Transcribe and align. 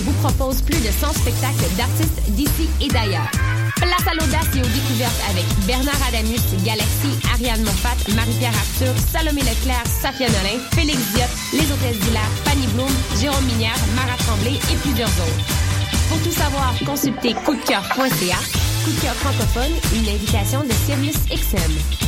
vous 0.00 0.12
propose 0.12 0.62
plus 0.62 0.80
de 0.80 0.90
100 0.90 1.12
spectacles 1.12 1.57
Marie-Pierre 8.38 8.54
Arthur, 8.54 8.94
Salomé 9.12 9.40
Leclerc, 9.40 9.84
Safia 9.86 10.28
Nolin, 10.28 10.60
Félix 10.72 10.98
Diop, 11.12 11.28
Les 11.52 11.72
Hôtesses 11.72 11.98
d'Hilaire, 12.00 12.30
Fanny 12.44 12.66
Bloom, 12.68 12.90
Jérôme 13.20 13.44
Minière, 13.44 13.76
Mara 13.94 14.16
Tremblay 14.18 14.54
et 14.54 14.76
plusieurs 14.76 15.08
autres. 15.08 15.44
Pour 16.08 16.18
tout 16.22 16.32
savoir, 16.32 16.74
consultez 16.86 17.34
coupdecoeur.ca. 17.44 18.38
Coup 18.84 18.90
de 18.90 19.00
cœur 19.00 19.14
francophone, 19.14 19.72
une 19.94 20.08
invitation 20.08 20.62
de 20.62 20.72
Sirius 20.72 21.16
XM. 21.28 22.07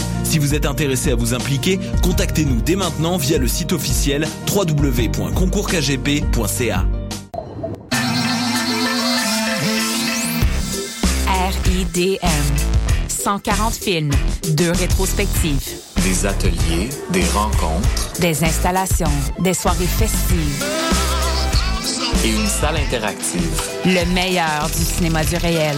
Si 0.23 0.39
vous 0.39 0.53
êtes 0.55 0.65
intéressé 0.65 1.11
à 1.11 1.15
vous 1.15 1.33
impliquer, 1.33 1.79
contactez-nous 2.01 2.61
dès 2.61 2.75
maintenant 2.75 3.17
via 3.17 3.37
le 3.37 3.47
site 3.47 3.71
officiel 3.73 4.27
www.concourskgp.ca. 4.53 6.85
RIDM. 11.65 12.27
140 13.07 13.73
films, 13.75 14.11
deux 14.55 14.71
rétrospectives, 14.71 15.59
Des 16.03 16.25
ateliers, 16.25 16.89
des 17.11 17.23
rencontres 17.35 18.11
des 18.19 18.43
installations, 18.43 19.11
des 19.39 19.53
soirées 19.53 19.85
festives, 19.85 20.65
et 22.25 22.29
une 22.29 22.47
salle 22.47 22.77
interactive. 22.77 23.61
le 23.85 24.05
meilleur 24.13 24.67
du 24.75 24.83
cinéma 24.83 25.23
du 25.23 25.35
réel. 25.37 25.77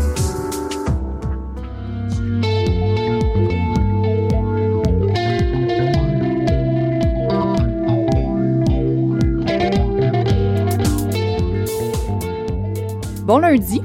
Bon 13.31 13.37
lundi. 13.39 13.81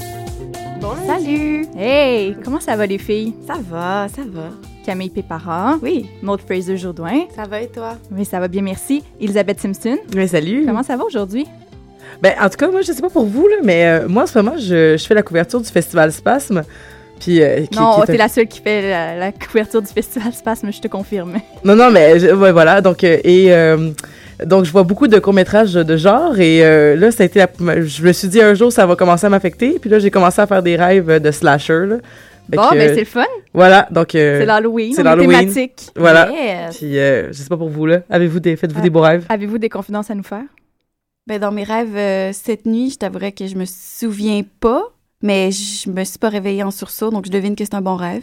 Bon 0.80 0.88
lundi. 0.94 1.06
Salut. 1.06 1.66
Hey, 1.78 2.36
comment 2.44 2.58
ça 2.58 2.74
va 2.74 2.84
les 2.84 2.98
filles? 2.98 3.32
Ça 3.46 3.54
va, 3.70 4.08
ça 4.08 4.22
va. 4.26 4.48
Camille 4.84 5.08
Pépara. 5.08 5.78
Oui, 5.80 6.10
Maud 6.20 6.40
Fraser 6.44 6.76
Jourdouin. 6.76 7.26
ça 7.36 7.44
va 7.44 7.60
et 7.60 7.68
toi? 7.68 7.92
Oui, 8.10 8.24
ça 8.24 8.40
va 8.40 8.48
bien, 8.48 8.62
merci. 8.62 9.04
Elisabeth 9.20 9.60
Simpson. 9.60 9.98
Mais 10.16 10.26
salut. 10.26 10.64
Comment 10.66 10.82
ça 10.82 10.96
va 10.96 11.04
aujourd'hui? 11.04 11.46
Ben, 12.20 12.34
en 12.42 12.48
tout 12.48 12.56
cas, 12.56 12.68
moi, 12.72 12.80
je 12.82 12.90
sais 12.90 13.00
pas 13.00 13.08
pour 13.08 13.26
vous, 13.26 13.46
là, 13.46 13.58
mais 13.62 13.86
euh, 13.86 14.08
moi, 14.08 14.24
en 14.24 14.26
ce 14.26 14.36
moment, 14.36 14.56
je, 14.58 14.96
je 14.96 15.06
fais 15.06 15.14
la 15.14 15.22
couverture 15.22 15.60
du 15.60 15.68
festival 15.70 16.10
Spasme. 16.10 16.64
Puis, 17.20 17.40
euh, 17.40 17.66
qui- 17.66 17.78
non, 17.78 18.02
t'es 18.04 18.14
un- 18.14 18.16
la 18.16 18.28
seule 18.28 18.48
qui 18.48 18.60
fait 18.60 18.82
la, 18.90 19.14
la 19.16 19.30
couverture 19.30 19.80
du 19.80 19.88
festival 19.92 20.32
Spasme, 20.32 20.72
je 20.72 20.80
te 20.80 20.88
confirme. 20.88 21.34
Non, 21.64 21.76
non, 21.76 21.92
mais 21.92 22.18
je- 22.18 22.34
ouais, 22.34 22.50
voilà. 22.50 22.80
Donc, 22.80 23.04
euh, 23.04 23.18
et 23.22 23.52
euh, 23.52 23.92
donc, 24.44 24.64
je 24.64 24.72
vois 24.72 24.82
beaucoup 24.82 25.06
de 25.08 25.19
courts-métrages 25.19 25.72
de 25.74 25.97
genre. 25.97 26.38
Et 26.38 26.64
euh, 26.64 26.97
là, 26.97 27.10
ça 27.10 27.22
a 27.22 27.26
été 27.26 27.38
la- 27.38 27.80
je 27.82 28.02
me 28.02 28.12
suis 28.12 28.28
dit 28.28 28.41
un 28.42 28.54
jour, 28.54 28.70
ça 28.72 28.84
va 28.86 28.97
commencer 28.97 29.26
à 29.26 29.30
m'affecter. 29.30 29.78
Puis 29.78 29.88
là, 29.88 29.98
j'ai 29.98 30.10
commencé 30.10 30.41
à 30.41 30.47
faire 30.47 30.62
des 30.62 30.76
rêves 30.76 31.20
de 31.20 31.30
slasher. 31.30 31.86
Là. 31.86 31.97
Fait 32.50 32.56
Bon, 32.56 32.62
que, 32.70 32.74
ben 32.76 32.91
euh, 32.91 32.94
c'est 32.94 33.00
le 33.00 33.06
fun. 33.06 33.24
Voilà, 33.54 33.88
donc. 33.91 34.14
euh, 34.14 34.38
c'est 34.41 34.47
l'Halloween. 34.47 34.92
c'est 34.94 35.02
l'Halloween. 35.02 35.30
thématique. 35.41 35.86
Voilà. 35.97 36.30
Yes. 36.30 36.76
Puis, 36.76 36.97
euh, 36.98 37.28
je 37.28 37.32
sais 37.32 37.48
pas 37.48 37.56
pour 37.56 37.69
vous, 37.70 37.86
là. 37.86 38.02
Avez-vous 38.10 38.38
des, 38.38 38.54
faites-vous 38.56 38.78
Ah. 38.80 38.84
des 38.84 38.91
beaux 38.91 39.00
rêves? 39.00 39.24
Avez-vous 39.28 39.58
des 39.58 39.69
confidences 39.69 40.10
à 40.10 40.14
nous 40.14 40.22
faire? 40.22 40.44
Ben, 41.26 41.41
dans 41.41 41.50
mes 41.50 41.64
rêves, 41.64 41.97
euh, 41.97 42.30
cette 42.32 42.66
nuit, 42.66 42.91
je 42.91 42.98
t'avouerais 42.98 43.32
que 43.32 43.47
je 43.48 43.56
me 43.56 43.64
souviens 43.66 44.42
pas, 44.60 44.82
mais 45.22 45.50
je 45.50 45.91
me 45.91 46.04
suis 46.04 46.18
pas 46.20 46.28
réveillée 46.28 46.62
en 46.62 46.70
sursaut, 46.70 47.10
donc 47.10 47.26
je 47.26 47.32
devine 47.32 47.56
que 47.56 47.64
c'est 47.64 47.74
un 47.74 47.80
bon 47.80 47.97
rêve. 47.97 48.22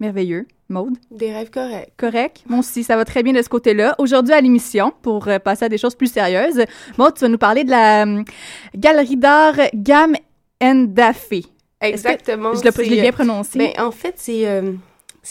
Merveilleux. 0.00 0.46
Maude? 0.72 0.94
Des 1.10 1.32
rêves 1.32 1.50
corrects. 1.50 1.92
Correct. 1.96 2.42
Moi 2.48 2.58
aussi, 2.60 2.82
ça 2.82 2.96
va 2.96 3.04
très 3.04 3.22
bien 3.22 3.32
de 3.32 3.42
ce 3.42 3.48
côté-là. 3.48 3.94
Aujourd'hui 3.98 4.34
à 4.34 4.40
l'émission, 4.40 4.92
pour 5.02 5.28
euh, 5.28 5.38
passer 5.38 5.66
à 5.66 5.68
des 5.68 5.78
choses 5.78 5.94
plus 5.94 6.10
sérieuses, 6.12 6.64
Maud, 6.98 7.14
tu 7.14 7.20
vas 7.20 7.28
nous 7.28 7.38
parler 7.38 7.64
de 7.64 7.70
la 7.70 8.04
euh, 8.04 8.22
galerie 8.74 9.16
d'art 9.16 9.56
Gam 9.74 10.14
Ndafé. 10.62 11.44
Exactement. 11.80 12.54
Je 12.54 12.82
l'ai 12.82 13.00
bien 13.00 13.10
euh, 13.10 13.12
prononcé? 13.12 13.58
ben, 13.58 13.70
en 13.78 13.90
fait, 13.90 14.14
c'est 14.16 14.48
euh, 14.48 14.72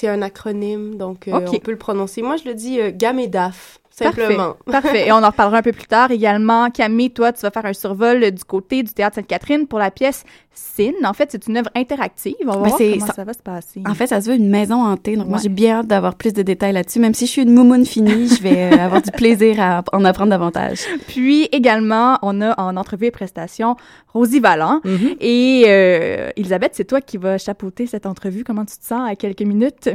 un 0.03 0.22
acronyme, 0.22 0.96
donc 0.96 1.28
euh, 1.28 1.46
on 1.52 1.59
peut 1.59 1.72
le 1.72 1.78
prononcer. 1.78 2.22
Moi, 2.22 2.38
je 2.38 2.47
le 2.47 2.53
dis 2.53 2.79
euh, 2.79 2.91
GAMEDAF, 2.94 3.79
simplement. 3.91 4.56
Parfait. 4.66 4.72
Parfait. 4.81 5.07
Et 5.07 5.12
on 5.12 5.18
en 5.18 5.28
reparlera 5.29 5.57
un 5.59 5.62
peu 5.62 5.72
plus 5.72 5.85
tard. 5.88 6.12
Également, 6.12 6.69
Camille, 6.72 7.12
toi, 7.12 7.31
tu 7.31 7.41
vas 7.41 7.52
faire 7.52 7.66
un 7.66 7.74
survol 7.74 8.31
du 8.31 8.44
côté 8.44 8.81
du 8.84 8.94
Théâtre 8.94 9.16
Sainte-Catherine 9.16 9.68
pour 9.68 9.79
la 9.79 9.91
pièce 9.91 10.24
Sin. 10.53 10.91
En 11.06 11.13
fait, 11.13 11.29
c'est 11.31 11.47
une 11.47 11.57
œuvre 11.57 11.69
interactive. 11.75 12.34
On 12.41 12.47
va 12.47 12.53
Ben, 12.53 12.68
voir 12.69 12.78
comment 12.79 13.06
ça- 13.07 13.13
ça 13.13 13.24
va 13.24 13.34
se 13.34 13.40
passer. 13.40 13.81
En 13.88 13.94
fait, 13.94 14.07
ça 14.07 14.19
se 14.19 14.29
veut 14.29 14.35
une 14.35 14.50
maison 14.50 14.84
hantée, 14.84 15.16
donc 15.16 15.28
moi, 15.28 15.38
j'ai 15.41 15.47
bien 15.50 15.79
hâte 15.79 15.88
d'avoir 15.88 16.16
plus 16.16 16.34
de 16.34 16.41
détails 16.41 16.74
là-dessus. 16.74 17.00
Même 17.00 17.13
si 17.13 17.25
je 17.25 17.31
suis 17.31 17.41
une 17.44 17.53
moumoune 17.53 17.85
finie, 17.85 18.28
je 18.28 18.41
vais 18.41 18.69
euh, 18.74 18.78
avoir 18.85 19.02
du 19.02 19.12
plaisir 19.12 19.62
à 19.62 19.84
en 19.94 20.03
apprendre 20.03 20.31
davantage. 20.31 20.79
Puis 21.08 21.47
également, 21.53 22.18
on 22.22 22.41
a 22.41 22.59
en 22.62 22.75
entrevue 22.75 23.06
et 23.06 23.12
prestation 23.12 23.75
Rosie 24.13 24.40
Vallant. 24.41 24.81
Mhm. 24.84 25.16
Et 25.22 25.63
euh, 25.68 26.29
Elisabeth, 26.35 26.72
c'est 26.73 26.85
toi 26.85 27.00
qui 27.02 27.18
vas 27.18 27.38
chapeauter 27.38 27.88
cette 27.88 28.06
entrevue. 28.06 28.44
Comment 28.44 28.66
tu 28.66 28.78
te 28.78 28.85
sens 28.85 29.09
à 29.09 29.16
quelques 29.16 29.41
minutes? 29.44 29.90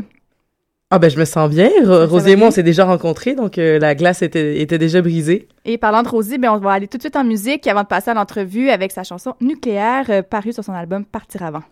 Ah, 0.93 1.01
ben, 1.01 1.11
je 1.11 1.19
me 1.19 1.25
sens 1.25 1.51
bien. 1.51 1.69
Ça 1.81 1.85
va 1.85 2.07
Rosie 2.07 2.31
et 2.31 2.37
moi, 2.37 2.49
on 2.49 2.51
s'est 2.53 2.63
déjà 2.63 2.85
rencontrés, 2.85 3.35
donc 3.35 3.59
euh, 3.59 3.81
la 3.81 3.97
glace 3.97 4.23
était, 4.23 4.61
était 4.61 4.79
déjà 4.79 5.03
brisée. 5.03 5.49
Et 5.65 5.79
parlant 5.79 6.05
de 6.05 6.09
Rosie, 6.09 6.39
ben, 6.39 6.53
on 6.53 6.59
va 6.59 6.73
aller 6.73 6.87
tout 6.87 6.97
de 6.97 7.03
suite 7.03 7.17
en 7.17 7.25
musique 7.25 7.67
avant 7.67 7.83
de 7.83 7.89
passer 7.89 8.11
à 8.11 8.15
l'entrevue 8.15 8.71
avec 8.71 8.93
sa 8.93 9.03
chanson 9.03 9.35
Nucléaire, 9.41 10.05
euh, 10.11 10.23
parue 10.23 10.53
sur 10.53 10.63
son 10.63 10.75
album 10.75 11.05
Partir 11.05 11.43
avant. 11.43 11.63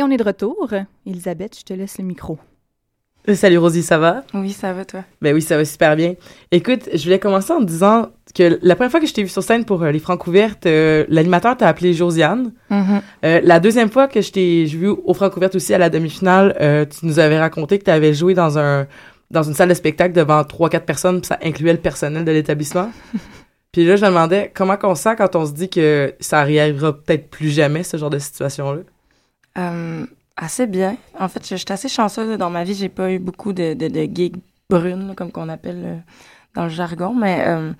Et 0.00 0.02
on 0.02 0.10
est 0.10 0.16
de 0.16 0.24
retour. 0.24 0.70
Elisabeth, 1.04 1.58
je 1.58 1.62
te 1.62 1.74
laisse 1.74 1.98
le 1.98 2.04
micro. 2.04 2.38
Euh, 3.28 3.34
Salut 3.34 3.58
Rosie, 3.58 3.82
ça 3.82 3.98
va? 3.98 4.24
Oui, 4.32 4.50
ça 4.50 4.72
va, 4.72 4.86
toi? 4.86 5.04
Ben 5.20 5.34
oui, 5.34 5.42
ça 5.42 5.58
va 5.58 5.66
super 5.66 5.94
bien. 5.94 6.14
Écoute, 6.50 6.88
je 6.94 7.04
voulais 7.04 7.18
commencer 7.18 7.52
en 7.52 7.58
te 7.60 7.66
disant 7.66 8.06
que 8.34 8.58
la 8.62 8.76
première 8.76 8.90
fois 8.90 9.00
que 9.00 9.06
je 9.06 9.12
t'ai 9.12 9.22
vu 9.22 9.28
sur 9.28 9.42
scène 9.42 9.66
pour 9.66 9.82
euh, 9.82 9.90
les 9.90 9.98
Francs 9.98 10.26
ouvertes, 10.26 10.64
euh, 10.64 11.04
l'animateur 11.10 11.54
t'a 11.54 11.68
appelé 11.68 11.92
Josiane. 11.92 12.54
Mhm. 12.70 13.02
Euh, 13.26 13.40
la 13.44 13.60
deuxième 13.60 13.90
fois 13.90 14.08
que 14.08 14.22
je 14.22 14.32
t'ai 14.32 14.64
vu 14.64 14.88
au 14.88 15.12
Francs 15.12 15.36
ouvertes 15.36 15.56
aussi 15.56 15.74
à 15.74 15.78
la 15.78 15.90
demi-finale, 15.90 16.56
euh, 16.62 16.86
tu 16.86 17.04
nous 17.04 17.18
avais 17.18 17.38
raconté 17.38 17.78
que 17.78 17.84
tu 17.84 17.90
avais 17.90 18.14
joué 18.14 18.32
dans 18.32 18.58
un 18.58 18.86
dans 19.30 19.42
une 19.42 19.52
salle 19.52 19.68
de 19.68 19.74
spectacle 19.74 20.14
devant 20.14 20.42
trois 20.44 20.70
quatre 20.70 20.86
personnes, 20.86 21.20
puis 21.20 21.28
ça 21.28 21.38
incluait 21.42 21.74
le 21.74 21.78
personnel 21.78 22.24
de 22.24 22.32
l'établissement. 22.32 22.90
puis 23.70 23.84
là, 23.84 23.96
je 23.96 24.04
me 24.06 24.08
demandais 24.08 24.50
comment 24.54 24.78
qu'on 24.78 24.94
sent 24.94 25.16
quand 25.18 25.36
on 25.36 25.44
se 25.44 25.52
dit 25.52 25.68
que 25.68 26.14
ça 26.20 26.38
arrivera 26.38 26.94
peut-être 26.94 27.28
plus 27.28 27.50
jamais 27.50 27.82
ce 27.82 27.98
genre 27.98 28.08
de 28.08 28.18
situation-là? 28.18 28.80
Euh, 29.60 30.06
assez 30.36 30.66
bien. 30.66 30.96
En 31.18 31.28
fait, 31.28 31.46
je- 31.46 31.56
j'étais 31.56 31.72
assez 31.74 31.88
chanceuse 31.88 32.36
dans 32.38 32.50
ma 32.50 32.64
vie. 32.64 32.74
J'ai 32.74 32.88
pas 32.88 33.10
eu 33.12 33.18
beaucoup 33.18 33.52
de, 33.52 33.74
de, 33.74 33.88
de 33.88 34.02
gigs 34.14 34.36
brunes, 34.70 35.14
comme 35.16 35.30
qu'on 35.32 35.48
appelle 35.48 35.82
euh, 35.84 35.96
dans 36.54 36.64
le 36.64 36.68
jargon, 36.70 37.14
mais 37.14 37.44
euh, 37.46 37.72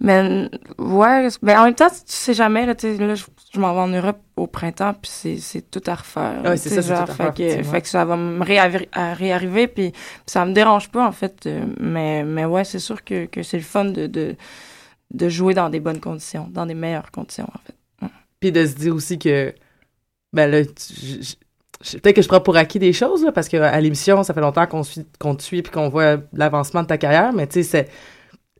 mais 0.00 0.48
ouais. 0.78 1.28
Mais 1.42 1.56
en 1.56 1.64
même 1.64 1.74
temps, 1.74 1.88
tu 1.90 1.96
sais 2.06 2.34
jamais. 2.34 2.66
Là, 2.66 2.74
là 2.82 3.14
je, 3.14 3.24
je 3.52 3.60
m'en 3.60 3.72
vais 3.74 3.80
en 3.80 3.88
Europe 3.88 4.18
au 4.36 4.46
printemps, 4.46 4.94
puis 4.94 5.10
c'est 5.12 5.36
c'est 5.38 5.70
tout 5.70 5.82
à 5.86 5.94
refaire. 5.94 6.40
Ouais, 6.44 6.56
c'est 6.56 6.70
ça, 6.70 6.82
c'est 6.82 6.88
genre, 6.88 7.04
tout 7.04 7.12
à 7.12 7.14
fait 7.14 7.22
refaire, 7.24 7.34
que, 7.34 7.42
effectivement. 7.42 7.72
fait 7.72 7.82
que 7.82 7.88
ça 7.88 8.04
va 8.04 8.16
me 8.16 8.42
réarriver, 8.44 9.68
puis, 9.68 9.92
ça 10.26 10.44
me 10.44 10.52
dérange 10.52 10.88
pas 10.90 11.06
en 11.06 11.12
fait. 11.12 11.48
mais 11.80 12.24
mais 12.24 12.44
ouais, 12.44 12.64
c'est 12.64 12.78
sûr 12.80 13.04
que 13.04 13.26
que 13.26 13.42
c'est 13.42 13.58
le 13.58 13.62
fun 13.62 13.84
de, 13.86 14.06
de 14.06 14.36
de 15.12 15.28
jouer 15.28 15.54
dans 15.54 15.68
des 15.70 15.80
bonnes 15.80 16.00
conditions, 16.00 16.48
dans 16.50 16.66
des 16.66 16.74
meilleures 16.74 17.10
conditions 17.12 17.48
en 17.54 17.58
fait. 17.66 17.74
Puis 18.40 18.50
de 18.52 18.66
se 18.66 18.74
dire 18.74 18.94
aussi 18.94 19.18
que, 19.18 19.54
ben 20.34 20.50
là, 20.50 20.58
peut-être 20.62 22.16
que 22.16 22.22
je 22.22 22.28
prends 22.28 22.40
pour 22.40 22.56
acquis 22.56 22.78
des 22.78 22.92
choses, 22.92 23.24
là, 23.24 23.32
parce 23.32 23.48
qu'à 23.48 23.80
l'émission, 23.80 24.22
ça 24.22 24.34
fait 24.34 24.40
longtemps 24.40 24.66
qu'on 24.66 24.82
suit, 24.82 25.06
qu'on 25.18 25.34
te 25.34 25.42
suit 25.42 25.62
puis 25.62 25.72
qu'on 25.72 25.88
voit 25.88 26.18
l'avancement 26.32 26.82
de 26.82 26.86
ta 26.88 26.98
carrière, 26.98 27.32
mais 27.32 27.46
tu 27.46 27.62
sais, 27.62 27.62
c'est. 27.62 27.88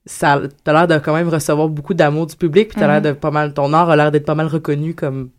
Ça, 0.07 0.39
t'as 0.65 0.73
l'air 0.75 0.87
de 0.87 0.99
quand 0.99 1.15
même 1.15 1.31
recevoir 1.31 1.69
beaucoup 1.71 1.95
d'amour 1.95 2.27
du 2.27 2.37
public, 2.37 2.69
puis 2.69 2.79
t'as 2.79 2.87
Mhm. 2.87 2.93
l'air 2.93 3.03
de 3.03 3.13
pas 3.13 3.31
mal, 3.31 3.55
ton 3.55 3.73
art 3.73 3.89
a 3.89 3.97
l'air 3.97 4.11
d'être 4.13 4.27
pas 4.27 4.35
mal 4.35 4.49
reconnu 4.49 4.95
comme, 4.95 5.31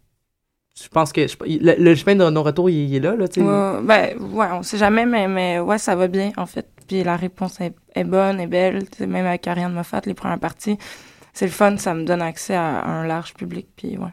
je 0.82 0.88
pense 0.88 1.14
que, 1.14 1.28
je- 1.28 1.36
le, 1.46 1.76
le 1.78 1.94
chemin 1.96 2.16
de 2.16 2.28
nos 2.32 2.42
retours, 2.42 2.68
il, 2.72 2.90
il 2.90 2.96
est 2.96 3.00
là, 3.00 3.16
là, 3.16 3.28
tu 3.28 3.42
sais. 3.42 3.46
Ouais, 3.48 3.82
ben, 3.84 4.18
ouais, 4.34 4.48
on 4.54 4.64
sait 4.64 4.80
jamais, 4.80 5.06
mais, 5.06 5.28
mais 5.28 5.60
ouais, 5.60 5.78
ça 5.78 5.96
va 5.96 6.08
bien, 6.08 6.32
en 6.38 6.48
fait. 6.48 6.68
Puis 6.88 7.04
la 7.04 7.16
réponse 7.16 7.62
est, 7.62 7.76
est 7.94 8.04
bonne, 8.04 8.40
est 8.40 8.48
belle. 8.48 8.84
Même 9.02 9.28
avec 9.28 9.46
Ariane 9.46 9.72
Moffat, 9.74 10.02
les 10.06 10.16
premières 10.16 10.40
parties, 10.40 10.80
c'est 11.32 11.46
le 11.46 11.52
fun, 11.52 11.78
ça 11.78 11.94
me 11.94 12.04
donne 12.04 12.24
accès 12.24 12.56
à, 12.56 12.80
à 12.80 12.90
un 12.90 13.06
large 13.06 13.36
public. 13.36 13.68
Puis 13.76 13.98
ouais. 14.00 14.10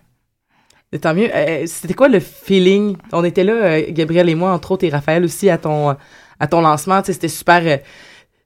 Tant 1.00 1.14
mieux. 1.14 1.30
Euh, 1.34 1.64
C'était 1.66 1.94
quoi 1.94 2.08
le 2.08 2.20
feeling? 2.20 2.96
On 3.12 3.24
était 3.24 3.44
là, 3.44 3.52
euh, 3.52 3.82
Gabriel 3.88 4.28
et 4.28 4.34
moi, 4.34 4.52
entre 4.52 4.72
autres, 4.72 4.84
et 4.84 4.90
Raphaël 4.90 5.24
aussi, 5.24 5.48
à 5.48 5.56
ton, 5.56 5.96
à 6.38 6.46
ton 6.46 6.60
lancement. 6.60 7.00
C'était 7.04 7.28
super. 7.28 7.80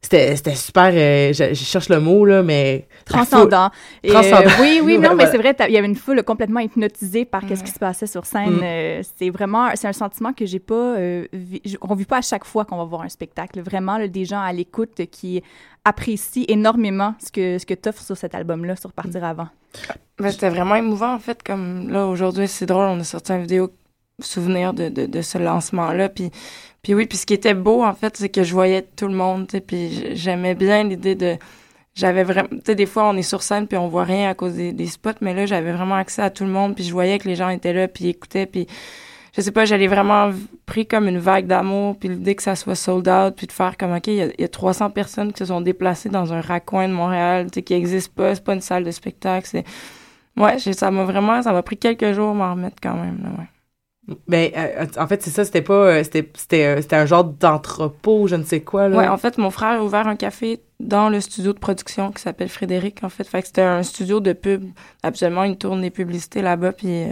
C'était 0.06 0.36
c'était 0.36 0.54
super. 0.54 0.90
euh, 0.92 1.32
je, 1.32 1.48
je 1.54 1.64
cherche 1.64 1.88
le 1.88 2.00
mot, 2.00 2.24
là, 2.24 2.42
mais. 2.42 2.86
foule- 2.90 3.04
Transcendant. 3.16 3.70
Euh, 4.04 4.08
Transcendant. 4.10 4.50
oui, 4.60 4.80
oui, 4.82 4.98
non, 5.00 5.14
mais 5.14 5.26
c'est 5.26 5.36
vrai, 5.38 5.54
il 5.68 5.72
y 5.74 5.76
avait 5.78 5.86
une 5.86 5.96
foule 5.96 6.22
complètement 6.22 6.60
hypnotisée 6.60 7.24
par 7.24 7.44
qu'est-ce 7.46 7.62
qui 7.64 7.70
se 7.70 7.78
passait 7.78 8.06
sur 8.06 8.24
scène. 8.24 8.56
Mm. 8.56 8.60
Euh, 8.62 9.02
c'est 9.18 9.30
vraiment, 9.30 9.68
c'est 9.74 9.88
un 9.88 9.92
sentiment 9.92 10.32
que 10.32 10.46
j'ai 10.46 10.58
pas, 10.60 10.74
euh, 10.96 11.26
vi- 11.34 11.76
qu'on 11.78 11.94
vit 11.94 12.04
pas 12.04 12.18
à 12.18 12.22
chaque 12.22 12.44
fois 12.44 12.64
qu'on 12.64 12.76
va 12.78 12.84
voir 12.84 13.02
un 13.02 13.08
spectacle. 13.08 13.60
Vraiment, 13.60 13.98
là, 13.98 14.08
des 14.08 14.24
gens 14.24 14.40
à 14.40 14.52
l'écoute 14.52 15.02
qui 15.10 15.42
apprécient 15.84 16.44
énormément 16.48 17.14
ce 17.24 17.30
que, 17.30 17.58
ce 17.58 17.66
que 17.66 17.74
t'offres 17.74 18.02
sur 18.02 18.16
cet 18.16 18.34
album-là, 18.34 18.76
sur 18.76 18.92
Partir 18.92 19.22
avant. 19.24 19.48
Ben, 20.18 20.30
c'était 20.30 20.48
vraiment 20.50 20.74
émouvant, 20.76 21.14
en 21.14 21.18
fait. 21.18 21.42
Comme 21.42 21.88
là, 21.90 22.06
aujourd'hui, 22.06 22.48
c'est 22.48 22.66
drôle, 22.66 22.86
on 22.86 22.98
a 23.00 23.04
sorti 23.04 23.32
une 23.32 23.42
vidéo 23.42 23.70
souvenir 24.20 24.72
de, 24.72 24.88
de, 24.88 25.04
de 25.06 25.20
ce 25.22 25.36
lancement-là. 25.38 26.08
Puis, 26.08 26.30
puis 26.86 26.94
oui, 26.94 27.06
puis 27.06 27.18
ce 27.18 27.26
qui 27.26 27.34
était 27.34 27.52
beau, 27.52 27.82
en 27.82 27.94
fait, 27.94 28.16
c'est 28.16 28.28
que 28.28 28.44
je 28.44 28.52
voyais 28.52 28.82
tout 28.82 29.08
le 29.08 29.14
monde, 29.14 29.48
puis 29.66 30.14
j'aimais 30.14 30.54
bien 30.54 30.84
l'idée 30.84 31.16
de... 31.16 31.36
J'avais 31.96 32.22
vraiment... 32.22 32.48
Tu 32.48 32.60
sais, 32.64 32.74
des 32.76 32.86
fois, 32.86 33.08
on 33.08 33.16
est 33.16 33.22
sur 33.22 33.42
scène, 33.42 33.66
puis 33.66 33.76
on 33.76 33.88
voit 33.88 34.04
rien 34.04 34.30
à 34.30 34.34
cause 34.34 34.54
des, 34.54 34.86
spots, 34.86 35.18
mais 35.20 35.34
là, 35.34 35.46
j'avais 35.46 35.72
vraiment 35.72 35.96
accès 35.96 36.22
à 36.22 36.30
tout 36.30 36.44
le 36.44 36.50
monde, 36.50 36.76
puis 36.76 36.84
je 36.84 36.92
voyais 36.92 37.18
que 37.18 37.26
les 37.26 37.34
gens 37.34 37.48
étaient 37.48 37.72
là, 37.72 37.88
puis 37.88 38.06
écoutaient, 38.06 38.46
puis... 38.46 38.68
Je 39.36 39.40
sais 39.40 39.50
pas, 39.50 39.64
j'allais 39.64 39.88
vraiment 39.88 40.30
pris 40.64 40.86
comme 40.86 41.08
une 41.08 41.18
vague 41.18 41.48
d'amour, 41.48 41.96
puis 41.98 42.08
l'idée 42.08 42.36
que 42.36 42.42
ça 42.44 42.54
soit 42.54 42.76
sold 42.76 43.08
out, 43.08 43.34
puis 43.34 43.48
de 43.48 43.52
faire 43.52 43.76
comme, 43.76 43.92
OK, 43.92 44.06
il 44.06 44.14
y 44.14 44.22
a, 44.22 44.26
il 44.26 44.40
y 44.40 44.44
a 44.44 44.48
300 44.48 44.90
personnes 44.90 45.32
qui 45.32 45.38
se 45.40 45.46
sont 45.46 45.62
déplacées 45.62 46.08
dans 46.08 46.32
un 46.32 46.40
raccoin 46.40 46.86
de 46.86 46.94
Montréal, 46.94 47.46
tu 47.46 47.54
sais, 47.54 47.62
qui 47.62 47.74
n'existe 47.74 48.14
pas, 48.14 48.36
c'est 48.36 48.44
pas 48.44 48.54
une 48.54 48.60
salle 48.60 48.84
de 48.84 48.92
spectacle, 48.92 49.48
c'est... 49.50 49.64
Ouais, 50.36 50.60
ça 50.60 50.92
m'a 50.92 51.02
vraiment, 51.02 51.42
ça 51.42 51.52
m'a 51.52 51.64
pris 51.64 51.78
quelques 51.78 52.12
jours 52.12 52.30
à 52.30 52.34
m'en 52.34 52.50
remettre 52.52 52.76
quand 52.80 52.94
même, 52.94 53.18
là, 53.24 53.30
ouais. 53.40 53.48
Ben, 54.28 54.50
euh, 54.56 54.86
en 54.98 55.06
fait, 55.08 55.22
c'est 55.22 55.30
ça, 55.30 55.44
c'était 55.44 55.62
pas. 55.62 55.74
euh, 55.74 56.04
c'était 56.04 56.30
c'était 56.34 56.64
euh, 56.66 56.80
c'était 56.80 56.96
un 56.96 57.06
genre 57.06 57.24
d'entrepôt, 57.24 58.28
je 58.28 58.36
ne 58.36 58.44
sais 58.44 58.60
quoi, 58.60 58.88
là. 58.88 58.96
Ouais, 58.96 59.08
en 59.08 59.16
fait, 59.16 59.36
mon 59.36 59.50
frère 59.50 59.80
a 59.80 59.82
ouvert 59.82 60.06
un 60.06 60.14
café 60.14 60.60
dans 60.78 61.08
le 61.08 61.20
studio 61.20 61.52
de 61.52 61.58
production 61.58 62.12
qui 62.12 62.22
s'appelle 62.22 62.48
Frédéric, 62.48 63.02
en 63.02 63.08
fait. 63.08 63.24
Fait 63.24 63.40
que 63.40 63.48
c'était 63.48 63.62
un 63.62 63.82
studio 63.82 64.20
de 64.20 64.32
pub. 64.32 64.64
Absolument, 65.02 65.42
il 65.44 65.56
tourne 65.56 65.80
des 65.80 65.90
publicités 65.90 66.40
là-bas. 66.40 66.72
Puis 66.72 67.04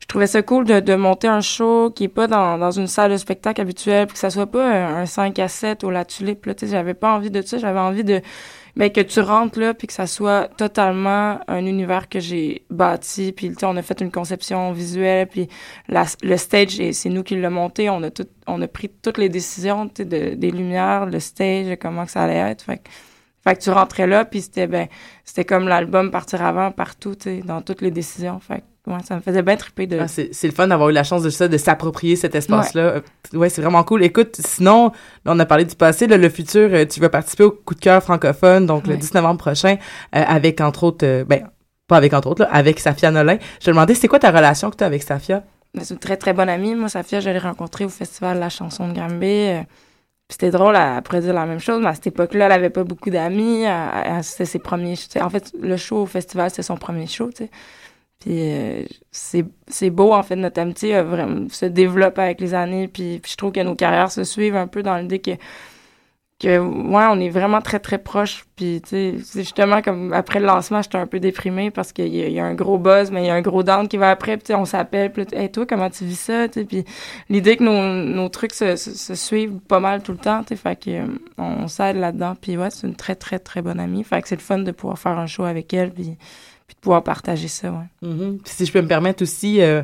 je 0.00 0.06
trouvais 0.06 0.26
ça 0.26 0.40
cool 0.40 0.64
de, 0.64 0.80
de 0.80 0.94
monter 0.94 1.28
un 1.28 1.42
show 1.42 1.90
qui 1.90 2.04
est 2.04 2.08
pas 2.08 2.26
dans, 2.28 2.56
dans 2.56 2.70
une 2.70 2.86
salle 2.86 3.10
de 3.12 3.18
spectacle 3.18 3.60
habituelle, 3.60 4.06
puis 4.06 4.14
que 4.14 4.18
ça 4.20 4.30
soit 4.30 4.46
pas 4.46 4.66
un, 4.66 5.02
un 5.02 5.06
5 5.06 5.38
à 5.38 5.48
7 5.48 5.84
ou 5.84 5.90
la 5.90 6.06
tulipe. 6.06 6.46
Là, 6.46 6.54
j'avais 6.62 6.94
pas 6.94 7.12
envie 7.14 7.30
de 7.30 7.42
ça. 7.42 7.58
J'avais 7.58 7.78
envie 7.80 8.04
de 8.04 8.22
ben, 8.76 8.90
que 8.90 9.00
tu 9.00 9.20
rentres 9.20 9.58
là, 9.58 9.74
puis 9.74 9.86
que 9.86 9.92
ça 9.92 10.06
soit 10.06 10.48
totalement 10.56 11.40
un 11.46 11.66
univers 11.66 12.08
que 12.08 12.20
j'ai 12.20 12.64
bâti. 12.70 13.32
Puis 13.32 13.52
on 13.62 13.76
a 13.76 13.82
fait 13.82 14.00
une 14.00 14.10
conception 14.10 14.72
visuelle, 14.72 15.26
puis 15.26 15.48
la, 15.88 16.04
le 16.22 16.36
stage, 16.36 16.80
c'est 16.92 17.08
nous 17.10 17.22
qui 17.22 17.36
l'avons 17.36 17.54
monté. 17.54 17.90
On 17.90 18.02
a 18.02 18.10
tout, 18.10 18.26
on 18.46 18.60
a 18.62 18.68
pris 18.68 18.88
toutes 18.88 19.18
les 19.18 19.28
décisions, 19.28 19.86
de, 19.86 20.34
des 20.34 20.50
lumières, 20.50 21.06
le 21.06 21.20
stage, 21.20 21.76
comment 21.80 22.06
que 22.06 22.10
ça 22.10 22.22
allait 22.22 22.50
être. 22.52 22.62
Fait 22.62 22.78
que, 22.78 22.88
fait 23.44 23.56
que 23.56 23.60
tu 23.60 23.70
rentrais 23.70 24.06
là, 24.06 24.24
puis 24.24 24.40
c'était 24.40 24.66
ben, 24.66 24.88
c'était 25.24 25.44
comme 25.44 25.68
l'album 25.68 26.10
partir 26.10 26.42
avant 26.42 26.70
partout, 26.70 27.16
dans 27.44 27.60
toutes 27.60 27.82
les 27.82 27.90
décisions. 27.90 28.40
Fait 28.40 28.64
ouais, 28.86 28.96
ça 29.04 29.16
me 29.16 29.20
faisait 29.20 29.42
bien 29.42 29.56
triper 29.56 29.86
de. 29.86 29.98
Ah, 29.98 30.08
c'est 30.08 30.30
le 30.44 30.50
fun 30.52 30.66
d'avoir 30.68 30.88
eu 30.90 30.92
la 30.92 31.04
chance 31.04 31.22
de 31.22 31.30
ça, 31.30 31.48
de 31.48 31.56
s'approprier 31.56 32.16
cet 32.16 32.34
espace-là. 32.34 32.82
Euh, 32.82 33.00
Ouais, 33.32 33.48
c'est 33.48 33.62
vraiment 33.62 33.82
cool. 33.84 34.02
Écoute, 34.02 34.36
sinon, 34.44 34.86
là, 35.24 35.32
on 35.32 35.38
a 35.38 35.46
parlé 35.46 35.64
du 35.64 35.74
passé, 35.74 36.06
là, 36.06 36.16
le 36.18 36.28
futur, 36.28 36.68
euh, 36.72 36.84
tu 36.84 37.00
vas 37.00 37.08
participer 37.08 37.44
au 37.44 37.50
coup 37.50 37.74
de 37.74 37.80
cœur 37.80 38.02
francophone, 38.02 38.66
donc 38.66 38.86
le 38.86 38.92
Ouais. 38.94 38.98
10 38.98 39.14
novembre 39.14 39.38
prochain, 39.38 39.76
euh, 40.14 40.22
avec 40.26 40.60
entre 40.60 40.84
autres, 40.84 41.06
euh, 41.06 41.24
ben, 41.24 41.48
pas 41.88 41.96
avec 41.96 42.12
entre 42.12 42.28
autres, 42.28 42.42
là, 42.42 42.48
avec 42.52 42.78
Safia 42.78 43.10
Nolin. 43.10 43.38
Je 43.60 43.66
te 43.66 43.70
demandais, 43.70 43.94
c'est 43.94 44.08
quoi 44.08 44.18
ta 44.18 44.30
relation 44.30 44.70
que 44.70 44.76
tu 44.76 44.84
as 44.84 44.86
avec 44.86 45.02
Safia? 45.02 45.44
Ben, 45.74 45.82
C'est 45.84 45.94
une 45.94 46.00
très, 46.00 46.16
très 46.16 46.32
bonne 46.34 46.48
amie. 46.50 46.74
Moi, 46.74 46.88
Safia, 46.88 47.20
je 47.20 47.30
l'ai 47.30 47.38
rencontrée 47.38 47.84
au 47.84 47.88
festival 47.88 48.38
La 48.38 48.50
Chanson 48.50 48.88
de 48.88 48.92
Granby. 48.92 49.64
C'était 50.28 50.50
drôle, 50.50 50.76
elle, 50.76 51.02
pourrait 51.02 51.20
dire 51.20 51.34
la 51.34 51.44
même 51.46 51.58
chose, 51.58 51.80
mais 51.82 51.88
à 51.88 51.94
cette 51.94 52.06
époque-là, 52.08 52.46
elle 52.46 52.52
avait 52.52 52.70
pas 52.70 52.84
beaucoup 52.84 53.10
d'amis. 53.10 53.64
C'était 54.22 54.44
ses 54.46 54.58
premiers... 54.58 54.94
En 55.20 55.28
fait, 55.30 55.52
le 55.60 55.76
show 55.76 56.02
au 56.02 56.06
festival, 56.06 56.48
c'était 56.50 56.62
son 56.62 56.76
premier 56.76 57.06
show, 57.06 57.28
tu 57.30 57.44
sais. 57.44 57.50
Puis 58.22 58.52
euh, 58.52 58.84
c'est 59.10 59.90
beau, 59.90 60.12
en 60.12 60.22
fait, 60.22 60.36
notre 60.36 60.60
amitié 60.60 61.00
vraiment, 61.02 61.48
se 61.50 61.66
développe 61.66 62.18
avec 62.20 62.40
les 62.40 62.54
années. 62.54 62.86
Puis, 62.86 63.20
je 63.26 63.36
trouve 63.36 63.50
que 63.50 63.60
nos 63.60 63.74
carrières 63.74 64.12
se 64.12 64.22
suivent 64.22 64.54
un 64.54 64.68
peu 64.68 64.82
dans 64.84 64.96
l'idée 64.96 65.18
que 65.18 65.32
que 66.42 66.58
ouais 66.58 67.04
on 67.08 67.20
est 67.20 67.28
vraiment 67.28 67.60
très 67.60 67.78
très 67.78 67.98
proches. 67.98 68.44
Puis 68.56 68.80
tu 68.82 68.88
sais 68.88 69.14
c'est 69.22 69.42
justement 69.42 69.80
comme 69.80 70.12
après 70.12 70.40
le 70.40 70.46
lancement 70.46 70.82
j'étais 70.82 70.98
un 70.98 71.06
peu 71.06 71.20
déprimée 71.20 71.70
parce 71.70 71.92
qu'il 71.92 72.08
y, 72.08 72.32
y 72.32 72.40
a 72.40 72.44
un 72.44 72.54
gros 72.54 72.78
buzz 72.78 73.12
mais 73.12 73.22
il 73.22 73.26
y 73.26 73.30
a 73.30 73.34
un 73.34 73.42
gros 73.42 73.62
down 73.62 73.86
qui 73.86 73.96
va 73.96 74.10
après. 74.10 74.36
Puis 74.38 74.52
on 74.54 74.64
s'appelle 74.64 75.12
puis 75.12 75.24
hey, 75.32 75.52
toi 75.52 75.66
comment 75.66 75.88
tu 75.88 76.04
vis 76.04 76.18
ça 76.18 76.48
tu 76.48 76.60
sais? 76.60 76.66
Puis 76.66 76.84
l'idée 77.28 77.56
que 77.56 77.62
nos, 77.62 77.80
nos 78.12 78.28
trucs 78.28 78.54
se, 78.54 78.74
se, 78.74 79.14
suivent 79.14 79.60
pas 79.68 79.78
mal 79.78 80.02
tout 80.02 80.12
le 80.12 80.18
temps 80.18 80.42
tu 80.42 80.48
sais 80.48 80.56
fait 80.56 80.74
que 80.76 80.90
euh, 81.40 81.68
s'aide 81.68 81.96
là-dedans. 81.96 82.34
Puis 82.40 82.56
ouais 82.56 82.70
c'est 82.70 82.88
une 82.88 82.96
très 82.96 83.14
très 83.14 83.38
très 83.38 83.62
bonne 83.62 83.78
amie. 83.78 84.02
Fait 84.02 84.20
que 84.20 84.26
c'est 84.26 84.34
le 84.34 84.40
fun 84.40 84.58
de 84.58 84.72
pouvoir 84.72 84.98
faire 84.98 85.18
un 85.18 85.26
show 85.26 85.44
avec 85.44 85.72
elle 85.72 85.92
puis 85.92 86.16
puis 86.72 86.76
de 86.76 86.80
pouvoir 86.80 87.02
partager 87.02 87.48
ça 87.48 87.70
ouais. 87.70 88.08
Puis 88.44 88.54
si 88.54 88.64
je 88.66 88.72
peux 88.72 88.80
me 88.80 88.88
permettre 88.88 89.22
aussi, 89.22 89.60
euh, 89.60 89.82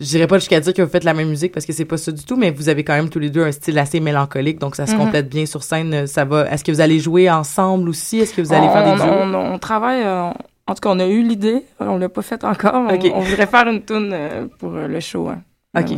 je 0.00 0.06
dirais 0.06 0.26
pas 0.26 0.38
jusqu'à 0.38 0.60
dire 0.60 0.74
que 0.74 0.82
vous 0.82 0.90
faites 0.90 1.04
la 1.04 1.14
même 1.14 1.28
musique 1.28 1.52
parce 1.52 1.64
que 1.66 1.72
c'est 1.72 1.84
pas 1.86 1.96
ça 1.96 2.12
du 2.12 2.24
tout, 2.24 2.36
mais 2.36 2.50
vous 2.50 2.68
avez 2.68 2.84
quand 2.84 2.94
même 2.94 3.08
tous 3.08 3.18
les 3.18 3.30
deux 3.30 3.42
un 3.42 3.52
style 3.52 3.78
assez 3.78 3.98
mélancolique, 4.00 4.58
donc 4.60 4.76
ça 4.76 4.86
se 4.86 4.92
Mhm. 4.92 4.98
complète 4.98 5.28
bien 5.28 5.46
sur 5.46 5.62
scène. 5.62 6.06
Ça 6.06 6.24
va. 6.24 6.50
Est-ce 6.52 6.62
que 6.64 6.70
vous 6.72 6.80
allez 6.80 6.98
jouer 7.00 7.30
ensemble 7.30 7.88
aussi? 7.88 8.18
Est-ce 8.18 8.34
que 8.34 8.42
vous 8.42 8.52
allez 8.52 8.66
on, 8.66 8.72
faire 8.72 8.84
des 8.96 9.02
on, 9.02 9.04
duos? 9.04 9.36
on, 9.36 9.54
on 9.54 9.58
travaille 9.58 10.02
euh, 10.04 10.30
en 10.66 10.74
tout 10.74 10.80
cas 10.82 10.90
on 10.90 10.98
a 11.00 11.06
eu 11.06 11.22
l'idée 11.22 11.64
on 11.80 11.96
l'a 11.96 12.08
pas 12.10 12.22
fait 12.22 12.44
encore 12.44 12.80
mais 12.82 12.98
on, 13.14 13.20
voudrait 13.20 13.46
faire 13.46 13.66
une 13.68 13.82
tune 13.82 14.10
euh, 14.12 14.46
pour 14.58 14.74
euh, 14.74 14.86
le 14.86 15.00
show 15.00 15.28
hein. 15.28 15.42
Ok. 15.76 15.96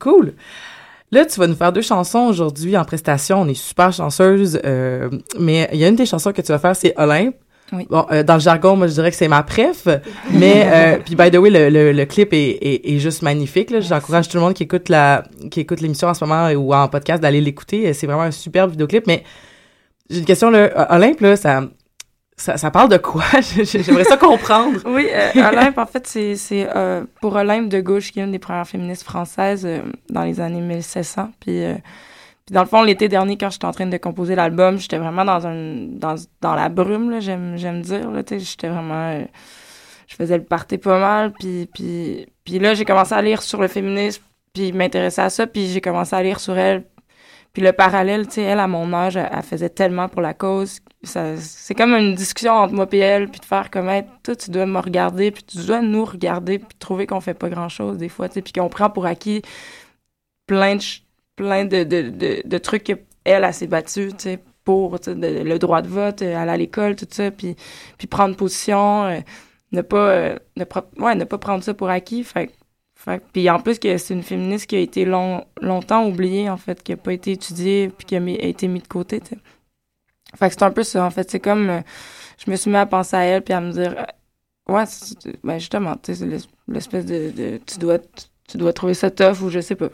Cool. 0.00 0.34
Là, 1.10 1.24
tu 1.24 1.40
vas 1.40 1.46
nous 1.46 1.54
faire 1.54 1.72
deux 1.72 1.80
chansons 1.80 2.26
aujourd'hui 2.26 2.76
en 2.76 2.84
prestation. 2.84 3.40
On 3.40 3.48
est 3.48 3.54
super 3.54 3.92
chanceuse. 3.94 4.60
euh, 4.66 5.08
mais 5.40 5.66
il 5.72 5.78
y 5.78 5.84
a 5.84 5.88
une 5.88 5.96
des 5.96 6.04
chansons 6.04 6.32
que 6.32 6.42
tu 6.42 6.52
vas 6.52 6.58
faire, 6.58 6.76
c'est 6.76 6.92
Olympe. 6.98 7.34
Oui. 7.72 7.86
Bon, 7.90 8.06
euh, 8.10 8.22
dans 8.22 8.34
le 8.34 8.40
jargon, 8.40 8.76
moi, 8.76 8.86
je 8.86 8.92
dirais 8.94 9.10
que 9.10 9.16
c'est 9.16 9.28
ma 9.28 9.42
préf. 9.42 9.86
Mais, 10.30 10.64
euh, 10.66 10.98
puis, 11.04 11.14
by 11.14 11.30
the 11.30 11.36
way, 11.36 11.50
le, 11.50 11.68
le, 11.68 11.92
le 11.92 12.04
clip 12.06 12.32
est, 12.32 12.58
est, 12.60 12.94
est 12.94 12.98
juste 12.98 13.22
magnifique. 13.22 13.70
là. 13.70 13.80
J'encourage 13.80 14.28
tout 14.28 14.36
le 14.36 14.42
monde 14.42 14.54
qui 14.54 14.62
écoute 14.62 14.88
la, 14.88 15.24
qui 15.50 15.60
écoute 15.60 15.80
l'émission 15.80 16.08
en 16.08 16.14
ce 16.14 16.24
moment 16.24 16.48
ou 16.50 16.72
en 16.74 16.88
podcast 16.88 17.22
d'aller 17.22 17.40
l'écouter. 17.40 17.92
C'est 17.92 18.06
vraiment 18.06 18.22
un 18.22 18.30
superbe 18.30 18.70
vidéoclip. 18.70 19.06
Mais 19.06 19.22
j'ai 20.08 20.20
une 20.20 20.24
question, 20.24 20.50
là. 20.50 20.86
Olympe, 20.94 21.20
là, 21.20 21.36
ça, 21.36 21.62
Ça, 22.36 22.56
ça 22.56 22.70
parle 22.70 22.88
de 22.88 22.98
quoi? 22.98 23.24
J'aimerais 23.40 24.04
ça 24.04 24.16
comprendre. 24.16 24.80
Oui, 24.86 25.08
euh, 25.12 25.48
Olympe, 25.50 25.76
en 25.76 25.86
fait, 25.86 26.06
c'est 26.06 26.36
c'est, 26.36 26.68
euh, 26.74 27.02
pour 27.20 27.34
Olympe 27.34 27.68
de 27.68 27.80
gauche, 27.80 28.12
qui 28.12 28.20
est 28.20 28.22
une 28.24 28.30
des 28.32 28.38
premières 28.38 28.66
féministes 28.66 29.02
françaises 29.02 29.66
euh, 29.66 29.80
dans 30.08 30.22
les 30.22 30.38
années 30.40 30.60
1600. 30.60 31.30
Puis, 31.40 31.64
euh, 31.64 31.74
puis 32.48 32.54
dans 32.54 32.62
le 32.62 32.66
fond, 32.66 32.82
l'été 32.82 33.08
dernier, 33.08 33.36
quand 33.36 33.50
j'étais 33.50 33.66
en 33.66 33.72
train 33.72 33.84
de 33.84 33.96
composer 33.98 34.34
l'album, 34.34 34.78
j'étais 34.78 34.96
vraiment 34.96 35.22
dans, 35.22 35.46
un, 35.46 35.86
dans, 35.86 36.14
dans 36.40 36.54
la 36.54 36.70
brume, 36.70 37.10
là, 37.10 37.20
j'aime, 37.20 37.58
j'aime 37.58 37.82
dire. 37.82 38.10
J'étais 38.26 38.68
vraiment... 38.70 39.10
euh, 39.10 39.24
je 40.06 40.14
faisais 40.16 40.38
le 40.38 40.44
party 40.44 40.78
pas 40.78 40.98
mal. 40.98 41.34
Puis, 41.38 41.68
puis, 41.74 42.26
puis 42.44 42.58
là, 42.58 42.72
j'ai 42.72 42.86
commencé 42.86 43.12
à 43.12 43.20
lire 43.20 43.42
sur 43.42 43.60
le 43.60 43.68
féminisme, 43.68 44.22
puis 44.54 44.72
m'intéresser 44.72 45.20
à 45.20 45.28
ça. 45.28 45.46
Puis 45.46 45.66
j'ai 45.68 45.82
commencé 45.82 46.16
à 46.16 46.22
lire 46.22 46.40
sur 46.40 46.56
elle. 46.56 46.84
Puis 47.52 47.62
le 47.62 47.72
parallèle, 47.72 48.26
tu 48.26 48.36
sais, 48.36 48.42
elle, 48.44 48.60
à 48.60 48.66
mon 48.66 48.94
âge, 48.94 49.18
elle, 49.18 49.42
faisait 49.42 49.68
tellement 49.68 50.08
pour 50.08 50.22
la 50.22 50.32
cause. 50.32 50.80
Ça, 51.02 51.36
c'est 51.36 51.74
comme 51.74 51.92
une 51.92 52.14
discussion 52.14 52.52
entre 52.54 52.72
moi 52.72 52.86
et 52.92 52.96
elle, 52.98 53.28
puis 53.28 53.40
de 53.40 53.44
faire 53.44 53.70
comme, 53.70 53.90
hey, 53.90 54.04
toi, 54.22 54.34
tu 54.34 54.50
dois 54.50 54.64
me 54.64 54.78
regarder, 54.78 55.30
puis 55.32 55.42
tu 55.42 55.58
dois 55.66 55.82
nous 55.82 56.06
regarder, 56.06 56.58
puis 56.58 56.78
trouver 56.78 57.06
qu'on 57.06 57.20
fait 57.20 57.34
pas 57.34 57.50
grand-chose 57.50 57.98
des 57.98 58.08
fois, 58.08 58.30
tu 58.30 58.40
puis 58.40 58.54
qu'on 58.54 58.70
prend 58.70 58.88
pour 58.88 59.04
acquis 59.04 59.42
plein 60.46 60.76
de, 60.76 60.80
ch- 60.80 61.04
plein 61.38 61.64
de, 61.64 61.84
de, 61.84 62.42
de, 62.44 62.58
trucs 62.58 62.82
qu'elle, 62.84 63.04
elle, 63.24 63.54
s'est 63.54 63.68
battue, 63.68 64.08
tu 64.08 64.24
sais, 64.24 64.38
pour 64.64 64.98
le 65.06 65.56
droit 65.58 65.80
de 65.82 65.88
vote, 65.88 66.22
euh, 66.22 66.36
aller 66.36 66.50
à 66.50 66.56
l'école, 66.56 66.96
tout 66.96 67.06
ça, 67.08 67.30
puis, 67.30 67.56
puis 67.96 68.08
prendre 68.08 68.36
position, 68.36 69.04
euh, 69.04 69.20
ne 69.72 69.82
pas, 69.82 70.10
euh, 70.10 70.38
ouais, 70.98 71.14
ne 71.14 71.24
pas 71.24 71.38
prendre 71.38 71.62
ça 71.62 71.74
pour 71.74 71.88
acquis, 71.88 72.24
fait 72.24 72.50
fait 72.94 73.22
puis 73.32 73.48
en 73.48 73.60
plus 73.60 73.78
que 73.78 73.96
c'est 73.96 74.12
une 74.12 74.24
féministe 74.24 74.66
qui 74.66 74.74
a 74.74 74.80
été 74.80 75.04
long, 75.04 75.44
longtemps 75.62 76.04
oubliée, 76.08 76.50
en 76.50 76.56
fait, 76.56 76.82
qui 76.82 76.92
a 76.92 76.96
pas 76.96 77.12
été 77.12 77.32
étudiée, 77.32 77.90
puis 77.96 78.04
qui 78.06 78.16
a, 78.16 78.20
été 78.20 78.66
mise 78.66 78.82
de 78.82 78.88
côté, 78.88 79.20
tu 79.20 79.36
sais. 79.36 79.38
Fait 80.36 80.48
que 80.48 80.54
c'est 80.54 80.64
un 80.64 80.70
peu 80.72 80.82
ça, 80.82 81.04
en 81.04 81.10
fait. 81.10 81.30
C'est 81.30 81.40
comme, 81.40 81.82
je 82.44 82.50
me 82.50 82.56
suis 82.56 82.70
mis 82.70 82.76
à 82.76 82.86
penser 82.86 83.16
à 83.16 83.22
elle, 83.22 83.42
puis 83.42 83.54
à 83.54 83.60
me 83.60 83.72
dire, 83.72 83.94
ouais, 84.68 84.84
ben 85.44 85.58
justement, 85.58 85.96
tu 85.96 86.14
sais, 86.14 86.26
l'espèce 86.68 87.06
de, 87.06 87.30
de- 87.30 87.60
tu 87.66 87.78
dois, 87.78 87.98
tu 88.48 88.58
dois 88.58 88.72
trouver 88.72 88.94
ça 88.94 89.10
tough, 89.10 89.40
ou 89.42 89.50
je 89.50 89.60
sais 89.60 89.76
pas. 89.76 89.90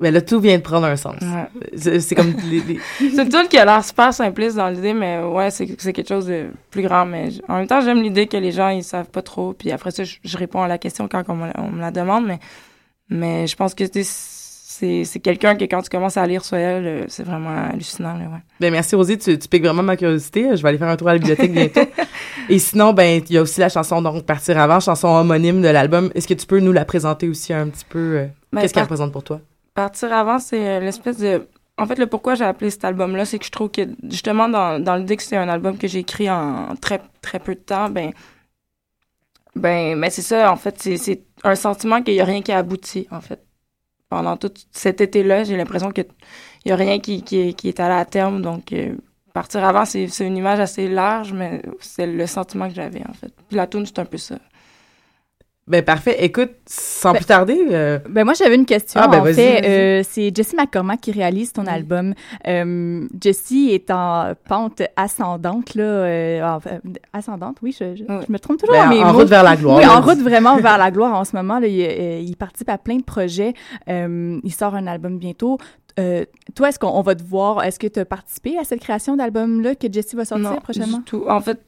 Mais 0.00 0.10
là, 0.12 0.20
tout 0.20 0.38
vient 0.38 0.56
de 0.58 0.62
prendre 0.62 0.86
un 0.86 0.94
sens. 0.96 1.16
Ouais. 1.20 1.98
C'est 2.00 2.14
comme 2.14 2.32
les, 2.50 2.60
les- 2.60 2.78
C'est 2.98 3.22
une 3.22 3.28
tune 3.28 3.48
qui 3.50 3.58
a 3.58 3.64
l'air 3.64 3.84
super 3.84 4.14
simpliste 4.14 4.56
dans 4.56 4.68
l'idée, 4.68 4.94
mais 4.94 5.20
ouais, 5.22 5.50
c'est 5.50 5.66
quelque 5.66 6.06
chose 6.08 6.26
de 6.26 6.46
plus 6.70 6.82
grand. 6.82 7.04
Mais 7.04 7.30
en 7.48 7.56
même 7.58 7.66
temps, 7.66 7.80
j'aime 7.80 8.00
l'idée 8.02 8.26
que 8.28 8.36
les 8.36 8.52
gens, 8.52 8.68
ils 8.68 8.84
savent 8.84 9.10
pas 9.10 9.22
trop. 9.22 9.54
Puis 9.54 9.72
après 9.72 9.90
ça, 9.90 10.04
je, 10.04 10.16
je 10.22 10.36
réponds 10.38 10.62
à 10.62 10.68
la 10.68 10.78
question 10.78 11.08
quand 11.08 11.24
on 11.28 11.34
me, 11.34 11.46
la- 11.46 11.54
on 11.58 11.70
me 11.70 11.80
la 11.80 11.90
demande. 11.90 12.26
Mais, 12.26 12.38
mais 13.10 13.46
je 13.48 13.56
pense 13.56 13.74
que 13.74 13.84
c'est 13.90 15.18
quelqu'un 15.20 15.56
que 15.56 15.64
quand 15.64 15.82
tu 15.82 15.88
commences 15.90 16.16
à 16.16 16.26
lire 16.26 16.44
sur 16.44 16.56
elle, 16.56 16.86
euh, 16.86 17.04
c'est 17.08 17.24
vraiment 17.24 17.50
hallucinant. 17.72 18.12
Là, 18.14 18.24
ouais. 18.26 18.40
Ben 18.60 18.70
merci 18.70 18.94
Rosie, 18.94 19.18
tu, 19.18 19.36
tu 19.38 19.48
piques 19.48 19.64
vraiment 19.64 19.82
ma 19.82 19.96
curiosité. 19.96 20.56
Je 20.56 20.62
vais 20.62 20.68
aller 20.68 20.78
faire 20.78 20.88
un 20.88 20.96
tour 20.96 21.08
à 21.08 21.14
la 21.14 21.18
bibliothèque 21.18 21.52
bientôt. 21.52 21.80
Et 22.48 22.58
sinon, 22.60 22.92
ben 22.92 23.20
il 23.28 23.32
y 23.34 23.38
a 23.38 23.42
aussi 23.42 23.58
la 23.60 23.68
chanson 23.68 24.00
donc 24.00 24.24
Partir 24.24 24.58
avant, 24.58 24.78
chanson 24.78 25.08
homonyme 25.08 25.60
de 25.62 25.68
l'album. 25.68 26.10
Est-ce 26.14 26.28
que 26.28 26.34
tu 26.34 26.46
peux 26.46 26.60
nous 26.60 26.72
la 26.72 26.84
présenter 26.84 27.28
aussi 27.28 27.52
un 27.52 27.66
petit 27.68 27.84
peu 27.88 27.98
euh, 27.98 28.26
Ben, 28.52 28.60
Qu'est-ce 28.60 28.72
qu'elle 28.74 28.84
représente 28.84 29.10
pour 29.12 29.24
toi? 29.24 29.40
Partir 29.78 30.12
avant, 30.12 30.40
c'est 30.40 30.66
euh, 30.68 30.80
l'espèce 30.80 31.18
de. 31.18 31.46
En 31.76 31.86
fait, 31.86 32.00
le 32.00 32.08
pourquoi 32.08 32.34
j'ai 32.34 32.42
appelé 32.42 32.68
cet 32.68 32.84
album-là, 32.84 33.24
c'est 33.24 33.38
que 33.38 33.44
je 33.44 33.52
trouve 33.52 33.70
que 33.70 33.82
justement, 34.10 34.48
dans, 34.48 34.82
dans 34.82 34.96
l'idée 34.96 35.16
que 35.16 35.22
c'est 35.22 35.36
un 35.36 35.48
album 35.48 35.78
que 35.78 35.86
j'ai 35.86 36.00
écrit 36.00 36.28
en 36.28 36.74
très, 36.74 37.00
très 37.22 37.38
peu 37.38 37.54
de 37.54 37.60
temps, 37.60 37.88
ben. 37.88 38.10
Ben, 39.54 39.96
mais 39.96 40.10
c'est 40.10 40.22
ça, 40.22 40.50
en 40.50 40.56
fait, 40.56 40.82
c'est- 40.82 41.22
un 41.44 41.54
sentiment 41.54 42.02
qu'il 42.02 42.14
n'y 42.14 42.20
a 42.20 42.24
rien 42.24 42.42
qui 42.42 42.50
a 42.50 42.58
abouti, 42.58 43.06
en 43.12 43.20
fait. 43.20 43.40
Pendant 44.08 44.36
tout 44.36 44.52
cet 44.72 45.00
été-là, 45.00 45.44
j'ai 45.44 45.56
l'impression 45.56 45.92
qu'il 45.92 46.06
n'y 46.66 46.72
a 46.72 46.76
rien 46.76 46.98
qui, 46.98 47.22
qui, 47.22 47.68
est 47.68 47.78
allé 47.78 47.94
à 47.94 48.04
terme. 48.04 48.42
Donc, 48.42 48.72
euh, 48.72 48.96
partir 49.32 49.62
avant, 49.64 49.84
c'est 49.84 50.08
une 50.26 50.36
image 50.36 50.58
assez 50.58 50.88
large, 50.88 51.32
mais 51.32 51.62
c'est 51.78 52.08
le 52.08 52.26
sentiment 52.26 52.68
que 52.68 52.74
j'avais, 52.74 53.04
en 53.08 53.12
fait. 53.12 53.32
Puis 53.46 53.56
la 53.56 53.68
tune, 53.68 53.86
c'est 53.86 54.00
un 54.00 54.06
peu 54.06 54.18
ça. 54.18 54.38
Ben 55.68 55.82
parfait. 55.84 56.16
Écoute, 56.24 56.50
sans 56.66 57.12
Ben- 57.12 57.18
plus 57.18 57.26
tarder, 57.26 57.58
euh, 57.70 57.98
Ben 58.08 58.24
moi 58.24 58.32
j'avais 58.34 58.54
une 58.54 58.64
question 58.66 59.00
Ah, 59.02 59.08
ben, 59.08 59.20
en 59.20 59.22
vas-y, 59.24 59.34
fait. 59.34 59.60
vas-y. 59.60 59.70
Euh, 59.70 60.02
c'est 60.08 60.34
Jessie 60.34 60.56
McCormack 60.56 61.00
qui 61.00 61.12
réalise 61.12 61.52
ton 61.52 61.66
album. 61.66 62.14
Euh, 62.46 63.06
Jessie 63.22 63.70
est 63.72 63.90
en 63.90 64.32
pente 64.48 64.82
ascendante 64.96 65.74
là, 65.74 65.82
euh, 65.84 66.42
en 66.56 66.60
fait, 66.60 66.80
ascendante. 67.12 67.58
Oui, 67.62 67.76
je, 67.78 67.94
je, 67.96 68.04
je 68.04 68.32
me 68.32 68.38
trompe 68.38 68.58
toujours. 68.58 68.74
Ben, 68.74 68.84
dans 68.84 68.94
mes 68.94 69.02
en 69.04 69.12
route 69.12 69.28
vers 69.28 69.42
la 69.42 69.56
gloire, 69.56 69.76
Oui, 69.78 69.86
en 69.86 70.00
route 70.00 70.18
vraiment 70.18 70.56
vers 70.60 70.78
la 70.78 70.90
gloire 70.90 71.14
en 71.14 71.24
ce 71.24 71.36
moment. 71.36 71.58
Là, 71.58 71.66
il, 71.66 72.26
il 72.28 72.36
participe 72.36 72.68
à 72.70 72.78
plein 72.78 72.96
de 72.96 73.04
projets. 73.04 73.52
Euh, 73.88 74.40
il 74.42 74.52
sort 74.52 74.74
un 74.74 74.86
album 74.86 75.18
bientôt. 75.18 75.58
Euh, 75.98 76.24
toi, 76.54 76.68
est-ce 76.68 76.78
qu'on 76.78 76.88
on 76.88 77.02
va 77.02 77.14
te 77.16 77.24
voir? 77.24 77.64
Est-ce 77.64 77.78
que 77.78 77.88
tu 77.88 77.98
as 77.98 78.04
participé 78.04 78.56
à 78.56 78.64
cette 78.64 78.80
création 78.80 79.16
d'album 79.16 79.60
là 79.62 79.74
que 79.74 79.92
Jessie 79.92 80.14
va 80.16 80.24
sortir 80.24 80.50
Non, 80.50 80.56
prochainement? 80.60 80.98
du 80.98 81.04
tout. 81.04 81.24
En 81.28 81.40
fait, 81.40 81.58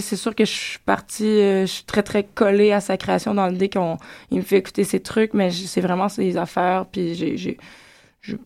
c'est 0.00 0.16
sûr 0.16 0.34
que 0.34 0.44
je 0.44 0.50
suis 0.50 0.78
partie, 0.80 1.24
euh, 1.24 1.62
je 1.62 1.72
suis 1.72 1.84
très, 1.84 2.02
très 2.02 2.24
collée 2.24 2.72
à 2.72 2.80
sa 2.80 2.96
création 2.96 3.34
dans 3.34 3.46
l'idée 3.46 3.68
qu'on 3.68 3.98
il 4.30 4.38
me 4.38 4.42
fait 4.42 4.58
écouter 4.58 4.84
ses 4.84 5.00
trucs, 5.00 5.34
mais 5.34 5.50
c'est 5.50 5.80
vraiment 5.80 6.08
ses 6.08 6.36
affaires, 6.36 6.86
puis 6.90 7.14
j'ai... 7.14 7.58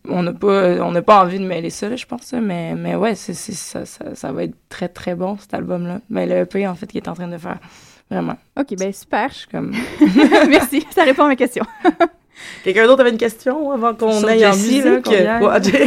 on 0.08 0.22
n'a 0.22 0.32
pas 0.32 0.84
on 0.84 0.92
n'a 0.92 1.02
pas 1.02 1.22
envie 1.22 1.38
de 1.38 1.44
mêler 1.44 1.68
ça 1.68 1.94
je 1.94 2.06
pense 2.06 2.32
mais 2.32 2.74
mais 2.74 2.96
ouais 2.96 3.14
c'est 3.14 3.34
ça, 3.34 3.84
ça 3.84 4.14
ça 4.14 4.32
va 4.32 4.44
être 4.44 4.54
très 4.70 4.88
très 4.88 5.14
bon 5.14 5.36
cet 5.36 5.52
album 5.52 5.86
là 5.86 6.00
mais 6.08 6.24
le 6.24 6.36
EP 6.36 6.66
en 6.66 6.74
fait 6.74 6.86
qu'il 6.86 6.96
est 6.96 7.08
en 7.08 7.12
train 7.12 7.28
de 7.28 7.36
faire 7.36 7.58
vraiment 8.10 8.36
Ok, 8.58 8.74
ben 8.78 8.92
super. 8.92 9.28
je 9.30 9.34
suis 9.34 9.48
comme 9.48 9.72
Merci, 10.48 10.86
ça 10.94 11.04
répond 11.04 11.24
à 11.24 11.28
ma 11.28 11.36
question. 11.36 11.64
quelqu'un 12.64 12.86
d'autre 12.86 13.00
avait 13.00 13.10
une 13.10 13.16
question 13.18 13.70
avant 13.72 13.94
qu'on 13.94 14.22
aille 14.24 14.46
en 14.46 14.52
Jessie, 14.52 14.82
musique? 14.82 15.06
Ouais, 15.08 15.60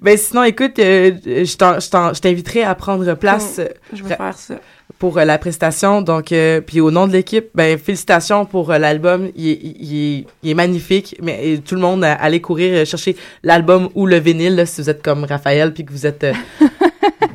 ben 0.00 0.16
sinon, 0.16 0.44
écoute, 0.44 0.78
euh, 0.78 1.12
je 1.24 1.56
t'en- 1.56 1.80
je 1.80 2.20
t'inviterai 2.20 2.62
à 2.62 2.74
prendre 2.74 3.14
place. 3.14 3.58
euh, 3.58 3.66
je 3.92 4.02
vais 4.02 4.16
faire 4.16 4.36
ça 4.36 4.54
pour 4.98 5.18
euh, 5.18 5.24
la 5.24 5.38
prestation. 5.38 6.00
Donc, 6.02 6.30
euh, 6.32 6.60
puis 6.60 6.80
au 6.80 6.90
nom 6.90 7.06
de 7.08 7.12
l'équipe, 7.12 7.46
ben 7.54 7.78
félicitations 7.78 8.44
pour 8.46 8.70
euh, 8.70 8.78
l'album. 8.78 9.30
Il, 9.34 9.48
est- 9.48 9.60
il, 9.62 10.18
est- 10.20 10.26
il 10.42 10.50
est 10.50 10.54
magnifique. 10.54 11.16
Mais 11.22 11.58
tout 11.64 11.74
le 11.74 11.80
monde, 11.80 12.04
euh, 12.04 12.14
allez 12.20 12.40
courir 12.40 12.82
euh, 12.82 12.84
chercher 12.84 13.16
l'album 13.42 13.88
ou 13.94 14.06
le 14.06 14.18
vinyle 14.18 14.54
là, 14.56 14.66
si 14.66 14.80
vous 14.80 14.90
êtes 14.90 15.02
comme 15.02 15.24
Raphaël 15.24 15.72
puis 15.72 15.84
que 15.84 15.92
vous 15.92 16.06
êtes 16.06 16.24
euh, 16.24 16.32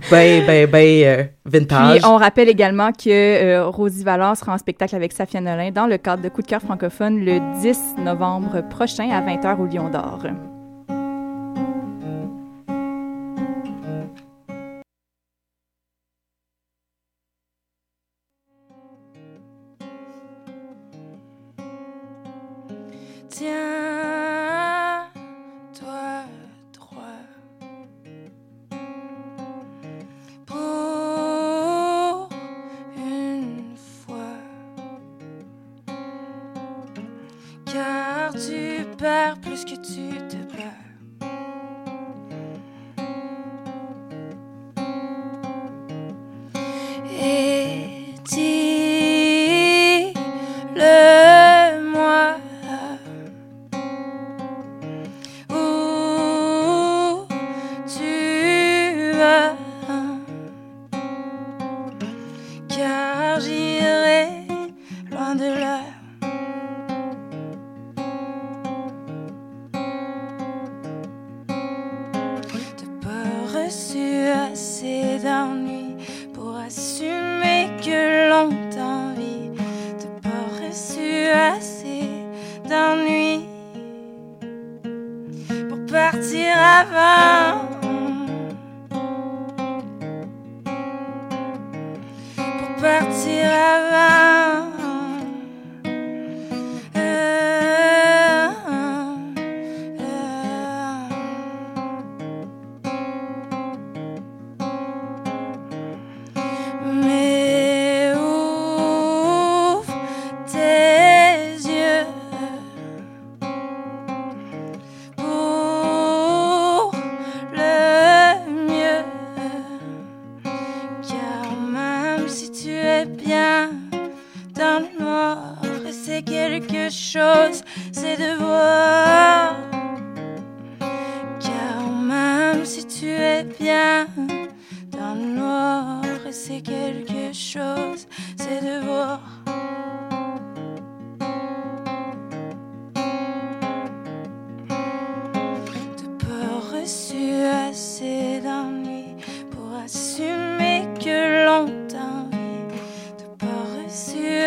ben 0.09 0.45
ben 0.45 0.69
ben 0.69 1.03
euh, 1.03 1.23
vintage. 1.45 1.99
Puis 1.99 2.05
on 2.05 2.15
rappelle 2.15 2.49
également 2.49 2.91
que 2.91 3.09
euh, 3.09 3.67
Rosie 3.67 4.03
Valence 4.03 4.39
sera 4.39 4.53
en 4.53 4.57
spectacle 4.57 4.95
avec 4.95 5.11
Safia 5.11 5.41
Nolin 5.41 5.71
dans 5.71 5.87
le 5.87 5.97
cadre 5.97 6.23
de 6.23 6.29
Coup 6.29 6.41
de 6.41 6.47
cœur 6.47 6.61
francophone 6.61 7.23
le 7.23 7.39
10 7.61 8.03
novembre 8.03 8.61
prochain 8.69 9.09
à 9.09 9.21
20h 9.21 9.59
au 9.59 9.65
Lion 9.65 9.89
d'Or. 9.89 10.19
Tiens, 23.29 23.96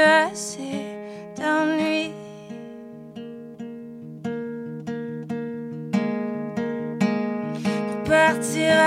assez 0.01 0.85
d'ennui. 1.37 2.13
Pour 7.89 8.03
partir 8.09 8.80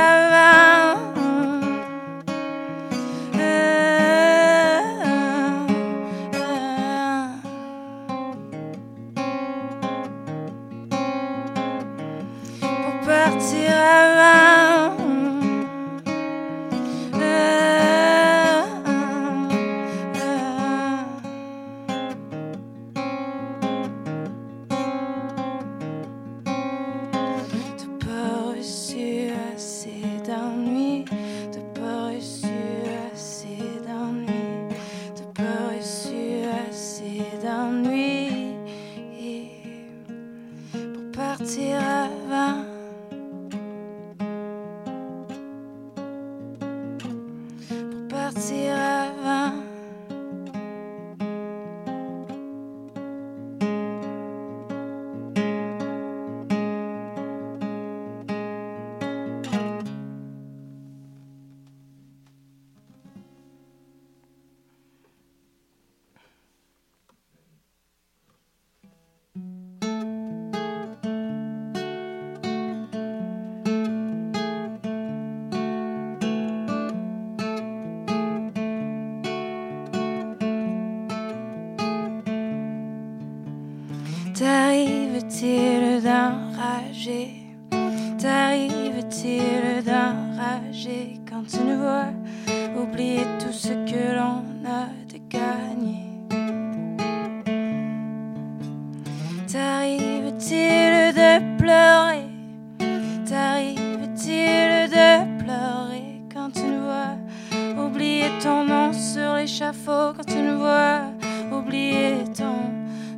quand 109.72 110.26
tu 110.26 110.38
ne 110.38 110.56
vois 110.56 111.04
oublier 111.52 112.24
ton 112.36 112.70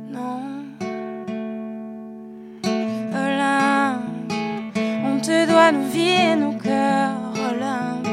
nom. 0.08 0.42
Olympe, 3.12 4.32
on 5.04 5.18
te 5.18 5.46
doit 5.48 5.72
nos 5.72 5.88
vies 5.88 6.32
et 6.32 6.36
nos 6.36 6.52
cœurs. 6.52 7.32
Olympe, 7.50 8.06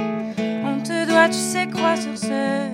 on 0.65 0.81
te 0.81 1.05
doit, 1.07 1.27
tu 1.27 1.33
sais 1.33 1.67
quoi 1.67 1.95
sur 1.95 2.17
ce. 2.17 2.72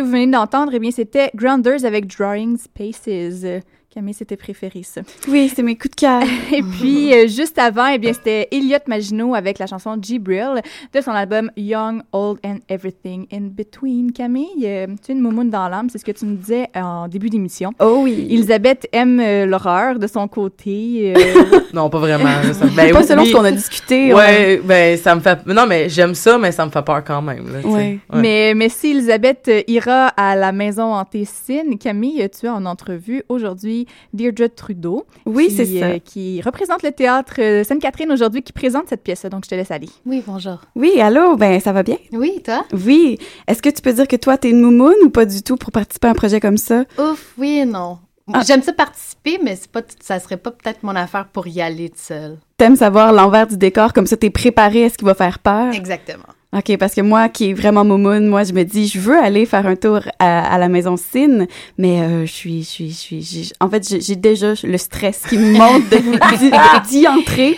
Vous 0.00 0.10
venez 0.10 0.26
d'entendre, 0.26 0.72
eh 0.74 0.78
bien, 0.78 0.90
c'était 0.90 1.30
Grounders 1.34 1.84
avec 1.84 2.06
Drawing 2.06 2.56
Spaces. 2.56 3.44
Camille, 3.92 4.14
c'était 4.14 4.36
préféré, 4.36 4.82
ça. 4.84 5.00
Oui, 5.26 5.50
c'est 5.52 5.64
mes 5.64 5.74
coups 5.76 5.90
de 5.96 6.00
cœur. 6.02 6.22
Et 6.52 6.62
puis, 6.62 7.12
euh, 7.12 7.26
juste 7.26 7.58
avant, 7.58 7.88
eh 7.88 7.98
bien, 7.98 8.12
c'était 8.12 8.46
Elliot 8.52 8.78
Maginot 8.86 9.34
avec 9.34 9.58
la 9.58 9.66
chanson 9.66 9.96
Gibril 10.00 10.62
de 10.94 11.00
son 11.00 11.10
album 11.10 11.50
Young, 11.56 12.00
Old 12.12 12.38
and 12.44 12.58
Everything 12.68 13.26
in 13.32 13.48
Between. 13.50 14.12
Camille, 14.12 14.46
euh, 14.64 14.86
tu 15.04 15.10
es 15.10 15.14
une 15.16 15.20
moumoune 15.20 15.50
dans 15.50 15.68
l'âme, 15.68 15.88
c'est 15.90 15.98
ce 15.98 16.04
que 16.04 16.12
tu 16.12 16.24
me 16.24 16.36
disais 16.36 16.68
en 16.76 17.08
début 17.08 17.30
d'émission. 17.30 17.72
Oh 17.80 18.02
oui. 18.04 18.28
Elisabeth 18.30 18.86
aime 18.92 19.18
euh, 19.18 19.44
l'horreur 19.46 19.98
de 19.98 20.06
son 20.06 20.28
côté. 20.28 21.12
euh, 21.16 21.58
Non, 21.74 21.90
pas 21.90 21.98
vraiment. 21.98 22.28
ça- 22.52 22.66
ben, 22.66 22.92
Pas 22.92 23.00
oui, 23.00 23.06
selon 23.06 23.22
oui. 23.22 23.28
ce 23.30 23.34
qu'on 23.34 23.44
a 23.44 23.50
discuté. 23.50 24.14
Ouais, 24.14 24.60
ben 24.62 24.96
ça 24.98 25.16
me 25.16 25.20
fait. 25.20 25.44
Non, 25.46 25.66
mais 25.66 25.88
j'aime 25.88 26.14
ça, 26.14 26.38
mais 26.38 26.52
ça 26.52 26.64
me 26.64 26.70
fait 26.70 26.84
peur 26.84 27.02
quand 27.04 27.22
même. 27.22 27.44
Là. 27.52 27.58
Ouais. 27.68 27.98
Ouais. 28.12 28.20
Mais, 28.20 28.52
mais 28.54 28.68
si 28.68 28.92
Elisabeth 28.92 29.50
ira 29.66 30.08
à 30.16 30.36
la 30.36 30.52
maison 30.52 30.94
hantée 30.94 31.24
Cine, 31.24 31.76
Camille, 31.76 32.28
tu 32.38 32.46
as 32.46 32.54
en 32.54 32.64
entrevue 32.66 33.24
aujourd'hui 33.28 33.79
Deirdre 34.12 34.46
Trudeau. 34.48 35.06
Oui, 35.26 35.48
qui, 35.48 35.54
c'est 35.56 35.78
ça. 35.78 35.86
euh, 35.86 35.98
qui 35.98 36.40
représente 36.42 36.82
le 36.82 36.92
théâtre 36.92 37.34
euh, 37.38 37.64
Sainte-Catherine 37.64 38.10
aujourd'hui, 38.12 38.42
qui 38.42 38.52
présente 38.52 38.88
cette 38.88 39.02
pièce-là. 39.02 39.30
Donc, 39.30 39.44
je 39.44 39.50
te 39.50 39.54
laisse 39.54 39.70
aller. 39.70 39.88
Oui, 40.06 40.22
bonjour. 40.26 40.58
Oui, 40.76 41.00
allô, 41.00 41.36
ben 41.36 41.60
ça 41.60 41.72
va 41.72 41.82
bien? 41.82 41.96
Oui, 42.12 42.40
toi? 42.44 42.64
Oui. 42.84 43.18
Est-ce 43.46 43.62
que 43.62 43.68
tu 43.70 43.82
peux 43.82 43.92
dire 43.92 44.08
que 44.08 44.16
toi, 44.16 44.38
t'es 44.38 44.50
une 44.50 44.60
moumoune 44.60 44.94
ou 45.04 45.10
pas 45.10 45.26
du 45.26 45.42
tout 45.42 45.56
pour 45.56 45.70
participer 45.72 46.08
à 46.08 46.10
un 46.10 46.14
projet 46.14 46.40
comme 46.40 46.56
ça? 46.56 46.84
Ouf, 46.98 47.34
oui 47.38 47.58
et 47.58 47.64
non. 47.64 47.98
Ah. 48.32 48.42
J'aime 48.46 48.62
ça 48.62 48.72
participer, 48.72 49.40
mais 49.42 49.56
c'est 49.56 49.70
pas, 49.70 49.80
ça 50.00 50.20
serait 50.20 50.36
pas 50.36 50.52
peut-être 50.52 50.84
mon 50.84 50.94
affaire 50.94 51.26
pour 51.32 51.48
y 51.48 51.60
aller 51.60 51.88
toute 51.88 51.98
seule. 51.98 52.38
T'aimes 52.58 52.76
savoir 52.76 53.12
l'envers 53.12 53.48
du 53.48 53.56
décor, 53.56 53.92
comme 53.92 54.06
ça 54.06 54.16
t'es 54.16 54.30
préparé 54.30 54.84
à 54.84 54.88
ce 54.90 54.96
qui 54.96 55.04
va 55.04 55.14
faire 55.14 55.40
peur? 55.40 55.74
Exactement. 55.74 56.22
OK, 56.52 56.76
parce 56.78 56.94
que 56.96 57.00
moi, 57.00 57.28
qui 57.28 57.50
est 57.50 57.52
vraiment 57.54 57.84
moumoune, 57.84 58.26
moi, 58.26 58.42
je 58.42 58.52
me 58.52 58.64
dis, 58.64 58.88
je 58.88 58.98
veux 58.98 59.16
aller 59.16 59.46
faire 59.46 59.66
un 59.68 59.76
tour 59.76 60.00
à, 60.18 60.52
à 60.54 60.58
la 60.58 60.68
maison 60.68 60.96
Cine, 60.96 61.46
mais 61.78 62.00
euh, 62.00 62.26
je 62.26 62.32
suis, 62.32 62.62
je 62.64 62.68
suis, 62.68 62.90
je 62.90 62.96
suis, 62.96 63.22
j'ai- 63.22 63.52
en 63.60 63.70
fait, 63.70 63.88
j'ai 63.88 64.00
j'ai 64.00 64.16
déjà 64.16 64.54
le 64.64 64.76
stress 64.78 65.26
qui 65.28 65.38
me 65.38 65.52
monte 65.52 65.88
de- 65.90 66.88
d'y- 66.90 67.06
entrer. 67.06 67.56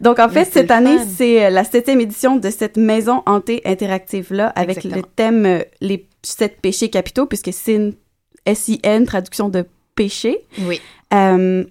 Donc, 0.00 0.18
en 0.18 0.28
fait, 0.28 0.44
cette 0.52 0.72
année, 0.72 0.98
fun. 0.98 1.06
c'est 1.16 1.44
euh, 1.46 1.50
la 1.50 1.62
septième 1.62 2.00
édition 2.00 2.34
de 2.36 2.50
cette 2.50 2.76
maison 2.76 3.22
hantée 3.26 3.62
interactive-là, 3.64 4.48
avec 4.56 4.82
le 4.82 5.02
thème 5.02 5.46
euh, 5.46 5.60
Les 5.80 6.08
sept 6.24 6.60
péchés 6.60 6.90
capitaux, 6.90 7.26
puisque 7.26 7.52
Cine, 7.52 7.92
S-I-N, 8.44 9.06
traduction 9.06 9.50
de 9.50 9.64
péché. 9.94 10.38
Oui. 10.62 10.80
Euh, 11.14 11.62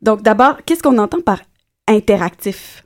donc, 0.00 0.22
d'abord, 0.22 0.56
qu'est-ce 0.66 0.82
qu'on 0.82 0.98
entend 0.98 1.20
par 1.20 1.38
interactif? 1.86 2.84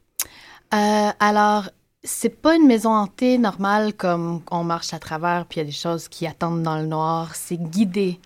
Alors, 0.71 1.71
c'est 2.07 2.41
pas 2.41 2.57
une 2.57 2.67
maison 2.67 2.91
hantée 2.91 3.37
normale 3.37 3.93
comme 3.93 4.41
on 4.51 4.65
marche 4.65 4.95
à 4.95 4.99
travers 4.99 5.45
puis 5.47 5.59
il 5.59 5.65
y 5.65 5.67
a 5.67 5.67
des 5.67 5.73
choses 5.73 6.09
qui 6.09 6.27
attendent 6.27 6.63
dans 6.63 6.79
le 6.79 6.87
noir. 6.87 7.35
C'est 7.35 7.61
guidé. 7.61 8.21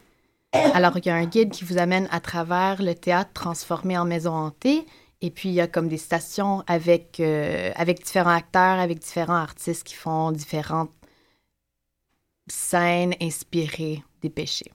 Alors, 0.53 0.99
il 0.99 1.07
y 1.07 1.11
a 1.11 1.15
un 1.15 1.27
guide 1.27 1.51
qui 1.51 1.65
vous 1.65 1.79
amène 1.79 2.09
à 2.11 2.21
travers 2.21 2.83
le 2.83 2.95
théâtre 2.95 3.31
transformé 3.33 3.97
en 3.97 4.05
maison 4.05 4.33
hantée. 4.33 4.85
Et 5.21 5.31
puis, 5.31 5.49
il 5.49 5.55
y 5.55 5.61
a 5.61 5.67
comme 5.67 5.89
des 5.89 5.97
stations 5.97 6.65
avec, 6.67 7.21
euh, 7.21 7.71
avec 7.77 8.03
différents 8.03 8.35
acteurs, 8.35 8.79
avec 8.81 8.99
différents 8.99 9.37
artistes 9.37 9.85
qui 9.85 9.95
font 9.95 10.33
différentes 10.33 10.91
scènes 12.49 13.15
inspirées 13.21 14.03
des 14.23 14.31
péchés. 14.31 14.73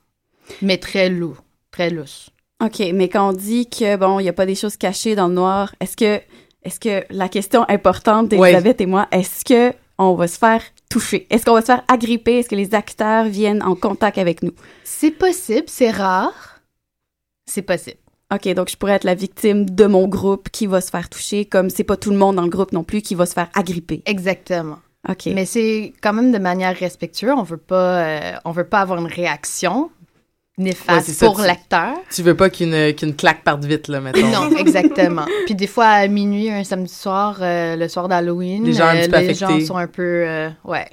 Mais 0.62 0.78
très 0.78 1.10
lourd, 1.10 1.44
très 1.70 1.90
lousse. 1.90 2.30
OK, 2.64 2.80
mais 2.94 3.10
quand 3.10 3.28
on 3.28 3.32
dit 3.34 3.68
que, 3.68 3.96
bon, 3.96 4.18
il 4.18 4.22
n'y 4.22 4.30
a 4.30 4.32
pas 4.32 4.46
des 4.46 4.54
choses 4.54 4.78
cachées 4.78 5.14
dans 5.14 5.28
le 5.28 5.34
noir, 5.34 5.74
est-ce 5.80 5.96
que, 5.96 6.22
est-ce 6.66 6.80
que 6.80 7.04
la 7.10 7.28
question 7.28 7.64
importante 7.68 8.28
d'Elisabeth 8.28 8.80
et 8.80 8.86
moi, 8.86 9.06
est-ce 9.12 9.44
que 9.44 9.74
on 9.98 10.14
va 10.14 10.26
se 10.26 10.36
faire 10.36 10.62
toucher? 10.90 11.26
Est-ce 11.30 11.44
qu'on 11.44 11.54
va 11.54 11.60
se 11.60 11.66
faire 11.66 11.84
agripper? 11.88 12.40
Est-ce 12.40 12.48
que 12.48 12.56
les 12.56 12.74
acteurs 12.74 13.26
viennent 13.26 13.62
en 13.62 13.76
contact 13.76 14.18
avec 14.18 14.42
nous? 14.42 14.52
C'est 14.84 15.12
possible, 15.12 15.64
c'est 15.68 15.90
rare. 15.90 16.60
C'est 17.46 17.62
possible. 17.62 17.98
OK, 18.34 18.52
donc 18.54 18.68
je 18.68 18.76
pourrais 18.76 18.94
être 18.94 19.04
la 19.04 19.14
victime 19.14 19.70
de 19.70 19.86
mon 19.86 20.08
groupe 20.08 20.48
qui 20.50 20.66
va 20.66 20.80
se 20.80 20.90
faire 20.90 21.08
toucher, 21.08 21.44
comme 21.44 21.70
c'est 21.70 21.84
pas 21.84 21.96
tout 21.96 22.10
le 22.10 22.16
monde 22.16 22.34
dans 22.34 22.42
le 22.42 22.48
groupe 22.50 22.72
non 22.72 22.82
plus 22.82 23.00
qui 23.00 23.14
va 23.14 23.24
se 23.24 23.34
faire 23.34 23.48
agripper. 23.54 24.02
Exactement. 24.04 24.78
OK. 25.08 25.26
Mais 25.26 25.44
c'est 25.44 25.92
quand 26.02 26.12
même 26.12 26.32
de 26.32 26.38
manière 26.38 26.76
respectueeuse. 26.76 27.34
On 27.36 27.44
veut 27.44 27.56
pas, 27.56 28.00
euh, 28.00 28.32
on 28.44 28.50
veut 28.50 28.66
pas 28.66 28.80
avoir 28.80 28.98
une 28.98 29.06
réaction 29.06 29.90
néfaste 30.58 31.10
ça, 31.10 31.26
pour 31.26 31.38
l'acteur. 31.40 31.96
Tu 32.10 32.22
veux 32.22 32.36
pas 32.36 32.48
qu'une 32.50 32.94
qu'une 32.94 33.14
claque 33.14 33.44
parte 33.44 33.64
vite, 33.64 33.88
là, 33.88 34.00
mettons. 34.00 34.26
Non, 34.26 34.50
exactement. 34.56 35.26
Puis 35.44 35.54
des 35.54 35.66
fois, 35.66 35.86
à 35.86 36.08
minuit, 36.08 36.50
un 36.50 36.64
samedi 36.64 36.92
soir, 36.92 37.38
euh, 37.40 37.76
le 37.76 37.88
soir 37.88 38.08
d'Halloween, 38.08 38.64
Les 38.64 38.72
gens 38.72 38.88
euh, 38.88 39.06
les 39.20 39.34
gens 39.34 39.60
sont 39.60 39.76
un 39.76 39.86
peu... 39.86 40.02
euh, 40.26 40.50
ouais, 40.64 40.88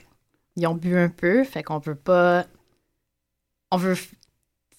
ils 0.55 0.67
ont 0.67 0.75
bu 0.75 0.97
un 0.97 1.09
peu, 1.09 1.43
fait 1.43 1.63
qu'on 1.63 1.79
veut 1.79 1.95
pas... 1.95 2.45
On 3.71 3.77
veut 3.77 3.95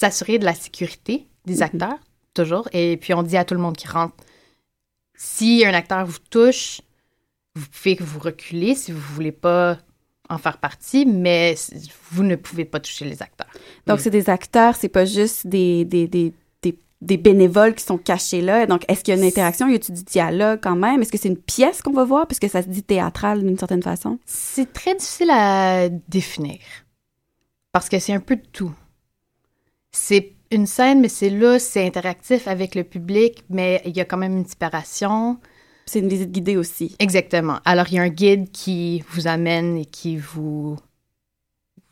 s'assurer 0.01 0.39
de 0.39 0.45
la 0.45 0.55
sécurité 0.55 1.27
des 1.47 1.57
Mhm. 1.57 1.63
acteurs, 1.63 1.99
toujours. 2.35 2.69
Et 2.73 2.97
puis, 2.97 3.15
on 3.15 3.23
dit 3.23 3.37
à 3.37 3.45
tout 3.45 3.55
le 3.55 3.61
monde 3.61 3.77
qui 3.77 3.89
rentre, 3.89 4.15
si 5.17 5.65
un 5.67 5.75
acteur 5.75 6.05
vous 6.07 6.19
touche, 6.31 6.81
vous 7.57 7.67
pouvez 7.67 7.97
vous 8.01 8.19
reculer 8.19 8.75
si 8.75 8.93
vous 8.93 9.01
voulez 9.15 9.33
pas 9.33 9.79
en 10.29 10.39
faire 10.39 10.59
partie, 10.59 11.05
mais 11.05 11.55
vous 12.11 12.23
ne 12.23 12.37
pouvez 12.37 12.65
pas 12.65 12.81
toucher 12.81 13.05
les 13.05 13.23
acteurs. 13.23 13.51
Donc, 13.87 14.01
c'est 14.01 14.11
des 14.11 14.31
acteurs, 14.31 14.75
c'est 14.75 14.89
pas 14.89 15.05
juste 15.05 15.47
des, 15.47 15.85
des, 15.85 16.09
des, 16.09 16.33
des, 16.63 16.79
des 17.03 17.17
bénévoles 17.19 17.75
qui 17.75 17.85
sont 17.85 17.99
cachés 17.99 18.41
là. 18.41 18.67
Donc, 18.67 18.85
est-ce 18.89 19.05
qu'il 19.05 19.15
y 19.15 19.19
a 19.19 19.21
une 19.21 19.27
interaction? 19.27 19.69
Y 19.69 19.75
a-tu 19.75 19.93
du 19.93 20.03
dialogue 20.03 20.61
quand 20.63 20.77
même? 20.77 21.03
Est-ce 21.03 21.13
que 21.13 21.19
c'est 21.19 21.29
une 21.29 21.37
pièce 21.37 21.83
qu'on 21.83 21.93
va 21.93 22.05
voir? 22.05 22.27
Puisque 22.27 22.49
ça 22.49 22.63
se 22.63 22.69
dit 22.69 22.83
théâtral 22.83 23.45
d'une 23.45 23.59
certaine 23.59 23.83
façon. 23.83 24.19
C'est 24.25 24.73
très 24.73 24.95
difficile 24.95 25.31
à 25.31 25.89
définir. 26.09 26.59
Parce 27.73 27.89
que 27.89 27.99
c'est 27.99 28.15
un 28.15 28.21
peu 28.21 28.37
de 28.37 28.47
tout. 28.53 28.73
C'est 29.93 30.33
une 30.51 30.67
scène, 30.67 31.01
mais 31.01 31.09
c'est 31.09 31.31
là, 31.31 31.59
c'est 31.59 31.85
interactif 31.85 32.49
avec 32.49 32.75
le 32.75 32.85
public, 32.85 33.45
mais 33.51 33.83
il 33.85 33.97
y 33.97 34.01
a 34.01 34.05
quand 34.05 34.17
même 34.17 34.39
une 34.39 34.47
séparation. 34.47 35.39
C'est 35.87 35.99
une 35.99 36.09
visite 36.09 36.33
guidée 36.33 36.57
aussi. 36.57 36.97
Exactement. 36.99 37.59
Alors, 37.65 37.87
il 37.89 37.95
y 37.95 37.99
a 37.99 38.03
un 38.03 38.09
guide 38.09 38.51
qui 38.51 39.05
vous 39.11 39.27
amène 39.27 39.77
et 39.79 39.85
qui 39.85 40.17
vous, 40.17 40.77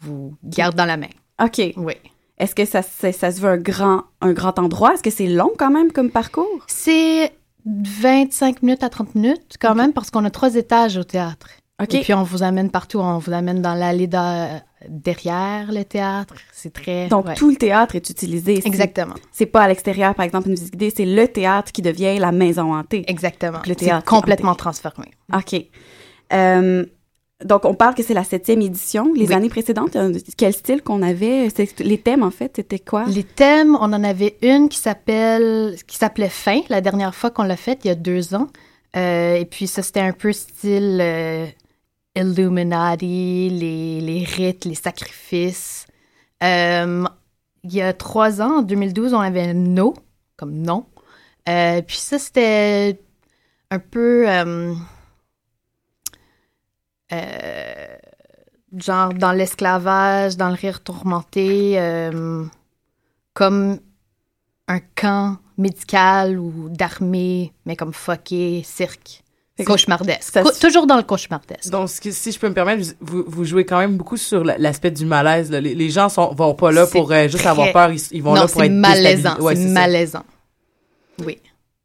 vous 0.01 0.35
garde 0.45 0.75
dans 0.75 0.87
la 0.87 0.97
main. 0.97 1.11
OK. 1.43 1.61
Oui. 1.77 1.95
Est-ce 2.39 2.55
que 2.55 2.65
ça, 2.65 2.83
ça, 2.83 3.13
ça 3.13 3.31
se 3.31 3.41
veut 3.41 3.51
un 3.51 3.59
grand, 3.59 4.05
un 4.21 4.33
grand 4.33 4.59
endroit? 4.59 4.95
Est-ce 4.95 5.03
que 5.03 5.11
c'est 5.11 5.27
long 5.27 5.53
quand 5.59 5.71
même 5.71 5.93
comme 5.93 6.11
parcours? 6.11 6.65
C'est 6.67 7.33
25 7.67 8.63
minutes 8.63 8.83
à 8.83 8.89
30 8.89 9.15
minutes 9.15 9.57
quand 9.61 9.75
même, 9.75 9.93
parce 9.93 10.11
qu'on 10.11 10.25
a 10.25 10.31
trois 10.31 10.57
étages 10.57 10.97
au 10.97 11.05
théâtre. 11.05 11.49
Et 11.91 12.01
puis, 12.01 12.15
on 12.15 12.23
vous 12.23 12.43
amène 12.43 12.71
partout. 12.71 12.99
On 13.01 13.19
vous 13.19 13.33
amène 13.33 13.61
dans 13.63 13.75
l'allée 13.75 14.09
derrière 14.89 15.71
le 15.73 15.83
théâtre. 15.85 16.35
C'est 16.53 16.73
très... 16.73 17.09
Donc, 17.09 17.27
ouais. 17.27 17.35
tout 17.35 17.51
le 17.51 17.57
théâtre 17.57 17.97
est 17.97 18.11
utilisé. 18.11 18.57
C'est- 18.61 18.67
Exactement. 18.67 19.15
C'est 19.33 19.47
pas 19.47 19.63
à 19.63 19.69
l'extérieur, 19.69 20.15
par 20.15 20.25
exemple, 20.25 20.49
une 20.49 20.55
visite 20.55 20.73
guidée, 20.73 20.93
c'est 20.95 21.05
le 21.05 21.29
théâtre 21.29 21.73
qui 21.73 21.83
devient 21.83 22.19
la 22.19 22.33
maison 22.33 22.75
hantée. 22.75 23.05
Exactement. 23.09 23.61
Le 23.67 23.75
théâtre 23.75 24.05
complètement 24.07 24.55
transformé. 24.55 25.07
OK. 25.35 25.55
Euh, 26.33 26.85
donc, 27.45 27.65
on 27.65 27.75
parle 27.75 27.95
que 27.95 28.03
c'est 28.03 28.15
la 28.15 28.25
septième 28.25 28.63
édition. 28.63 29.13
Les 29.17 29.29
Oui. 29.29 29.35
années 29.35 29.49
précédentes, 29.49 29.97
euh, 29.97 30.17
quel 30.37 30.53
style 30.53 30.81
qu'on 30.83 31.03
avait? 31.03 31.49
Les 31.81 31.99
thèmes, 31.99 32.23
en 32.23 32.31
fait, 32.31 32.53
c'était 32.57 32.79
quoi? 32.79 33.05
Les 33.09 33.25
thèmes, 33.25 33.75
on 33.77 33.93
en 33.93 34.05
avait 34.05 34.37
une 34.43 34.69
qui 34.69 34.79
s'appelle 34.79 35.77
qui 35.87 35.97
s'appelait 35.97 36.29
Fin, 36.29 36.61
la 36.69 36.81
dernière 36.81 37.15
fois 37.15 37.31
qu'on 37.31 37.43
l'a 37.43 37.57
faite, 37.57 37.81
il 37.85 37.89
y 37.89 37.91
a 37.91 37.97
deux 37.97 38.35
ans. 38.35 38.47
Euh, 38.97 39.37
et 39.37 39.45
puis 39.47 39.67
ça, 39.67 39.83
c'était 39.83 40.01
un 40.01 40.13
peu 40.13 40.33
style 40.33 40.99
euh, 41.01 41.47
Illuminati, 42.15 43.49
les, 43.51 44.01
les 44.01 44.25
rites, 44.25 44.65
les 44.65 44.75
sacrifices. 44.75 45.87
Euh, 46.43 47.05
il 47.65 47.73
y 47.75 47.81
a 47.81 47.93
trois 47.93 48.43
ans, 48.43 48.59
en 48.59 48.63
2012, 48.63 49.15
on 49.15 49.21
avait 49.21 49.55
No, 49.55 49.95
comme 50.37 50.53
non. 50.55 50.87
Euh, 51.49 51.83
puis 51.83 51.97
ça, 51.97 52.19
c'était 52.19 53.01
un 53.71 53.79
peu... 53.79 54.29
euh, 54.29 54.75
genre 58.77 59.13
dans 59.15 59.33
l'esclavage, 59.33 60.37
dans 60.37 60.49
le 60.49 60.55
rire 60.55 60.83
tourmenté, 60.83 61.79
comme 63.35 63.81
un 64.69 64.81
camp 64.81 65.39
médical 65.59 66.39
ou 66.39 66.69
d'armée, 66.71 67.53
mais 67.67 67.77
comme 67.77 67.93
fucké, 67.93 68.63
cirque. 68.65 69.22
Cauchemardesque. 69.65 70.33
ça 70.33 70.43
Co- 70.43 70.51
se- 70.53 70.61
toujours 70.61 70.87
dans 70.87 70.97
le 70.97 71.03
cauchemardesque. 71.03 71.69
Donc, 71.71 71.89
si 71.89 72.33
je 72.33 72.39
peux 72.39 72.49
me 72.49 72.55
permettre, 72.55 72.95
vous, 73.01 73.23
vous 73.27 73.45
jouez 73.45 73.65
quand 73.67 73.79
même 73.79 73.97
beaucoup 73.97 74.17
sur 74.17 74.43
la- 74.45 74.57
l'aspect 74.59 74.91
du 74.91 75.05
malaise. 75.05 75.51
là. 75.51 75.61
Les, 75.61 75.75
les 75.75 75.91
gens 75.91 76.09
sont, 76.09 76.35
vont 76.35 76.55
pas 76.55 76.73
là 76.73 76.87
pour 76.87 77.13
euh, 77.13 77.25
juste 77.25 77.39
très- 77.39 77.49
avoir 77.49 77.71
peur, 77.73 77.91
ils, 77.93 78.01
ils 78.13 78.23
vont 78.23 78.35
non, 78.35 78.43
là 78.43 78.49
pour 78.49 78.63
être 78.63 78.73
malaisant. 78.73 79.39
Ouais, 79.41 79.55
c'est 79.55 79.67
malaisant. 79.69 80.25
Oui. 81.25 81.39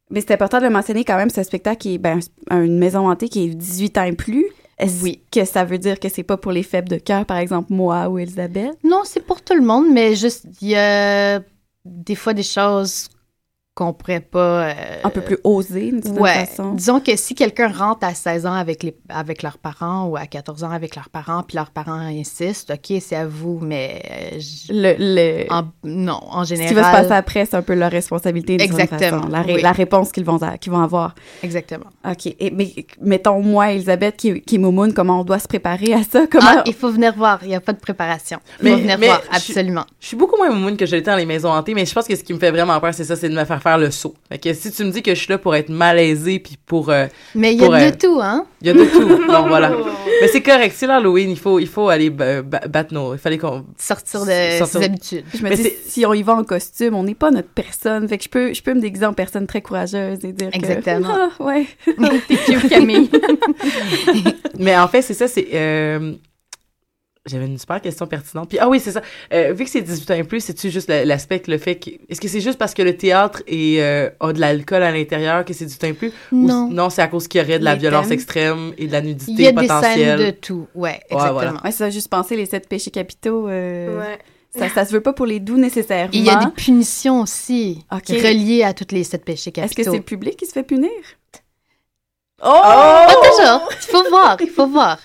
Mais 0.09 0.21
c'est 0.21 0.31
important 0.33 0.59
de 0.59 0.63
le 0.63 0.69
mentionner 0.69 1.03
quand 1.03 1.17
même, 1.17 1.29
ce 1.29 1.43
spectacle 1.43 1.77
qui 1.79 1.95
est 1.95 1.97
ben, 1.97 2.19
un- 2.49 2.63
une 2.63 2.79
maison 2.79 3.09
hantée 3.09 3.27
qui 3.27 3.43
est 3.45 3.49
18 3.53 3.97
ans 3.97 4.03
et 4.03 4.13
plus. 4.13 4.45
Est-ce 4.79 5.03
Oui. 5.03 5.21
que 5.31 5.43
ça 5.43 5.65
veut 5.65 5.79
dire 5.79 5.99
que 5.99 6.07
c'est 6.07 6.23
pas 6.23 6.37
pour 6.37 6.51
les 6.51 6.63
faibles 6.63 6.87
de 6.87 6.97
cœur, 6.97 7.25
par 7.25 7.37
exemple, 7.37 7.73
moi 7.73 8.07
ou 8.09 8.19
Elisabeth? 8.19 8.77
Non, 8.83 9.01
c'est 9.03 9.25
pour 9.25 9.41
tout 9.41 9.55
le 9.55 9.63
monde, 9.63 9.87
mais 9.91 10.15
juste, 10.15 10.45
il 10.61 10.69
y 10.69 10.75
a 10.75 11.41
des 11.83 12.15
fois 12.15 12.33
des 12.33 12.43
choses 12.43 13.09
qu'on 13.77 13.93
pourrait 13.93 14.19
pas... 14.21 14.69
euh, 14.69 14.73
Un 15.03 15.09
peu 15.11 15.21
plus 15.21 15.37
osé, 15.43 15.91
d'une 15.91 16.01
certaine 16.01 16.21
Ouais. 16.21 16.45
façon. 16.45 16.71
Disons 16.73 16.99
que 16.99 17.15
si 17.15 17.35
quelqu'un 17.35 17.67
rentre 17.71 18.05
à 18.07 18.13
16 18.15 18.45
ans 18.47 18.53
avec, 18.53 18.81
les, 18.81 18.97
avec 19.07 19.43
leurs 19.43 19.59
parents 19.59 20.05
ou 20.07 20.17
à 20.17 20.25
14 20.25 20.63
ans 20.63 20.71
avec 20.71 20.95
leurs 20.95 21.09
parents, 21.09 21.43
puis 21.43 21.55
leurs 21.57 21.69
parents 21.69 21.93
insistent, 21.99 22.71
OK, 22.71 22.97
c'est 22.99 23.15
à 23.15 23.27
vous, 23.27 23.59
mais... 23.61 24.01
euh, 24.33 24.39
Le, 24.69 24.95
le... 24.97 25.53
en- 25.53 25.65
non, 25.83 26.19
en 26.29 26.43
Ce 26.43 26.49
général... 26.49 26.67
qui 26.69 26.73
va 26.73 26.83
se 26.83 26.91
passer 26.91 27.11
après, 27.13 27.45
c'est 27.45 27.55
un 27.55 27.61
peu 27.61 27.75
leur 27.75 27.91
responsabilité. 27.91 28.57
d'une 28.57 28.67
certaine 28.67 28.83
Exactement, 28.95 29.21
façon. 29.21 29.31
La, 29.31 29.41
ré- 29.43 29.53
oui. 29.55 29.61
la 29.61 29.71
réponse 29.71 30.11
qu'ils 30.11 30.25
vont, 30.25 30.39
qu'ils 30.59 30.71
vont 30.71 30.81
avoir. 30.81 31.13
Exactement. 31.43 31.85
OK. 32.09 32.25
Et, 32.39 32.49
mais 32.51 32.73
mettons, 32.99 33.41
moi, 33.43 33.71
Elisabeth, 33.73 34.17
qui, 34.17 34.41
qui 34.41 34.55
est 34.55 34.59
moumoune, 34.59 34.93
comment 34.93 35.21
on 35.21 35.23
doit 35.23 35.39
se 35.39 35.47
préparer 35.47 35.93
à 35.93 36.01
ça? 36.03 36.25
Comment... 36.31 36.47
Ah, 36.47 36.63
il 36.65 36.73
faut 36.73 36.89
venir 36.91 37.13
voir, 37.15 37.39
il 37.43 37.49
n'y 37.49 37.55
a 37.55 37.61
pas 37.61 37.73
de 37.73 37.79
préparation. 37.79 38.39
Il 38.59 38.63
Mais- 38.65 38.71
faut 38.71 38.77
venir 38.77 38.97
mais 38.97 39.05
voir, 39.07 39.21
absolument. 39.31 39.85
Je 39.99 40.07
suis 40.07 40.17
beaucoup 40.17 40.35
moins 40.37 40.49
moumoune 40.49 40.77
que 40.77 40.85
je 40.87 40.95
l'étais 40.95 41.11
dans 41.11 41.17
les 41.17 41.25
maisons 41.27 41.49
hantées, 41.51 41.75
mais 41.75 41.85
je 41.85 41.93
pense 41.93 42.07
que 42.07 42.15
ce 42.15 42.23
qui 42.23 42.33
me 42.33 42.39
fait 42.39 42.49
vraiment 42.51 42.79
peur, 42.79 42.93
c'est 42.93 43.03
ça, 43.03 43.15
c'est 43.15 43.29
de 43.29 43.35
me 43.35 43.45
faire 43.45 43.61
faire 43.67 43.77
le 43.77 43.91
saut. 43.91 44.15
Fait 44.29 44.37
que 44.37 44.53
si 44.53 44.71
tu 44.71 44.83
me 44.83 44.91
dis 44.91 45.01
que 45.01 45.13
je 45.13 45.19
suis 45.19 45.29
là 45.31 45.37
pour 45.37 45.55
être 45.55 45.69
malaisée 45.69 46.39
puis 46.39 46.57
pour... 46.65 46.89
euh, 46.89 47.07
Mais 47.35 47.53
il 47.53 47.61
y 47.61 47.65
a 47.65 47.67
de 47.69 47.73
euh, 47.73 47.91
tout, 47.99 48.19
hein? 48.21 48.45
Il 48.61 48.67
y 48.67 48.69
a 48.69 48.73
de 48.73 48.83
tout. 48.85 49.07
Donc 49.31 49.47
voilà. 49.47 49.71
Mais 50.21 50.27
c'est 50.29 50.41
correct, 50.41 50.73
c'est 50.75 50.87
l'Halloween, 50.87 51.29
il 51.29 51.37
faut, 51.37 51.59
il 51.59 51.67
faut 51.67 51.89
aller 51.89 52.09
ba- 52.09 52.41
ba- 52.41 52.67
battre 52.67 52.93
nos... 52.93 53.13
Il 53.13 53.19
fallait 53.19 53.37
qu'on... 53.37 53.65
Sortir 53.77 54.21
de 54.25 54.31
ses 54.65 54.83
habitudes. 54.83 55.25
Je 55.33 55.43
me 55.43 55.49
Mais 55.49 55.55
dis, 55.55 55.71
si 55.85 56.05
on 56.05 56.13
y 56.13 56.23
va 56.23 56.33
en 56.33 56.43
costume, 56.43 56.95
on 56.95 57.03
n'est 57.03 57.13
pas 57.15 57.29
notre 57.31 57.49
personne. 57.49 58.07
Fait 58.07 58.17
que 58.17 58.23
je 58.23 58.29
peux, 58.29 58.53
je 58.53 58.61
peux 58.63 58.73
me 58.73 58.81
déguiser 58.81 59.05
en 59.05 59.13
personne 59.13 59.45
très 59.47 59.61
courageuse 59.61 60.19
et 60.23 60.31
dire 60.33 60.49
Exactement. 60.53 61.07
que... 61.13 61.31
Ah, 61.39 61.43
ouais. 61.43 61.65
T'es 62.27 62.35
cute, 62.35 62.69
Camille. 62.69 63.09
Mais 64.59 64.77
en 64.77 64.87
fait, 64.87 65.01
c'est 65.01 65.13
ça, 65.13 65.27
c'est... 65.27 65.47
euh, 65.53 66.13
J'avais 67.29 67.45
une 67.45 67.57
super 67.57 67.81
question 67.81 68.07
pertinente. 68.07 68.49
Puis, 68.49 68.57
ah 68.59 68.69
oui, 68.69 68.79
c'est 68.79 68.91
ça. 68.91 69.01
Euh, 69.33 69.51
vu 69.53 69.65
que 69.65 69.69
c'est 69.69 69.81
18 69.81 70.11
ans 70.11 70.13
et 70.15 70.23
plus, 70.23 70.39
c'est-tu 70.39 70.69
juste 70.69 70.87
la- 70.89 71.03
l'aspect 71.05 71.41
le 71.47 71.57
fait 71.57 71.75
que... 71.75 71.89
Est-ce 72.09 72.21
que 72.21 72.27
c'est 72.27 72.39
juste 72.41 72.57
parce 72.57 72.73
que 72.73 72.81
le 72.81 72.95
théâtre 72.95 73.43
est, 73.47 73.81
euh, 73.81 74.09
a 74.19 74.31
de 74.33 74.39
l'alcool 74.39 74.81
à 74.81 74.91
l'intérieur 74.91 75.43
que 75.43 75.53
c'est 75.53 75.65
18 75.65 75.83
ans 75.83 75.87
et 75.87 75.93
plus? 75.93 76.11
Ou 76.31 76.47
Non. 76.47 76.69
non, 76.69 76.89
c'est 76.89 77.01
à 77.01 77.07
cause 77.07 77.27
qu'il 77.27 77.41
y 77.41 77.43
aurait 77.43 77.59
de 77.59 77.65
la 77.65 77.73
Les 77.73 77.79
violence 77.81 78.05
thèmes. 78.05 78.13
extrême 78.13 78.73
et 78.77 78.87
de 78.87 78.91
la 78.91 79.01
nudité 79.01 79.31
Il 79.33 79.41
y 79.41 79.47
a 79.47 79.51
des 79.51 79.67
potentielle? 79.67 80.17
scènes 80.19 80.25
de 80.27 80.31
tout, 80.31 80.67
ouais, 80.75 80.99
exactement. 81.09 81.33
voilà. 81.33 81.53
Ouais, 81.63 81.71
ça, 81.71 81.89
juste 81.89 82.07
penser 82.09 82.35
les 82.37 82.45
sept 82.45 82.67
péchés 82.69 82.91
capitaux. 82.91 83.47
euh, 83.49 83.99
Ouais. 83.99 84.17
Ça, 84.57 84.69
ça 84.69 84.85
se 84.85 84.91
veut 84.93 85.01
pas 85.01 85.13
pour 85.13 85.25
les 85.27 85.39
doux 85.39 85.57
nécessairement. 85.57 86.09
Il 86.13 86.23
y 86.23 86.29
a 86.29 86.43
des 86.45 86.51
punitions 86.51 87.21
aussi 87.21 87.83
Ok. 87.91 88.07
reliées 88.09 88.63
à 88.63 88.73
toutes 88.73 88.91
les 88.93 89.03
sept 89.03 89.23
péchés 89.23 89.49
Est-ce 89.51 89.53
capitaux. 89.75 89.75
que 89.83 89.91
c'est 89.91 89.97
le 89.97 90.03
public 90.03 90.35
qui 90.37 90.45
se 90.47 90.53
fait 90.53 90.63
punir? 90.63 90.89
Oh! 92.41 92.61
Pas 92.63 93.13
toujours. 93.13 93.69
Il 93.71 93.91
faut 93.91 94.09
voir, 94.09 94.37
il 94.39 94.49
faut 94.49 94.67
voir. 94.67 94.99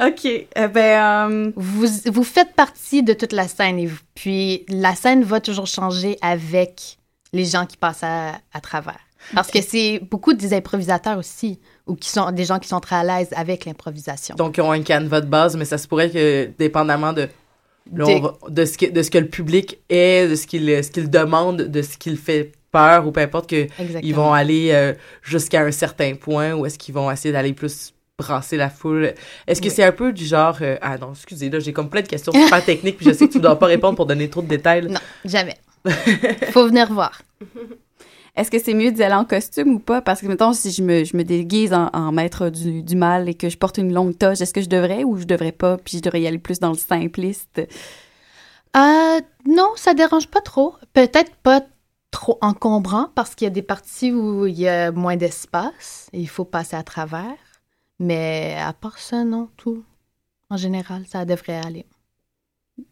OK. 0.00 0.24
Eh 0.24 0.46
ben, 0.68 1.30
euh, 1.30 1.52
Vous, 1.56 1.86
vous 2.06 2.24
faites 2.24 2.54
partie 2.54 3.02
de 3.02 3.12
toute 3.12 3.32
la 3.32 3.46
scène 3.48 3.78
et 3.78 3.86
vous- 3.86 3.98
puis 4.14 4.64
la 4.68 4.94
scène 4.94 5.22
va 5.22 5.40
toujours 5.40 5.66
changer 5.66 6.16
avec 6.22 6.96
les 7.32 7.44
gens 7.44 7.66
qui 7.66 7.76
passent 7.76 8.02
à, 8.02 8.32
à 8.52 8.60
travers. 8.60 8.98
Parce 9.34 9.50
que 9.50 9.60
c'est 9.62 10.00
beaucoup 10.10 10.32
des 10.34 10.52
improvisateurs 10.52 11.16
aussi, 11.18 11.60
ou 11.86 11.94
qui 11.94 12.08
sont 12.08 12.32
des 12.32 12.44
gens 12.44 12.58
qui 12.58 12.68
sont 12.68 12.80
très 12.80 12.96
à 12.96 13.04
l'aise 13.04 13.28
avec 13.36 13.66
l'improvisation. 13.66 14.34
Donc, 14.34 14.56
ils 14.56 14.62
ont 14.62 14.72
un 14.72 14.82
canevas 14.82 15.20
de 15.20 15.26
base, 15.26 15.56
mais 15.56 15.64
ça 15.64 15.78
se 15.78 15.86
pourrait 15.86 16.10
que, 16.10 16.50
dépendamment 16.58 17.12
de, 17.12 17.28
là, 17.94 18.04
Des- 18.04 18.14
on 18.16 18.20
va- 18.20 18.36
de, 18.48 18.64
ce 18.64 18.76
que, 18.76 18.86
de 18.86 19.00
ce 19.02 19.10
que 19.10 19.18
le 19.18 19.28
public 19.28 19.78
est, 19.88 20.28
de 20.28 20.34
ce 20.34 20.46
qu'il 20.46 20.66
ce 20.82 20.90
qu'il 20.90 21.08
demande, 21.08 21.58
de 21.62 21.82
ce 21.82 21.96
qu'il 21.98 22.16
fait 22.16 22.50
peur, 22.72 23.06
ou 23.06 23.12
peu 23.12 23.20
importe, 23.20 23.48
que 23.50 23.62
Exactement. 23.64 24.00
ils 24.02 24.14
vont 24.14 24.32
aller 24.32 24.70
euh, 24.72 24.92
jusqu'à 25.22 25.60
un 25.62 25.70
certain 25.70 26.14
point, 26.16 26.54
ou 26.54 26.66
est-ce 26.66 26.78
qu'ils 26.78 26.94
vont 26.94 27.08
essayer 27.10 27.30
d'aller 27.32 27.52
plus 27.52 27.94
brasser 28.18 28.56
la 28.56 28.70
foule. 28.70 29.14
Est-ce 29.46 29.60
que 29.60 29.68
Oui. 29.68 29.72
c'est 29.74 29.84
un 29.84 29.92
peu 29.92 30.12
du 30.12 30.24
genre... 30.24 30.58
euh, 30.60 30.76
ah 30.80 30.98
non, 30.98 31.12
excusez, 31.12 31.50
là, 31.50 31.58
j'ai 31.60 31.72
comme 31.72 31.88
plein 31.90 32.02
de 32.02 32.08
questions 32.08 32.32
super 32.32 32.64
techniques, 32.64 32.96
puis 32.96 33.06
je 33.06 33.12
sais 33.12 33.26
que 33.26 33.32
tu 33.32 33.38
ne 33.38 33.42
dois 33.42 33.58
pas 33.58 33.66
répondre 33.66 33.96
pour 33.96 34.06
donner 34.06 34.28
trop 34.28 34.42
de 34.42 34.48
détails. 34.48 34.86
Non, 34.88 35.00
jamais. 35.24 35.56
faut 36.52 36.66
venir 36.68 36.92
voir. 36.92 37.22
est-ce 38.36 38.50
que 38.50 38.58
c'est 38.60 38.74
mieux 38.74 38.92
d'y 38.92 39.02
aller 39.02 39.14
en 39.14 39.24
costume 39.24 39.74
ou 39.74 39.78
pas? 39.80 40.00
Parce 40.02 40.20
que, 40.20 40.26
mettons, 40.26 40.52
si 40.52 40.70
je 40.70 40.82
me, 40.82 41.04
je 41.04 41.16
me 41.16 41.24
déguise 41.24 41.72
en, 41.72 41.88
en 41.92 42.12
maître 42.12 42.48
du, 42.50 42.82
du 42.82 42.94
mal 42.96 43.28
et 43.28 43.34
que 43.34 43.48
je 43.48 43.56
porte 43.58 43.78
une 43.78 43.92
longue 43.92 44.16
toge, 44.16 44.40
est-ce 44.40 44.54
que 44.54 44.60
je 44.62 44.68
devrais 44.68 45.02
ou 45.04 45.16
je 45.18 45.24
devrais 45.24 45.52
pas? 45.52 45.76
Puis 45.78 45.96
je 45.98 46.02
devrais 46.02 46.20
y 46.20 46.26
aller 46.26 46.38
plus 46.38 46.60
dans 46.60 46.70
le 46.70 46.76
simpliste? 46.78 47.60
Euh, 48.76 49.20
non, 49.46 49.70
ça 49.76 49.94
dérange 49.94 50.28
pas 50.28 50.40
trop. 50.40 50.74
Peut-être 50.92 51.34
pas 51.42 51.62
trop 52.10 52.38
encombrant 52.42 53.08
parce 53.14 53.34
qu'il 53.34 53.46
y 53.46 53.50
a 53.50 53.50
des 53.50 53.62
parties 53.62 54.12
où 54.12 54.46
il 54.46 54.58
y 54.58 54.68
a 54.68 54.92
moins 54.92 55.16
d'espace 55.16 56.08
et 56.12 56.20
il 56.20 56.28
faut 56.28 56.44
passer 56.44 56.76
à 56.76 56.82
travers. 56.82 57.34
Mais 58.02 58.56
à 58.60 58.72
part 58.72 58.98
ça, 58.98 59.22
non, 59.24 59.48
tout. 59.56 59.84
En 60.50 60.56
général, 60.56 61.04
ça 61.06 61.24
devrait 61.24 61.60
aller. 61.64 61.86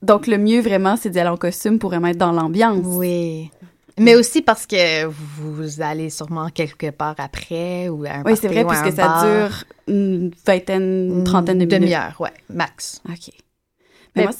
Donc, 0.03 0.27
le 0.29 0.39
mieux, 0.39 0.61
vraiment, 0.61 0.97
c'est 0.97 1.11
d'y 1.11 1.19
aller 1.19 1.31
en 1.31 1.37
costume 1.37 1.79
pour 1.81 1.91
vraiment 1.91 2.09
être 2.09 2.17
dans 2.19 2.33
l'ambiance. 2.33 2.85
Oui. 2.85 3.51
Mais 3.99 4.15
aussi 4.15 4.41
parce 4.41 4.67
que 4.67 5.05
vous 5.07 5.81
allez 5.83 6.11
sûrement 6.11 6.49
quelque 6.49 6.91
part 6.91 7.17
après 7.19 7.89
ou 7.89 8.05
à 8.05 8.11
un 8.19 8.23
Oui, 8.23 8.37
c'est 8.41 8.47
vrai, 8.49 8.65
puisque 8.65 8.93
ça 8.97 9.09
bar. 9.09 9.25
dure 9.25 9.65
une 9.89 10.31
vingtaine, 10.47 11.11
une 11.19 11.25
trentaine 11.25 11.59
de 11.59 11.65
minutes. 11.65 11.81
demi-heure, 11.81 12.19
ouais, 12.21 12.33
max. 12.49 13.03
OK. 13.09 13.31
Mais 13.31 13.33
Mais 14.17 14.23
moi, 14.25 14.33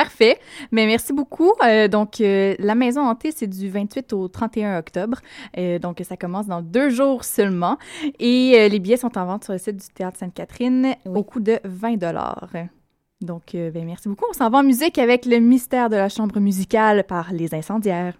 Parfait. 0.00 0.38
Mais 0.72 0.86
merci 0.86 1.12
beaucoup. 1.12 1.52
Euh, 1.62 1.86
donc, 1.86 2.22
euh, 2.22 2.54
la 2.58 2.74
maison 2.74 3.02
hantée, 3.02 3.32
c'est 3.32 3.46
du 3.46 3.68
28 3.68 4.14
au 4.14 4.28
31 4.28 4.78
octobre. 4.78 5.18
Euh, 5.58 5.78
donc, 5.78 6.00
ça 6.08 6.16
commence 6.16 6.46
dans 6.46 6.62
deux 6.62 6.88
jours 6.88 7.22
seulement. 7.22 7.76
Et 8.18 8.66
les 8.70 8.78
billets 8.78 8.96
sont 8.96 9.18
en 9.18 9.26
vente 9.26 9.44
sur 9.44 9.52
le 9.52 9.58
site 9.58 9.76
du 9.76 9.86
Théâtre 9.92 10.16
Sainte-Catherine 10.16 10.94
au 11.04 11.22
coût 11.22 11.40
de 11.40 11.60
20 11.64 11.98
Donc, 13.20 13.42
ben, 13.52 13.84
merci 13.84 14.08
beaucoup. 14.08 14.24
On 14.30 14.32
s'en 14.32 14.48
va 14.48 14.60
en 14.60 14.62
musique 14.62 14.96
avec 14.96 15.26
le 15.26 15.38
mystère 15.38 15.90
de 15.90 15.96
la 15.96 16.08
chambre 16.08 16.40
musicale 16.40 17.04
par 17.04 17.30
Les 17.34 17.54
Incendiaires. 17.54 18.14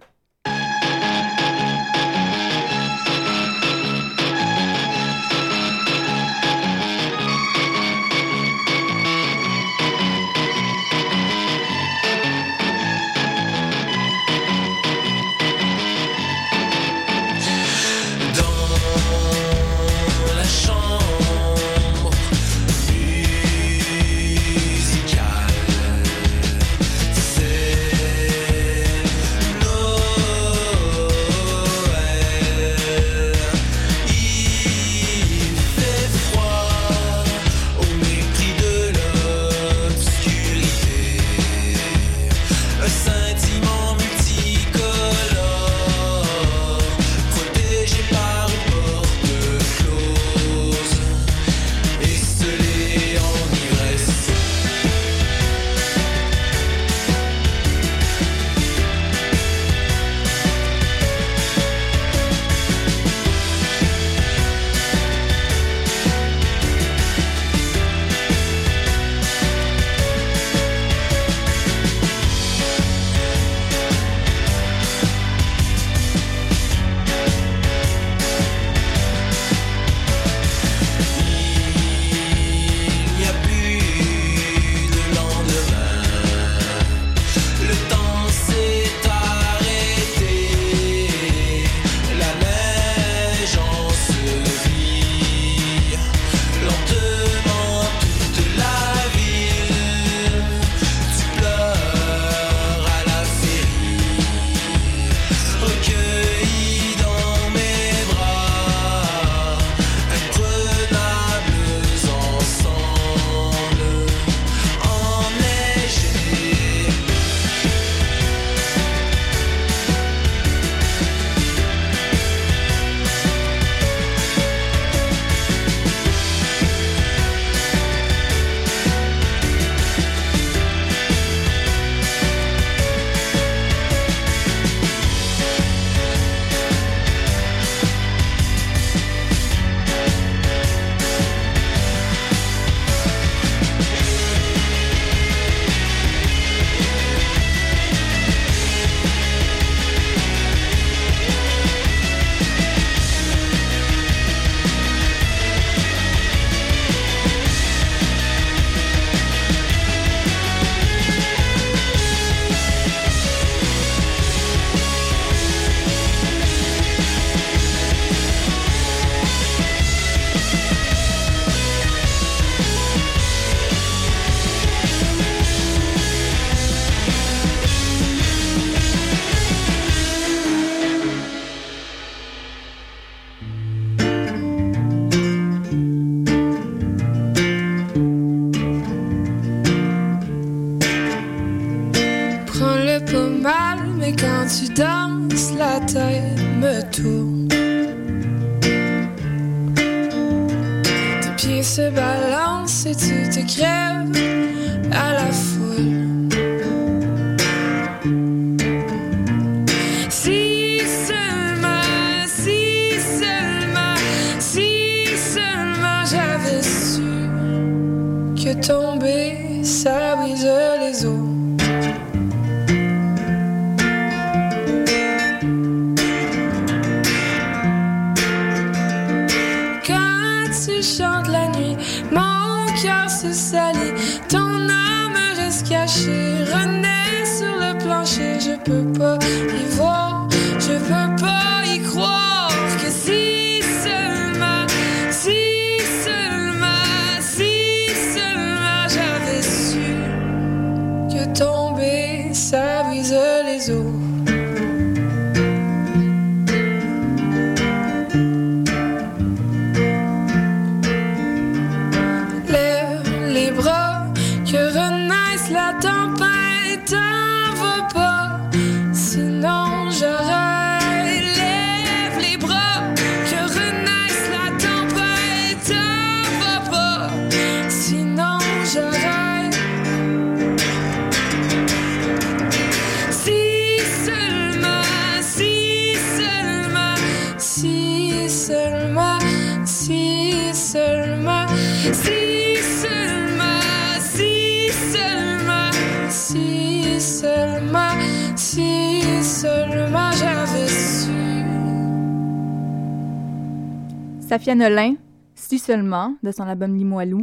Safia 304.31 304.55
Nolin, 304.55 304.95
Si 305.35 305.59
seulement, 305.59 306.15
de 306.23 306.31
son 306.31 306.43
album 306.43 306.73
Limoilou. 306.73 307.21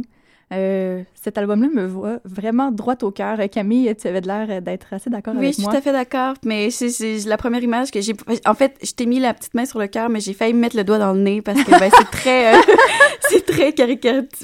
Euh, 0.53 1.01
cet 1.15 1.39
album-là 1.39 1.67
me 1.73 1.87
voit 1.87 2.19
vraiment 2.23 2.71
droit 2.71 2.93
au 3.01 3.09
cœur. 3.09 3.39
Camille, 3.51 3.95
tu 3.99 4.07
avais 4.07 4.21
l'air 4.21 4.61
d'être 4.61 4.93
assez 4.93 5.09
d'accord 5.09 5.33
Oui, 5.33 5.39
avec 5.39 5.49
je 5.49 5.55
suis 5.55 5.63
moi. 5.63 5.71
tout 5.71 5.77
à 5.79 5.81
fait 5.81 5.91
d'accord, 5.91 6.35
mais 6.45 6.69
c'est 6.69 7.25
la 7.25 7.37
première 7.37 7.63
image 7.63 7.89
que 7.89 7.99
j'ai... 7.99 8.13
En 8.45 8.53
fait, 8.53 8.77
je 8.83 8.91
t'ai 8.91 9.07
mis 9.07 9.19
la 9.19 9.33
petite 9.33 9.55
main 9.55 9.65
sur 9.65 9.79
le 9.79 9.87
cœur, 9.87 10.07
mais 10.09 10.19
j'ai 10.19 10.33
failli 10.33 10.53
me 10.53 10.59
mettre 10.59 10.77
le 10.77 10.83
doigt 10.83 10.99
dans 10.99 11.13
le 11.13 11.19
nez 11.19 11.41
parce 11.41 11.63
que 11.63 11.71
ben, 11.71 11.89
c'est 11.97 12.11
très... 12.11 12.53
euh, 12.53 12.61
c'est 13.21 13.43
très. 13.43 13.73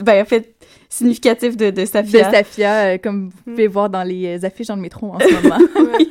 Ben, 0.02 0.24
en 0.24 0.26
fait, 0.26 0.55
significatif 0.90 1.58
de, 1.58 1.66
de 1.70 1.82
de 1.82 1.86
Safia. 1.86 2.32
Safia, 2.32 2.86
euh, 2.86 2.98
comme 2.98 3.30
vous 3.30 3.52
pouvez 3.52 3.68
voir 3.68 3.90
dans 3.90 4.04
les 4.04 4.38
euh, 4.38 4.46
affiches 4.48 4.68
dans 4.68 4.76
le 4.76 4.82
métro 4.82 5.14
en 5.14 5.20
ce 5.20 5.42
moment. 5.44 5.58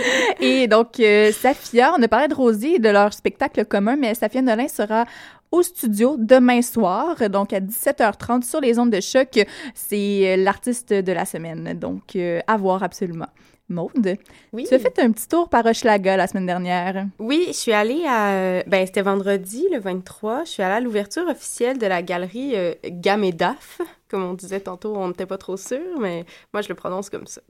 et 0.40 0.66
donc, 0.68 1.00
euh, 1.00 1.32
Safia, 1.32 1.92
on 1.98 2.02
a 2.02 2.08
parlé 2.08 2.28
de 2.28 2.34
Rosie 2.34 2.74
et 2.74 2.78
de 2.78 2.88
leur 2.88 3.12
spectacle 3.12 3.64
commun, 3.64 3.96
mais 3.96 4.14
Safia 4.14 4.42
Nolin 4.42 4.68
sera 4.68 5.04
au 5.50 5.62
studio 5.62 6.16
demain 6.18 6.62
soir, 6.62 7.16
donc 7.28 7.52
à 7.52 7.60
17h30 7.60 8.42
sur 8.44 8.60
les 8.60 8.78
ondes 8.78 8.90
de 8.90 9.00
choc. 9.00 9.44
C'est 9.74 10.22
euh, 10.24 10.36
l'artiste 10.36 10.92
de 10.92 11.12
la 11.12 11.24
semaine, 11.24 11.74
donc 11.78 12.14
euh, 12.16 12.40
à 12.46 12.56
voir 12.56 12.82
absolument. 12.82 13.28
Maude, 13.68 14.16
Oui. 14.52 14.64
tu 14.68 14.74
as 14.74 14.80
fait 14.80 14.98
un 14.98 15.12
petit 15.12 15.28
tour 15.28 15.48
par 15.48 15.64
Hochelaga 15.64 16.16
la 16.16 16.26
semaine 16.26 16.46
dernière. 16.46 17.06
Oui, 17.20 17.44
je 17.48 17.52
suis 17.52 17.72
allée 17.72 18.02
à. 18.04 18.64
Ben, 18.66 18.84
c'était 18.84 19.02
vendredi, 19.02 19.64
le 19.72 19.78
23. 19.78 20.42
Je 20.42 20.50
suis 20.50 20.62
allée 20.64 20.74
à 20.74 20.80
l'ouverture 20.80 21.28
officielle 21.28 21.78
de 21.78 21.86
la 21.86 22.02
galerie 22.02 22.54
euh, 22.56 22.74
Gamedaf. 22.84 23.80
Comme 24.10 24.24
on 24.24 24.34
disait 24.34 24.60
tantôt, 24.60 24.96
on 24.96 25.08
n'était 25.08 25.26
pas 25.26 25.38
trop 25.38 25.56
sûr, 25.56 25.98
mais 26.00 26.24
moi, 26.52 26.62
je 26.62 26.68
le 26.68 26.74
prononce 26.74 27.10
comme 27.10 27.26
ça. 27.26 27.40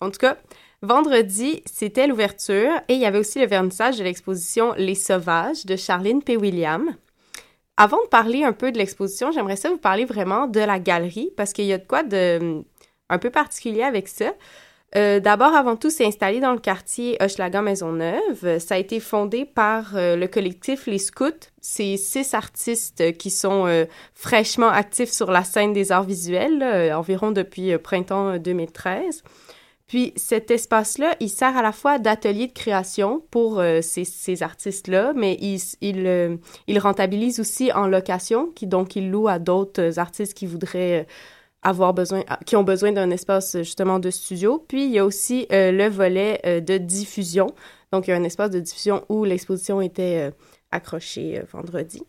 En 0.00 0.10
tout 0.10 0.18
cas, 0.18 0.36
vendredi, 0.82 1.62
c'était 1.64 2.06
l'ouverture 2.06 2.70
et 2.88 2.94
il 2.94 3.00
y 3.00 3.06
avait 3.06 3.18
aussi 3.18 3.40
le 3.40 3.46
vernissage 3.46 3.98
de 3.98 4.04
l'exposition 4.04 4.74
Les 4.76 4.94
Sauvages 4.94 5.64
de 5.64 5.76
Charline 5.76 6.22
P. 6.22 6.36
William. 6.36 6.94
Avant 7.78 8.02
de 8.04 8.08
parler 8.08 8.44
un 8.44 8.52
peu 8.52 8.70
de 8.70 8.76
l'exposition, 8.76 9.32
j'aimerais 9.32 9.56
ça 9.56 9.70
vous 9.70 9.78
parler 9.78 10.04
vraiment 10.04 10.46
de 10.46 10.60
la 10.60 10.78
galerie 10.78 11.30
parce 11.38 11.54
qu'il 11.54 11.64
y 11.64 11.72
a 11.72 11.78
de 11.78 11.86
quoi 11.86 12.02
de 12.02 12.62
un 13.08 13.18
peu 13.18 13.30
particulier 13.30 13.82
avec 13.82 14.06
ça. 14.06 14.34
Euh, 14.96 15.20
D'abord, 15.20 15.54
avant 15.54 15.76
tout, 15.76 15.90
c'est 15.90 16.04
installé 16.04 16.40
dans 16.40 16.52
le 16.52 16.58
quartier 16.58 17.16
Hochelaga 17.20 17.62
Maisonneuve. 17.62 18.58
Ça 18.58 18.74
a 18.74 18.78
été 18.78 18.98
fondé 18.98 19.44
par 19.44 19.96
euh, 19.96 20.16
le 20.16 20.26
collectif 20.26 20.86
Les 20.86 20.98
Scouts. 20.98 21.48
C'est 21.60 21.96
six 21.96 22.34
artistes 22.34 23.16
qui 23.16 23.30
sont 23.30 23.66
euh, 23.66 23.84
fraîchement 24.14 24.68
actifs 24.68 25.10
sur 25.10 25.30
la 25.30 25.44
scène 25.44 25.72
des 25.72 25.92
arts 25.92 26.04
visuels, 26.04 26.92
environ 26.92 27.30
depuis 27.30 27.76
printemps 27.78 28.30
euh, 28.34 28.38
2013. 28.38 29.22
Puis 29.86 30.12
cet 30.16 30.50
espace-là, 30.50 31.14
il 31.20 31.28
sert 31.28 31.56
à 31.56 31.62
la 31.62 31.72
fois 31.72 31.98
d'atelier 31.98 32.46
de 32.46 32.52
création 32.52 33.24
pour 33.32 33.60
ces, 33.82 34.42
artistes-là, 34.44 35.12
mais 35.16 35.36
il, 35.40 35.60
il, 35.80 36.38
il 36.68 36.78
rentabilise 36.78 37.40
aussi 37.40 37.72
en 37.72 37.88
location, 37.88 38.52
qui 38.54 38.68
donc 38.68 38.94
il 38.94 39.10
loue 39.10 39.26
à 39.26 39.40
d'autres 39.40 39.98
artistes 39.98 40.34
qui 40.34 40.46
voudraient 40.46 41.08
avoir 41.62 41.92
besoin, 41.94 42.24
qui 42.46 42.56
ont 42.56 42.64
besoin 42.64 42.92
d'un 42.92 43.10
espace 43.10 43.56
justement 43.58 43.98
de 43.98 44.10
studio. 44.10 44.64
Puis 44.68 44.86
il 44.86 44.92
y 44.92 44.98
a 44.98 45.04
aussi 45.04 45.46
euh, 45.52 45.72
le 45.72 45.88
volet 45.88 46.40
euh, 46.46 46.60
de 46.60 46.78
diffusion. 46.78 47.48
Donc 47.92 48.06
il 48.06 48.10
y 48.10 48.14
a 48.14 48.16
un 48.16 48.24
espace 48.24 48.50
de 48.50 48.60
diffusion 48.60 49.04
où 49.08 49.24
l'exposition 49.24 49.80
était 49.80 50.28
euh, 50.28 50.30
accrochée 50.70 51.42
vendredi. 51.52 52.02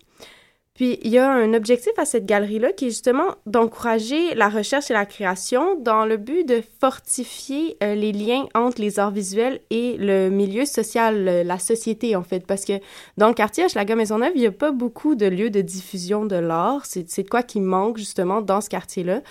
Puis 0.74 0.98
il 1.04 1.12
y 1.12 1.18
a 1.18 1.30
un 1.30 1.54
objectif 1.54 1.92
à 1.98 2.06
cette 2.06 2.26
galerie-là 2.26 2.72
qui 2.72 2.86
est 2.86 2.90
justement 2.92 3.36
d'encourager 3.46 4.34
la 4.36 4.48
recherche 4.48 4.90
et 4.90 4.94
la 4.94 5.06
création 5.06 5.76
dans 5.76 6.06
le 6.06 6.16
but 6.16 6.48
de 6.48 6.64
fortifier 6.80 7.76
euh, 7.84 7.94
les 7.94 8.14
liens 8.14 8.46
entre 8.56 8.80
les 8.80 8.98
arts 8.98 9.12
visuels 9.12 9.60
et 9.70 9.98
le 9.98 10.30
milieu 10.30 10.64
social, 10.66 11.26
la 11.46 11.60
société 11.60 12.16
en 12.16 12.24
fait. 12.24 12.48
Parce 12.48 12.64
que 12.64 12.74
dans 13.18 13.28
le 13.28 13.34
quartier 13.34 13.66
Hochelaga 13.66 13.96
Maisonneuve, 13.96 14.32
il 14.36 14.42
n'y 14.42 14.48
a 14.48 14.52
pas 14.52 14.72
beaucoup 14.72 15.16
de 15.16 15.26
lieux 15.26 15.50
de 15.50 15.60
diffusion 15.62 16.26
de 16.26 16.38
l'art. 16.38 16.86
C'est 16.86 17.04
de 17.24 17.30
quoi 17.30 17.44
qui 17.44 17.60
manque 17.60 17.98
justement 17.98 18.42
dans 18.42 18.62
ce 18.62 18.70
quartier-là. 18.70 19.22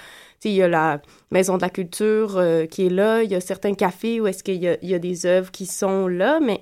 Il 0.45 0.53
y 0.53 0.62
a 0.62 0.68
la 0.68 1.01
Maison 1.30 1.57
de 1.57 1.62
la 1.62 1.70
Culture 1.70 2.36
euh, 2.36 2.66
qui 2.66 2.86
est 2.86 2.91
là, 2.91 3.22
il 3.22 3.30
y 3.30 3.34
a 3.34 3.41
certains 3.41 3.74
cafés 3.74 4.20
où 4.20 4.26
est-ce 4.26 4.43
qu'il 4.43 4.57
y, 4.62 4.68
a- 4.68 4.78
il 4.82 4.88
y 4.91 4.95
a 4.95 4.99
des 4.99 5.26
œuvres 5.26 5.51
qui 5.51 5.66
sont 5.66 6.07
là, 6.07 6.38
mais 6.41 6.61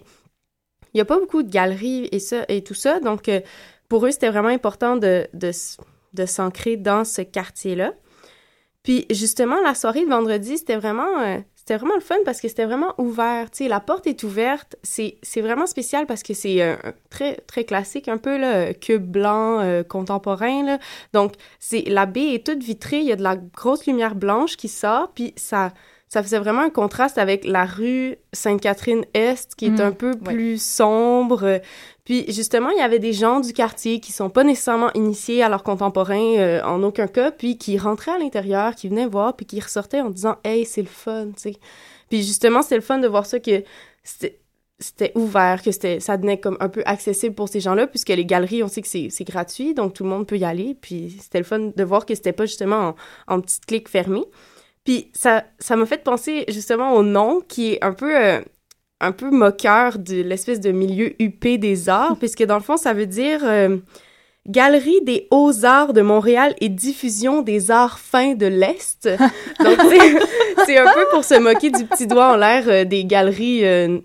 il 0.94 0.96
n'y 0.96 1.00
a 1.00 1.04
pas 1.04 1.18
beaucoup 1.18 1.42
de 1.42 1.50
galeries 1.50 2.08
et, 2.10 2.18
ça, 2.18 2.44
et 2.48 2.62
tout 2.62 2.74
ça. 2.74 2.98
Donc, 2.98 3.28
euh, 3.28 3.40
pour 3.88 4.06
eux, 4.06 4.10
c'était 4.10 4.30
vraiment 4.30 4.48
important 4.48 4.96
de, 4.96 5.26
de, 5.32 6.26
s'ancrer 6.26 6.76
dans 6.76 7.04
ce 7.04 7.22
quartier-là. 7.22 7.92
Puis, 8.82 9.06
justement, 9.10 9.60
la 9.62 9.74
soirée 9.74 10.04
de 10.04 10.10
vendredi, 10.10 10.58
c'était 10.58 10.76
vraiment, 10.76 11.20
euh, 11.20 11.38
c'était 11.54 11.76
vraiment 11.76 11.94
le 11.94 12.00
fun 12.00 12.16
parce 12.24 12.40
que 12.40 12.48
c'était 12.48 12.64
vraiment 12.64 12.94
ouvert. 12.98 13.50
Tu 13.50 13.64
sais, 13.64 13.68
la 13.68 13.80
porte 13.80 14.06
est 14.06 14.22
ouverte. 14.22 14.76
C'est, 14.82 15.18
c'est 15.22 15.40
vraiment 15.40 15.66
spécial 15.66 16.06
parce 16.06 16.22
que 16.22 16.32
c'est 16.32 16.62
euh, 16.62 16.76
très, 17.10 17.36
très 17.46 17.64
classique, 17.64 18.08
un 18.08 18.16
peu, 18.16 18.38
là, 18.38 18.72
cube 18.72 19.04
blanc 19.04 19.60
euh, 19.60 19.82
contemporain, 19.82 20.64
là. 20.64 20.78
Donc, 21.12 21.34
c'est, 21.58 21.82
la 21.82 22.06
baie 22.06 22.34
est 22.34 22.46
toute 22.46 22.62
vitrée. 22.62 23.00
Il 23.00 23.06
y 23.06 23.12
a 23.12 23.16
de 23.16 23.22
la 23.22 23.36
grosse 23.36 23.86
lumière 23.86 24.14
blanche 24.14 24.56
qui 24.56 24.68
sort. 24.68 25.12
Puis, 25.14 25.34
ça, 25.36 25.72
ça 26.08 26.22
faisait 26.22 26.38
vraiment 26.38 26.62
un 26.62 26.70
contraste 26.70 27.18
avec 27.18 27.44
la 27.44 27.66
rue 27.66 28.16
Sainte-Catherine-Est, 28.32 29.54
qui 29.54 29.66
est 29.66 29.70
Mm, 29.70 29.80
un 29.80 29.92
peu 29.92 30.10
ouais. 30.12 30.32
plus 30.32 30.62
sombre. 30.62 31.60
Puis 32.08 32.24
justement, 32.32 32.70
il 32.70 32.78
y 32.78 32.80
avait 32.80 33.00
des 33.00 33.12
gens 33.12 33.38
du 33.38 33.52
quartier 33.52 34.00
qui 34.00 34.12
sont 34.12 34.30
pas 34.30 34.42
nécessairement 34.42 34.90
initiés 34.94 35.42
à 35.42 35.50
leurs 35.50 35.62
contemporains 35.62 36.38
euh, 36.38 36.62
en 36.62 36.82
aucun 36.82 37.06
cas, 37.06 37.30
puis 37.30 37.58
qui 37.58 37.76
rentraient 37.76 38.12
à 38.12 38.18
l'intérieur, 38.18 38.74
qui 38.74 38.88
venaient 38.88 39.06
voir, 39.06 39.36
puis 39.36 39.44
qui 39.44 39.60
ressortaient 39.60 40.00
en 40.00 40.08
disant 40.08 40.36
«Hey, 40.42 40.64
c'est 40.64 40.80
le 40.80 40.88
fun», 40.88 41.26
tu 41.36 41.52
sais. 41.52 41.56
Puis 42.08 42.22
justement, 42.22 42.62
c'était 42.62 42.76
le 42.76 42.80
fun 42.80 42.96
de 42.98 43.06
voir 43.06 43.26
ça 43.26 43.40
que 43.40 43.62
c'était 44.02 45.12
ouvert, 45.16 45.62
que 45.62 45.70
c'était 45.70 46.00
ça 46.00 46.16
devenait 46.16 46.40
comme 46.40 46.56
un 46.60 46.70
peu 46.70 46.82
accessible 46.86 47.34
pour 47.34 47.50
ces 47.50 47.60
gens-là, 47.60 47.86
puisque 47.86 48.08
les 48.08 48.24
galeries, 48.24 48.62
on 48.62 48.68
sait 48.68 48.80
que 48.80 48.88
c'est 48.88 49.08
c'est 49.10 49.24
gratuit, 49.24 49.74
donc 49.74 49.92
tout 49.92 50.04
le 50.04 50.08
monde 50.08 50.26
peut 50.26 50.38
y 50.38 50.46
aller. 50.46 50.78
Puis 50.80 51.18
c'était 51.20 51.40
le 51.40 51.44
fun 51.44 51.72
de 51.76 51.84
voir 51.84 52.06
que 52.06 52.14
c'était 52.14 52.32
pas 52.32 52.46
justement 52.46 52.94
en, 53.26 53.34
en 53.34 53.40
petite 53.42 53.66
clique 53.66 53.88
fermée. 53.90 54.24
Puis 54.82 55.10
ça 55.12 55.44
ça 55.58 55.76
m'a 55.76 55.84
fait 55.84 56.02
penser 56.02 56.46
justement 56.48 56.94
au 56.94 57.02
nom 57.02 57.42
qui 57.46 57.74
est 57.74 57.84
un 57.84 57.92
peu 57.92 58.16
euh, 58.16 58.40
un 59.00 59.12
peu 59.12 59.30
moqueur 59.30 59.98
de 59.98 60.22
l'espèce 60.22 60.60
de 60.60 60.72
milieu 60.72 61.14
huppé 61.22 61.56
des 61.58 61.88
arts, 61.88 62.16
puisque 62.18 62.42
dans 62.44 62.56
le 62.56 62.62
fond, 62.62 62.76
ça 62.76 62.92
veut 62.94 63.06
dire 63.06 63.40
euh, 63.44 63.76
Galerie 64.48 65.00
des 65.02 65.28
Hauts-Arts 65.30 65.92
de 65.92 66.00
Montréal 66.02 66.54
et 66.60 66.68
diffusion 66.68 67.42
des 67.42 67.70
arts 67.70 67.98
fins 67.98 68.34
de 68.34 68.46
l'Est. 68.46 69.08
Donc, 69.64 69.78
c'est- 70.66 70.76
un 70.78 70.92
peu 70.92 71.04
pour 71.12 71.24
se 71.24 71.38
moquer 71.38 71.70
du 71.70 71.84
petit 71.86 72.06
doigt 72.06 72.32
en 72.32 72.36
l'air 72.36 72.64
euh, 72.68 72.84
des 72.84 73.04
galeries 73.04 73.64
euh, 73.64 73.98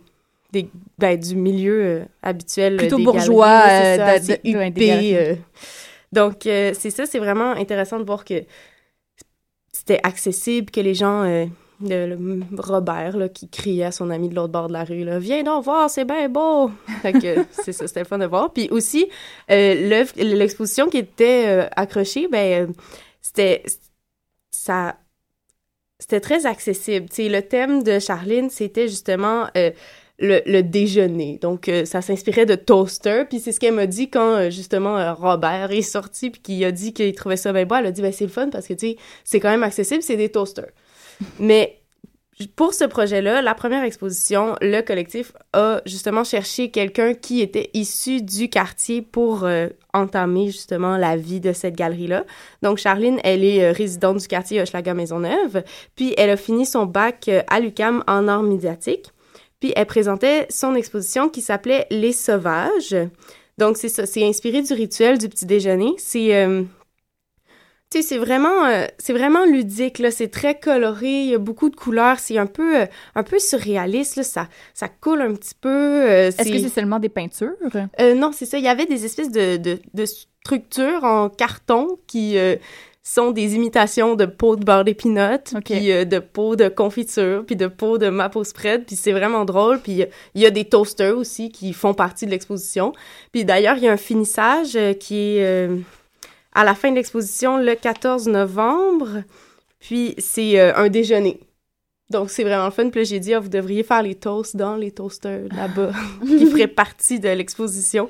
des, 0.52 0.70
ben, 1.00 1.20
du 1.20 1.36
milieu 1.36 2.04
habituel. 2.22 2.78
Plutôt 2.78 2.98
des 2.98 3.04
bourgeois, 3.04 3.48
galeries, 3.68 3.98
ça, 3.98 4.20
de- 4.20 4.28
de- 4.28 4.50
huppé. 4.70 5.38
Donc, 6.12 6.42
c'est 6.44 6.90
ça, 6.92 7.06
c'est 7.08 7.18
vraiment 7.20 7.52
intéressant 7.54 8.00
de 8.00 8.06
voir 8.06 8.24
que 8.24 8.44
c'était 9.72 10.00
accessible, 10.04 10.70
que 10.70 10.80
les 10.82 10.94
gens... 10.94 11.24
le 11.90 12.42
Robert 12.58 13.18
là, 13.18 13.30
qui 13.30 13.50
criait 13.50 13.86
à 13.86 13.92
son 13.92 14.10
ami 14.10 14.30
de 14.30 14.36
l'autre 14.36 14.52
bord 14.52 14.68
de 14.68 14.74
la 14.74 14.84
rue 14.84 15.04
là, 15.04 15.20
viens 15.20 15.44
donc 15.44 15.64
voir 15.64 15.90
c'est 15.90 16.06
bien 16.06 16.30
beau 16.30 16.72
fait 17.02 17.14
que 17.14 17.46
c'est 17.52 17.74
ça 17.74 17.88
c'était 17.88 18.02
le 18.02 18.06
fun 18.06 18.18
de 18.18 18.26
voir 18.26 18.52
puis 18.54 18.70
aussi 18.70 19.08
euh, 19.52 20.06
l'exposition 20.16 20.90
qui 20.90 20.98
était 20.98 21.46
euh, 21.48 21.68
accrochée 21.76 22.28
ben 22.28 22.70
euh, 22.70 22.74
c'était 23.22 23.64
ça 24.52 24.98
c'était 26.00 26.20
très 26.20 26.46
accessible 26.46 27.08
tu 27.10 27.16
sais 27.16 27.30
le 27.30 27.42
thème 27.42 27.84
de 27.84 28.00
Charline 28.00 28.50
c'était 28.50 28.88
justement 28.88 29.48
euh, 29.58 29.72
le, 30.20 30.42
le 30.46 30.64
déjeuner. 30.64 31.40
Donc, 31.42 31.68
euh, 31.68 31.86
ça 31.86 32.02
s'inspirait 32.02 32.46
de 32.46 32.56
Toaster. 32.56 33.24
Puis 33.30 33.40
c'est 33.40 33.52
ce 33.52 33.60
qu'elle 33.60 33.74
m'a 33.74 33.88
dit 33.88 34.10
quand, 34.10 34.36
euh, 34.36 34.50
justement, 34.50 34.98
euh, 34.98 35.14
Robert 35.14 35.72
est 35.72 35.82
sorti 35.82 36.30
puis 36.30 36.42
qu'il 36.42 36.64
a 36.66 36.72
dit 36.72 36.94
qu'il 36.94 37.14
trouvait 37.14 37.38
ça 37.38 37.52
bien 37.54 37.66
beau. 37.66 37.76
Elle 37.76 37.88
a 37.88 37.92
dit, 37.92 38.02
ben 38.02 38.12
c'est 38.12 38.26
le 38.26 38.32
fun 38.32 38.50
parce 38.50 38.68
que, 38.68 38.74
tu 38.74 38.92
sais, 38.92 38.98
c'est 39.24 39.40
quand 39.40 39.50
même 39.50 39.64
accessible, 39.64 40.02
c'est 40.02 40.18
des 40.18 40.30
toasters. 40.30 40.72
Mais 41.40 41.84
pour 42.56 42.74
ce 42.74 42.86
projet-là, 42.86 43.42
la 43.42 43.54
première 43.54 43.84
exposition, 43.84 44.56
le 44.62 44.82
collectif 44.82 45.34
a 45.54 45.82
justement 45.86 46.24
cherché 46.24 46.72
quelqu'un 46.72 47.14
qui 47.14 47.42
était 47.42 47.70
issu 47.74 48.22
du 48.22 48.50
quartier 48.50 49.02
pour 49.02 49.44
euh, 49.44 49.68
entamer 49.94 50.48
justement 50.48 50.98
la 50.98 51.16
vie 51.16 51.40
de 51.40 51.54
cette 51.54 51.76
galerie-là. 51.76 52.26
Donc 52.62 52.80
Charline, 52.80 53.20
elle 53.24 53.44
est 53.44 53.64
euh, 53.64 53.72
résidente 53.72 54.18
du 54.18 54.28
quartier 54.28 54.62
Hochelaga 54.62 54.94
Maisonneuve, 54.94 55.64
puis 55.96 56.14
elle 56.18 56.32
a 56.32 56.38
fini 56.38 56.66
son 56.66 56.86
bac 56.86 57.26
euh, 57.28 57.44
à 57.48 57.60
l'UCAM 57.60 58.04
en 58.08 58.28
art 58.28 58.44
médiatique. 58.44 59.12
Puis 59.60 59.72
elle 59.76 59.86
présentait 59.86 60.48
son 60.50 60.76
exposition 60.76 61.30
qui 61.30 61.42
s'appelait 61.42 61.86
Les 61.92 62.12
Sauvages. 62.12 62.96
Donc 63.58 63.78
c'est 63.78 63.90
c'est 64.06 64.28
inspiré 64.28 64.62
du 64.62 64.74
rituel 64.74 65.18
du 65.18 65.30
petit 65.30 65.46
déjeuner. 65.46 65.94
C'est 65.98 66.48
tu 67.94 68.02
sais, 68.02 68.08
c'est 68.08 68.18
vraiment, 68.18 68.66
euh, 68.66 68.86
c'est 68.98 69.14
vraiment 69.14 69.46
ludique, 69.46 70.00
là. 70.00 70.10
C'est 70.10 70.30
très 70.30 70.60
coloré, 70.60 71.22
il 71.22 71.30
y 71.30 71.36
a 71.36 71.38
beaucoup 71.38 71.70
de 71.70 71.76
couleurs. 71.76 72.18
C'est 72.20 72.38
un 72.38 72.48
peu, 72.48 72.82
euh, 72.82 72.86
un 73.16 73.24
peu 73.24 73.38
surréaliste, 73.38 74.16
là. 74.16 74.24
Ça, 74.24 74.48
ça 74.74 74.88
coule 74.90 75.22
un 75.22 75.34
petit 75.36 75.54
peu. 75.60 75.70
euh, 75.70 76.28
Est-ce 76.30 76.52
que 76.52 76.58
c'est 76.58 76.70
seulement 76.70 77.00
des 77.00 77.10
peintures? 77.10 77.54
Non, 78.16 78.32
c'est 78.34 78.46
ça. 78.46 78.58
Il 78.58 78.64
y 78.64 78.68
avait 78.68 78.88
des 78.88 79.06
espèces 79.06 79.32
de, 79.32 79.58
de, 79.58 79.80
de 79.94 80.06
structures 80.06 81.04
en 81.04 81.30
carton 81.30 82.00
qui 82.08 82.38
sont 83.06 83.32
des 83.32 83.56
imitations 83.56 84.16
de 84.16 84.26
pots 84.26 84.56
de 84.56 84.64
beurre 84.64 84.86
d'épinote, 84.86 85.54
puis 85.66 85.92
euh, 85.92 86.06
de 86.06 86.20
pots 86.20 86.56
de 86.56 86.70
confiture, 86.70 87.44
puis 87.46 87.58
de 87.58 87.68
pots 87.68 87.98
de 87.98 88.08
maple 88.10 88.46
spread. 88.46 88.86
Puis 88.86 88.96
c'est 88.96 89.12
vraiment 89.12 89.44
drôle. 89.44 89.80
Puis 89.82 90.06
il 90.36 90.42
y 90.42 90.46
a 90.46 90.50
des 90.50 90.64
toasters 90.66 91.18
aussi 91.18 91.52
qui 91.52 91.74
font 91.74 91.94
partie 91.94 92.26
de 92.26 92.32
l'exposition. 92.32 92.94
Puis 93.34 93.44
d'ailleurs, 93.44 93.76
il 93.76 93.84
y 93.84 93.88
a 93.90 93.92
un 93.92 93.98
finissage 93.98 94.76
euh, 94.76 94.94
qui 94.94 95.38
est... 95.38 95.44
euh, 95.44 95.78
à 96.56 96.64
la 96.64 96.76
fin 96.76 96.92
de 96.92 96.96
l'exposition 96.96 97.58
le 97.58 97.76
14 97.76 98.28
novembre. 98.28 99.24
Puis 99.80 100.16
c'est 100.18 100.60
euh, 100.60 100.76
un 100.76 100.90
déjeuner. 100.90 101.40
Donc 102.10 102.30
c'est 102.30 102.44
vraiment 102.44 102.66
le 102.66 102.72
fun. 102.72 102.90
Puis 102.90 103.06
j'ai 103.06 103.20
dit, 103.20 103.34
ah, 103.34 103.40
vous 103.40 103.50
devriez 103.50 103.84
faire 103.84 104.04
les 104.04 104.16
toasts 104.16 104.56
dans 104.56 104.76
les 104.76 104.92
toasters 104.92 105.48
là-bas, 105.56 105.92
qui 106.26 106.46
feraient 106.46 106.68
partie 106.68 107.20
de 107.20 107.30
l'exposition. 107.30 108.10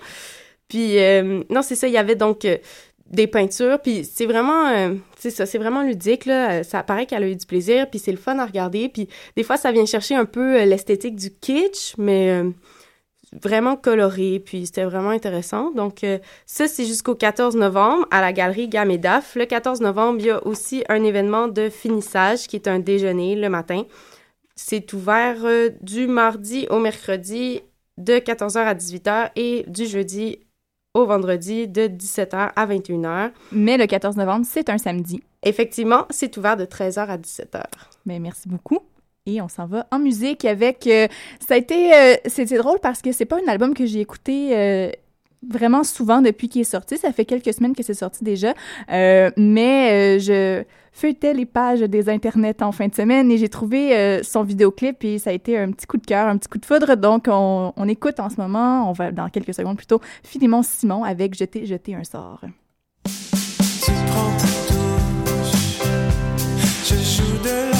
Puis 0.68 1.00
euh, 1.00 1.44
non, 1.50 1.62
c'est 1.62 1.76
ça, 1.76 1.88
il 1.88 1.94
y 1.94 1.98
avait 1.98 2.16
donc 2.16 2.46
euh, 2.46 2.58
des 3.08 3.28
peintures. 3.28 3.80
Puis 3.82 4.06
c'est 4.06 4.26
vraiment, 4.26 4.68
euh, 4.70 4.96
c'est 5.18 5.30
ça, 5.30 5.46
c'est 5.46 5.58
vraiment 5.58 5.84
ludique, 5.84 6.26
là. 6.26 6.64
Ça 6.64 6.84
paraît 6.84 7.06
qu'elle 7.06 7.24
a 7.24 7.28
eu 7.28 7.36
du 7.36 7.46
plaisir, 7.46 7.90
puis 7.90 8.00
c'est 8.00 8.12
le 8.12 8.18
fun 8.18 8.38
à 8.40 8.46
regarder. 8.46 8.90
Puis 8.90 9.08
des 9.36 9.44
fois, 9.44 9.58
ça 9.58 9.72
vient 9.72 9.86
chercher 9.86 10.16
un 10.16 10.26
peu 10.26 10.64
l'esthétique 10.64 11.16
du 11.16 11.32
kitsch, 11.32 11.96
mais... 11.98 12.44
vraiment 13.42 13.76
coloré, 13.76 14.42
puis 14.44 14.66
c'était 14.66 14.84
vraiment 14.84 15.10
intéressant. 15.10 15.72
Donc, 15.72 16.04
euh, 16.04 16.20
ça, 16.46 16.68
c'est 16.68 16.86
jusqu'au 16.86 17.16
14 17.16 17.56
novembre 17.56 18.06
à 18.12 18.22
la 18.22 18.34
galerie 18.34 18.68
Gamedaf. 18.68 19.36
Le 19.36 19.46
14 19.46 19.82
novembre, 19.82 20.20
il 20.20 20.26
y 20.28 20.30
a 20.30 20.46
aussi 20.46 20.84
un 20.90 21.04
événement 21.04 21.48
de 21.48 21.70
finissage 21.70 22.48
qui 22.48 22.56
est 22.56 22.68
un 22.68 22.80
déjeuner 22.80 23.36
le 23.36 23.50
matin. 23.50 23.84
C'est 24.56 24.94
ouvert 24.94 25.38
euh, 25.46 25.70
du 25.82 26.08
mardi 26.08 26.68
au 26.70 26.80
mercredi 26.80 27.62
de 27.98 28.14
14h 28.14 28.58
à 28.58 28.76
18h 28.76 29.32
et 29.36 29.66
du 29.68 29.86
jeudi 29.86 30.40
au 30.94 31.06
vendredi 31.06 31.68
de 31.68 31.88
17h 31.88 32.52
à 32.56 32.68
21h. 32.68 33.32
Mais 33.52 33.78
le 33.78 33.88
14 33.88 34.16
novembre, 34.16 34.46
c'est 34.48 34.70
un 34.70 34.78
samedi. 34.78 35.24
Effectivement, 35.44 36.06
c'est 36.10 36.38
ouvert 36.38 36.56
de 36.56 36.66
13h 36.66 37.08
à 37.08 37.18
17h. 37.18 37.64
Mais 38.06 38.20
merci 38.20 38.48
beaucoup. 38.48 38.80
Et 39.26 39.42
on 39.42 39.48
s'en 39.48 39.66
va 39.68 39.88
en 39.92 40.00
musique 40.00 40.44
avec. 40.44 40.86
euh, 40.88 41.08
ça 41.46 41.54
a 41.54 41.58
été. 41.58 41.94
euh, 41.94 42.16
C'était 42.26 42.58
drôle 42.58 42.80
parce 42.82 43.02
que 43.02 43.12
c'est 43.14 43.26
pas 43.26 43.38
un 43.38 43.50
album 43.50 43.74
que 43.74 43.86
j'ai 43.86 44.02
écouté. 44.02 44.50
euh, 44.58 44.90
vraiment 45.50 45.84
souvent 45.84 46.22
depuis 46.22 46.48
qu'il 46.50 46.62
est 46.62 46.66
sorti. 46.66 46.98
Ça 46.98 47.12
fait 47.12 47.26
quelques 47.26 47.54
semaines 47.54 47.76
que 47.76 47.84
c'est 47.84 47.94
sorti 47.94 48.24
déjà. 48.24 48.54
Mais 48.90 50.18
je 50.20 50.64
feuilletais 50.94 51.34
les 51.34 51.46
pages 51.46 51.82
des 51.82 52.08
internets 52.08 52.62
en 52.64 52.72
fin 52.72 52.88
de 52.88 52.96
semaine 52.96 53.30
et 53.30 53.38
j'ai 53.38 53.50
trouvé 53.50 54.22
son 54.24 54.44
vidéoclip 54.44 55.04
et 55.04 55.20
ça 55.20 55.32
a 55.32 55.34
été 55.34 55.58
un 55.58 55.72
petit 55.72 55.86
coup 55.86 55.98
de 55.98 56.06
cœur, 56.06 56.28
un 56.28 56.38
petit 56.38 56.48
coup 56.48 56.60
de 56.60 56.66
foudre. 56.66 56.96
Donc, 56.96 57.26
on, 57.28 57.74
on 57.76 57.88
écoute 57.90 58.22
en 58.22 58.30
ce 58.30 58.38
moment, 58.38 58.90
on 58.90 58.94
va 58.94 59.12
dans 59.12 59.28
quelques 59.28 59.54
secondes 59.54 59.76
plutôt, 59.76 60.00
Philémon 60.24 60.64
Simon 60.64 61.04
avec 61.04 61.34
Jeter, 61.34 61.66
jeter 61.66 61.94
un 61.96 62.06
sort. 62.06 62.40
Je 66.86 66.96
joue 66.96 67.38
de 67.44 67.73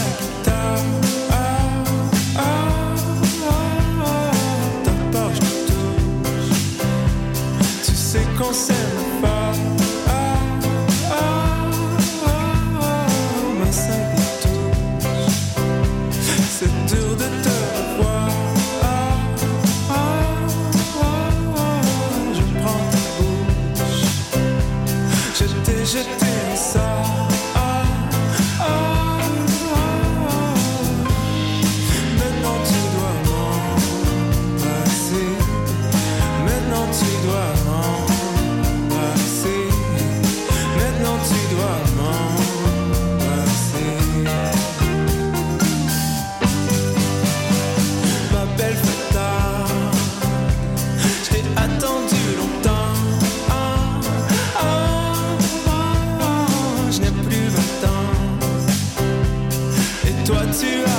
Je 25.94 26.00
t'ai 26.00 26.23
Et 60.54 60.93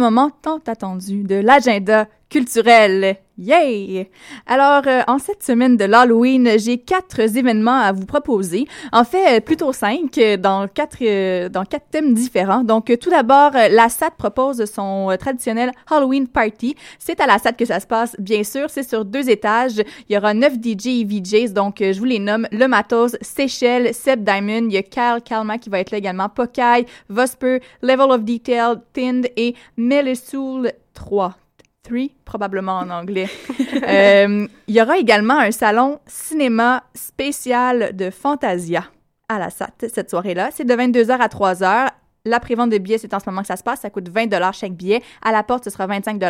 moment 0.00 0.30
tant 0.42 0.62
attendu 0.66 1.22
de 1.22 1.36
l'agenda 1.36 2.08
culturel. 2.30 3.16
Yay! 3.42 4.10
Alors, 4.46 4.82
euh, 4.86 5.00
en 5.06 5.18
cette 5.18 5.42
semaine 5.42 5.78
de 5.78 5.86
l'Halloween, 5.86 6.58
j'ai 6.58 6.76
quatre 6.76 7.20
événements 7.20 7.80
à 7.80 7.90
vous 7.90 8.04
proposer. 8.04 8.66
En 8.92 9.02
fait, 9.02 9.38
euh, 9.38 9.40
plutôt 9.40 9.72
cinq, 9.72 10.18
euh, 10.18 10.36
dans 10.36 10.68
quatre, 10.68 10.98
euh, 11.00 11.48
dans 11.48 11.64
quatre 11.64 11.86
thèmes 11.90 12.12
différents. 12.12 12.64
Donc, 12.64 12.90
euh, 12.90 12.98
tout 12.98 13.08
d'abord, 13.08 13.52
la 13.52 13.88
SAT 13.88 14.10
propose 14.18 14.62
son 14.66 15.16
traditionnel 15.18 15.72
Halloween 15.90 16.28
Party. 16.28 16.76
C'est 16.98 17.18
à 17.18 17.26
la 17.26 17.38
SAT 17.38 17.54
que 17.54 17.64
ça 17.64 17.80
se 17.80 17.86
passe, 17.86 18.14
bien 18.18 18.44
sûr. 18.44 18.68
C'est 18.68 18.86
sur 18.86 19.06
deux 19.06 19.30
étages. 19.30 19.82
Il 20.10 20.14
y 20.14 20.18
aura 20.18 20.34
neuf 20.34 20.52
DJ 20.62 21.00
et 21.00 21.04
VJs. 21.06 21.54
Donc, 21.54 21.76
je 21.80 21.98
vous 21.98 22.04
les 22.04 22.18
nomme. 22.18 22.46
Le 22.52 22.66
Matos, 22.66 23.16
Seychelles, 23.22 23.94
Seb 23.94 24.22
Diamond. 24.22 24.66
Il 24.66 24.72
y 24.72 24.76
a 24.76 24.82
Kyle 24.82 25.22
Kalma 25.24 25.56
qui 25.56 25.70
va 25.70 25.80
être 25.80 25.92
là 25.92 25.98
également. 25.98 26.28
Pokai, 26.28 26.84
Vosper, 27.08 27.60
Level 27.80 28.10
of 28.10 28.22
Detail, 28.22 28.76
Tind 28.92 29.26
et 29.38 29.54
Melisoul 29.78 30.72
3. 30.92 31.36
3, 31.82 32.00
probablement 32.24 32.78
en 32.78 32.90
anglais. 32.90 33.28
Euh, 33.82 34.46
il 34.68 34.74
y 34.74 34.82
aura 34.82 34.98
également 34.98 35.38
un 35.38 35.50
salon 35.50 36.00
cinéma 36.06 36.84
spécial 36.94 37.96
de 37.96 38.10
Fantasia 38.10 38.84
à 39.28 39.38
la 39.38 39.48
SAT 39.48 39.88
cette 39.92 40.10
soirée-là. 40.10 40.50
C'est 40.52 40.64
de 40.64 40.74
22h 40.74 41.10
à 41.10 41.28
3h. 41.28 41.88
La 42.30 42.40
prévente 42.40 42.70
de 42.70 42.78
billets, 42.78 42.98
c'est 42.98 43.12
en 43.12 43.18
ce 43.18 43.28
moment 43.28 43.40
que 43.42 43.48
ça 43.48 43.56
se 43.56 43.62
passe. 43.64 43.80
Ça 43.80 43.90
coûte 43.90 44.08
20 44.08 44.30
chaque 44.52 44.72
billet. 44.72 45.02
À 45.22 45.32
la 45.32 45.42
porte, 45.42 45.64
ce 45.64 45.70
sera 45.70 45.88
25 45.88 46.22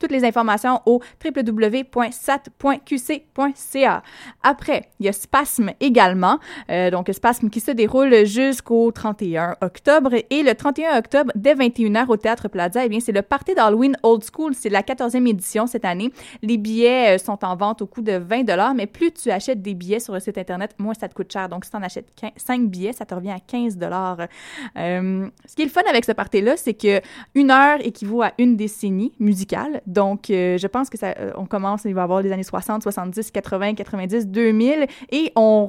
Toutes 0.00 0.10
les 0.10 0.24
informations 0.24 0.80
au 0.86 1.00
www.sat.qc.ca. 1.24 1.92
Après, 4.42 4.88
il 4.98 5.06
y 5.06 5.08
a 5.08 5.12
Spasme 5.12 5.70
également. 5.80 6.40
Euh, 6.70 6.90
donc, 6.90 7.08
Spasme 7.12 7.48
qui 7.50 7.60
se 7.60 7.70
déroule 7.70 8.24
jusqu'au 8.24 8.90
31 8.90 9.54
octobre. 9.60 10.10
Et 10.30 10.42
le 10.42 10.54
31 10.54 10.98
octobre, 10.98 11.30
dès 11.36 11.54
21h 11.54 12.08
au 12.08 12.16
Théâtre 12.16 12.48
Plaza, 12.48 12.84
eh 12.84 12.88
bien, 12.88 12.98
c'est 13.00 13.12
le 13.12 13.22
Party 13.22 13.54
d'Halloween 13.54 13.96
Old 14.02 14.24
School. 14.24 14.54
C'est 14.54 14.70
la 14.70 14.82
14e 14.82 15.28
édition 15.28 15.68
cette 15.68 15.84
année. 15.84 16.10
Les 16.42 16.56
billets 16.56 17.14
euh, 17.14 17.18
sont 17.18 17.44
en 17.44 17.54
vente 17.54 17.80
au 17.80 17.86
coût 17.86 18.02
de 18.02 18.16
20 18.16 18.74
mais 18.74 18.86
plus 18.86 19.12
tu 19.12 19.30
achètes 19.30 19.62
des 19.62 19.74
billets 19.74 20.00
sur 20.00 20.12
le 20.14 20.20
site 20.20 20.38
Internet, 20.38 20.74
moins 20.78 20.94
ça 20.94 21.08
te 21.08 21.14
coûte 21.14 21.32
cher. 21.32 21.48
Donc, 21.48 21.64
si 21.64 21.70
tu 21.70 21.76
en 21.76 21.82
achètes 21.82 22.08
5 22.36 22.62
billets, 22.68 22.92
ça 22.92 23.06
te 23.06 23.14
revient 23.14 23.30
à 23.30 23.40
15 23.40 23.78
euh, 24.76 25.28
Ce 25.46 25.54
qui 25.54 25.62
est 25.62 25.66
le 25.66 25.70
fun 25.70 25.82
avec 25.88 26.04
ce 26.04 26.12
party-là, 26.12 26.56
c'est 26.56 26.74
que 26.74 27.00
une 27.34 27.50
heure 27.50 27.78
équivaut 27.84 28.22
à 28.22 28.32
une 28.38 28.56
décennie 28.56 29.12
musicale. 29.18 29.82
Donc, 29.86 30.30
euh, 30.30 30.56
je 30.58 30.66
pense 30.66 30.88
que 30.90 30.96
ça, 30.98 31.14
euh, 31.18 31.32
on 31.36 31.46
commence, 31.46 31.84
il 31.84 31.94
va 31.94 32.00
y 32.02 32.04
avoir 32.04 32.22
les 32.22 32.32
années 32.32 32.42
60, 32.42 32.82
70, 32.82 33.30
80, 33.30 33.74
90, 33.74 34.26
2000, 34.28 34.86
et 35.12 35.32
on, 35.36 35.68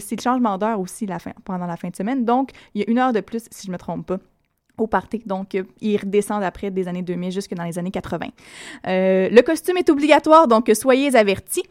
c'est 0.00 0.16
le 0.16 0.20
changement 0.22 0.58
d'heure 0.58 0.78
aussi 0.80 1.06
la 1.06 1.18
fin, 1.18 1.32
pendant 1.44 1.66
la 1.66 1.76
fin 1.76 1.88
de 1.88 1.96
semaine. 1.96 2.24
Donc, 2.24 2.50
il 2.74 2.82
y 2.82 2.84
a 2.84 2.90
une 2.90 2.98
heure 2.98 3.12
de 3.12 3.20
plus, 3.20 3.44
si 3.50 3.66
je 3.66 3.72
me 3.72 3.78
trompe 3.78 4.06
pas 4.06 4.18
au 4.76 4.86
party. 4.86 5.22
Donc, 5.26 5.56
euh, 5.56 5.64
ils 5.80 5.96
redescendent 5.96 6.44
après 6.44 6.70
des 6.70 6.86
années 6.86 7.02
2000 7.02 7.32
jusque 7.32 7.52
dans 7.54 7.64
les 7.64 7.78
années 7.80 7.90
80. 7.90 8.26
Euh, 8.86 9.28
le 9.28 9.40
costume 9.42 9.76
est 9.76 9.90
obligatoire, 9.90 10.46
donc 10.46 10.70
soyez 10.74 11.16
avertis. 11.16 11.64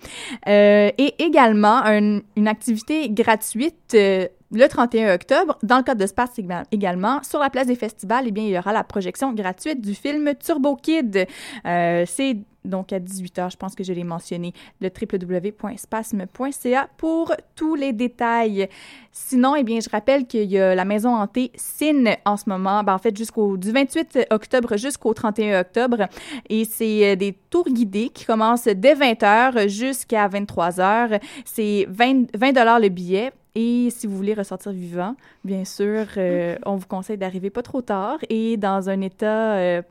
Euh, 0.47 0.89
et 0.97 1.13
également, 1.23 1.81
un- 1.85 2.19
une 2.35 2.47
activité 2.49 3.09
gratuite 3.09 3.93
euh, 3.93 4.27
le 4.51 4.67
31 4.67 5.13
octobre, 5.15 5.57
dans 5.63 5.77
le 5.77 5.83
cadre 5.83 6.01
de 6.01 6.07
Space 6.07 6.37
éga- 6.37 6.63
également, 6.71 7.21
sur 7.23 7.39
la 7.39 7.49
place 7.49 7.67
des 7.67 7.75
festivals, 7.75 8.25
eh 8.27 8.31
bien, 8.31 8.43
il 8.45 8.51
y 8.51 8.57
aura 8.57 8.73
la 8.73 8.83
projection 8.83 9.33
gratuite 9.33 9.81
du 9.81 9.93
film 9.93 10.33
Turbo 10.35 10.75
Kid. 10.75 11.25
Euh, 11.65 12.03
c'est 12.07 12.37
donc 12.63 12.91
à 12.91 12.99
18h, 12.99 13.51
je 13.51 13.57
pense 13.57 13.75
que 13.75 13.83
je 13.83 13.93
l'ai 13.93 14.03
mentionné, 14.03 14.53
le 14.81 14.89
www.spasme.ca 14.89 16.89
pour 16.97 17.33
tous 17.55 17.75
les 17.75 17.93
détails. 17.93 18.67
Sinon, 19.11 19.55
eh 19.55 19.63
bien, 19.63 19.79
je 19.79 19.89
rappelle 19.89 20.27
qu'il 20.27 20.51
y 20.51 20.59
a 20.59 20.75
la 20.75 20.85
maison 20.85 21.15
hantée 21.15 21.51
Cine 21.55 22.09
en 22.25 22.35
ce 22.37 22.49
moment, 22.49 22.83
ben, 22.83 22.93
en 22.93 22.97
fait, 22.99 23.15
jusqu'au 23.17 23.57
du 23.57 23.71
28 23.71 24.27
octobre 24.31 24.75
jusqu'au 24.77 25.13
31 25.13 25.61
octobre. 25.61 26.07
Et 26.49 26.65
c'est 26.65 27.13
euh, 27.13 27.15
des 27.15 27.33
tours 27.49 27.69
guidés 27.69 28.09
qui 28.09 28.25
commencent 28.25 28.65
dès 28.67 28.95
20h 28.95 29.67
jusqu'à 29.69 30.27
23h. 30.27 31.21
C'est 31.45 31.87
20, 31.89 32.35
20 32.37 32.79
le 32.79 32.89
billet. 32.89 33.31
Et 33.59 33.89
si 33.89 34.05
vous 34.05 34.15
voulez 34.15 34.35
ressortir 34.35 34.71
vivant, 34.71 35.15
bien 35.43 35.65
sûr, 35.65 36.05
euh, 36.17 36.57
on 36.67 36.75
vous 36.75 36.85
conseille 36.85 37.17
d'arriver 37.17 37.49
pas 37.49 37.63
trop 37.63 37.81
tard 37.81 38.19
et 38.29 38.55
dans 38.55 38.87
un 38.87 39.01
état, 39.01 39.55
euh, 39.55 39.81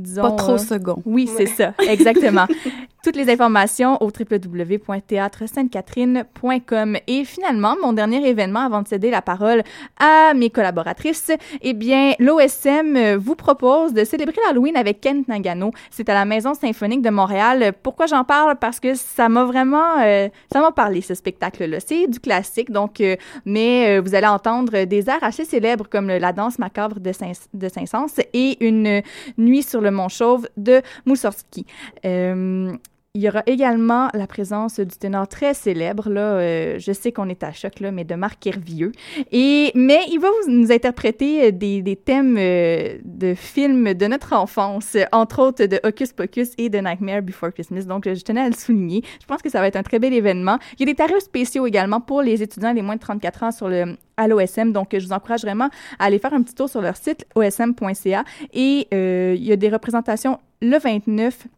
disons... 0.00 0.22
Pas 0.22 0.32
trop 0.32 0.52
euh, 0.52 0.58
second. 0.58 1.02
Oui, 1.04 1.28
c'est 1.36 1.46
ça, 1.46 1.74
exactement. 1.88 2.46
Toutes 3.02 3.16
les 3.16 3.30
informations 3.30 3.96
au 4.02 4.08
www.théâtre-sainte-catherine.com. 4.08 6.98
Et 7.06 7.24
finalement, 7.24 7.74
mon 7.82 7.94
dernier 7.94 8.28
événement 8.28 8.60
avant 8.60 8.82
de 8.82 8.88
céder 8.88 9.10
la 9.10 9.22
parole 9.22 9.62
à 9.98 10.34
mes 10.34 10.50
collaboratrices, 10.50 11.32
eh 11.62 11.72
bien, 11.72 12.12
l'OSM 12.18 13.16
vous 13.16 13.36
propose 13.36 13.94
de 13.94 14.04
célébrer 14.04 14.36
l'Halloween 14.46 14.76
avec 14.76 15.00
Kent 15.00 15.28
Nagano. 15.28 15.70
C'est 15.90 16.10
à 16.10 16.14
la 16.14 16.26
Maison 16.26 16.52
symphonique 16.52 17.00
de 17.00 17.08
Montréal. 17.08 17.72
Pourquoi 17.82 18.04
j'en 18.04 18.24
parle? 18.24 18.56
Parce 18.56 18.80
que 18.80 18.92
ça 18.94 19.30
m'a 19.30 19.44
vraiment, 19.44 19.98
euh, 20.00 20.28
ça 20.52 20.60
m'a 20.60 20.70
parlé, 20.70 21.00
ce 21.00 21.14
spectacle-là. 21.14 21.80
C'est 21.80 22.06
du 22.06 22.20
classique, 22.20 22.70
donc, 22.70 23.00
euh, 23.00 23.16
mais 23.46 23.98
vous 24.00 24.14
allez 24.14 24.26
entendre 24.26 24.84
des 24.84 25.08
airs 25.08 25.24
assez 25.24 25.46
célèbres 25.46 25.88
comme 25.88 26.08
la 26.08 26.32
danse 26.32 26.58
macabre 26.58 27.00
de 27.00 27.12
Saint-Saëns 27.12 28.20
et 28.34 28.66
une 28.66 29.00
nuit 29.38 29.62
sur 29.62 29.80
le 29.80 29.89
Mont 29.90 30.08
Chauve 30.08 30.48
de 30.56 30.82
Moussorski. 31.06 31.66
Euh, 32.04 32.72
il 33.14 33.22
y 33.22 33.28
aura 33.28 33.42
également 33.46 34.08
la 34.14 34.28
présence 34.28 34.78
du 34.78 34.96
ténor 34.96 35.26
très 35.26 35.52
célèbre, 35.52 36.08
là, 36.08 36.34
euh, 36.34 36.78
je 36.78 36.92
sais 36.92 37.10
qu'on 37.10 37.28
est 37.28 37.42
à 37.42 37.52
choc, 37.52 37.80
là, 37.80 37.90
mais 37.90 38.04
de 38.04 38.14
Marc 38.14 38.46
Hervieux. 38.46 38.92
Et, 39.32 39.72
mais 39.74 40.02
il 40.12 40.20
va 40.20 40.28
nous 40.46 40.70
interpréter 40.70 41.48
euh, 41.48 41.50
des, 41.50 41.96
thèmes 41.96 42.36
euh, 42.38 42.98
de 43.04 43.34
films 43.34 43.94
de 43.94 44.06
notre 44.06 44.32
enfance, 44.32 44.96
entre 45.10 45.42
autres 45.42 45.64
de 45.64 45.80
Hocus 45.82 46.12
Pocus 46.12 46.50
et 46.56 46.68
de 46.68 46.78
Nightmare 46.78 47.22
Before 47.22 47.52
Christmas. 47.52 47.82
Donc, 47.82 48.04
je 48.04 48.22
tenais 48.22 48.42
à 48.42 48.48
le 48.48 48.54
souligner. 48.54 49.02
Je 49.20 49.26
pense 49.26 49.42
que 49.42 49.50
ça 49.50 49.58
va 49.58 49.66
être 49.66 49.74
un 49.74 49.82
très 49.82 49.98
bel 49.98 50.14
événement. 50.14 50.60
Il 50.78 50.80
y 50.80 50.82
a 50.84 50.92
des 50.92 50.94
tarifs 50.94 51.18
spéciaux 51.18 51.66
également 51.66 52.00
pour 52.00 52.22
les 52.22 52.44
étudiants 52.44 52.72
les 52.72 52.82
moins 52.82 52.94
de 52.94 53.00
34 53.00 53.42
ans 53.42 53.50
sur 53.50 53.68
le 53.68 53.96
à 54.18 54.28
l'OSM. 54.28 54.70
Donc, 54.70 54.90
je 54.92 55.04
vous 55.04 55.12
encourage 55.12 55.40
vraiment 55.40 55.68
à 55.98 56.04
aller 56.04 56.20
faire 56.20 56.34
un 56.34 56.42
petit 56.42 56.54
tour 56.54 56.68
sur 56.68 56.80
leur 56.80 56.96
site 56.96 57.26
osm.ca. 57.34 58.22
Et 58.52 58.86
il 58.92 59.44
y 59.44 59.50
a 59.50 59.56
des 59.56 59.68
représentations 59.68 60.38
le 60.62 60.78
29 60.78 61.48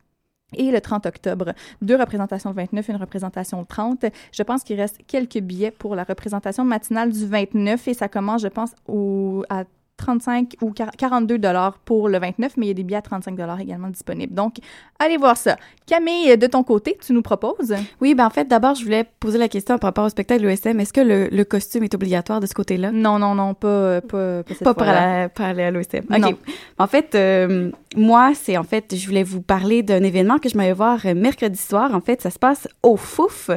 et 0.55 0.71
le 0.71 0.81
30 0.81 1.07
octobre. 1.07 1.53
Deux 1.81 1.97
représentations 1.97 2.51
le 2.51 2.57
29 2.57 2.89
et 2.89 2.93
une 2.93 2.99
représentation 2.99 3.61
le 3.61 3.67
30. 3.67 4.07
Je 4.33 4.43
pense 4.43 4.63
qu'il 4.63 4.81
reste 4.81 5.01
quelques 5.07 5.39
billets 5.39 5.71
pour 5.71 5.95
la 5.95 6.05
représentation 6.05 6.65
matinale 6.65 7.13
du 7.13 7.27
29 7.27 7.89
et 7.89 7.95
ça 7.95 8.09
commence, 8.09 8.43
je 8.43 8.49
pense, 8.49 8.73
au, 8.87 9.45
à 9.49 9.65
35 9.97 10.55
ou 10.62 10.72
40 10.72 10.97
42 10.97 11.38
dollars 11.38 11.78
pour 11.84 12.09
le 12.09 12.18
29, 12.18 12.57
mais 12.57 12.66
il 12.66 12.68
y 12.68 12.72
a 12.72 12.74
des 12.74 12.82
billets 12.82 12.99
à 12.99 13.03
35 13.03 13.36
dollars 13.36 13.61
également 13.61 13.88
disponibles. 13.88 14.34
Donc, 14.34 14.57
allez 14.99 15.16
voir 15.16 15.36
ça. 15.36 15.57
Camille, 15.86 16.36
de 16.36 16.47
ton 16.47 16.62
côté, 16.64 16.97
tu 17.05 17.12
nous 17.12 17.22
proposes? 17.22 17.74
Oui, 18.01 18.14
ben 18.14 18.26
en 18.26 18.30
fait, 18.30 18.47
d'abord, 18.49 18.74
je 18.74 18.84
voulais 18.84 19.05
poser 19.20 19.38
la 19.38 19.49
question 19.49 19.78
par 19.78 19.88
rapport 19.88 20.05
au 20.05 20.09
spectacle 20.09 20.43
de 20.43 20.49
l'OSM. 20.49 20.80
Est-ce 20.80 20.93
que 20.93 21.01
le, 21.01 21.28
le 21.30 21.45
costume 21.45 21.84
est 21.84 21.95
obligatoire 21.95 22.40
de 22.40 22.47
ce 22.47 22.55
côté-là? 22.55 22.90
Non, 22.93 23.18
non, 23.18 23.34
non, 23.34 23.55
pas, 23.55 23.68
euh, 23.68 24.01
pas, 24.01 24.43
pas 24.43 24.55
cette 24.55 24.64
Pas 24.64 24.74
pour, 24.74 24.84
fois-là. 24.84 25.22
la- 25.22 25.28
pour 25.28 25.45
aller 25.45 25.62
à 25.62 25.70
l'OSM. 25.70 26.05
Non. 26.11 26.28
OK. 26.30 26.36
En 26.78 26.86
fait, 26.86 27.14
euh, 27.14 27.70
moi, 27.97 28.32
c'est 28.34 28.57
en 28.57 28.64
fait, 28.64 28.95
je 28.97 29.07
voulais 29.07 29.22
vous 29.22 29.43
parler 29.43 29.82
d'un 29.82 30.03
événement 30.03 30.38
que 30.38 30.49
je 30.49 30.57
m'allais 30.57 30.72
voir 30.72 30.99
euh, 31.05 31.14
mercredi 31.14 31.59
soir. 31.59 31.95
En 31.95 32.01
fait, 32.01 32.20
ça 32.22 32.30
se 32.30 32.38
passe 32.38 32.66
au 32.82 32.97
Fouf, 32.97 33.51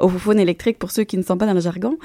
au 0.00 0.08
Foufoune 0.08 0.38
électrique 0.40 0.78
pour 0.78 0.90
ceux 0.90 1.04
qui 1.04 1.18
ne 1.18 1.22
sont 1.22 1.36
pas 1.36 1.46
dans 1.46 1.54
le 1.54 1.60
jargon. 1.60 1.96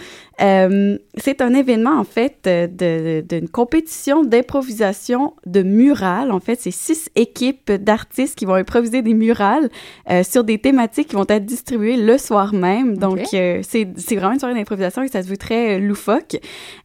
Euh, 0.42 0.98
c'est 1.18 1.42
un 1.42 1.54
événement, 1.54 1.98
en 2.00 2.04
fait, 2.04 2.40
euh, 2.48 2.68
de- 2.68 3.22
d'une 3.28 3.48
compétition 3.70 4.24
d'improvisation 4.24 5.34
de 5.46 5.62
murales. 5.62 6.32
En 6.32 6.40
fait, 6.40 6.60
c'est 6.60 6.72
six 6.72 7.10
équipes 7.16 7.72
d'artistes 7.72 8.36
qui 8.36 8.46
vont 8.46 8.56
improviser 8.56 9.04
des 9.04 9.14
murales 9.14 9.70
euh, 10.10 10.24
sur 10.24 10.44
des 10.44 10.58
thématiques 10.58 11.10
qui 11.10 11.16
vont 11.16 11.26
être 11.30 11.46
distribuées 11.46 11.98
le 11.98 12.18
soir 12.18 12.52
même. 12.54 12.98
Donc, 12.98 13.20
Ok. 13.20 13.34
euh, 13.36 13.60
c'est 13.62 13.88
c'est 13.98 14.16
vraiment 14.16 14.34
une 14.34 14.40
soirée 14.40 14.56
d'improvisation 14.56 15.04
et 15.04 15.08
ça 15.08 15.22
se 15.22 15.28
veut 15.28 15.38
très 15.38 15.76
euh, 15.76 15.80
loufoque. 15.80 16.38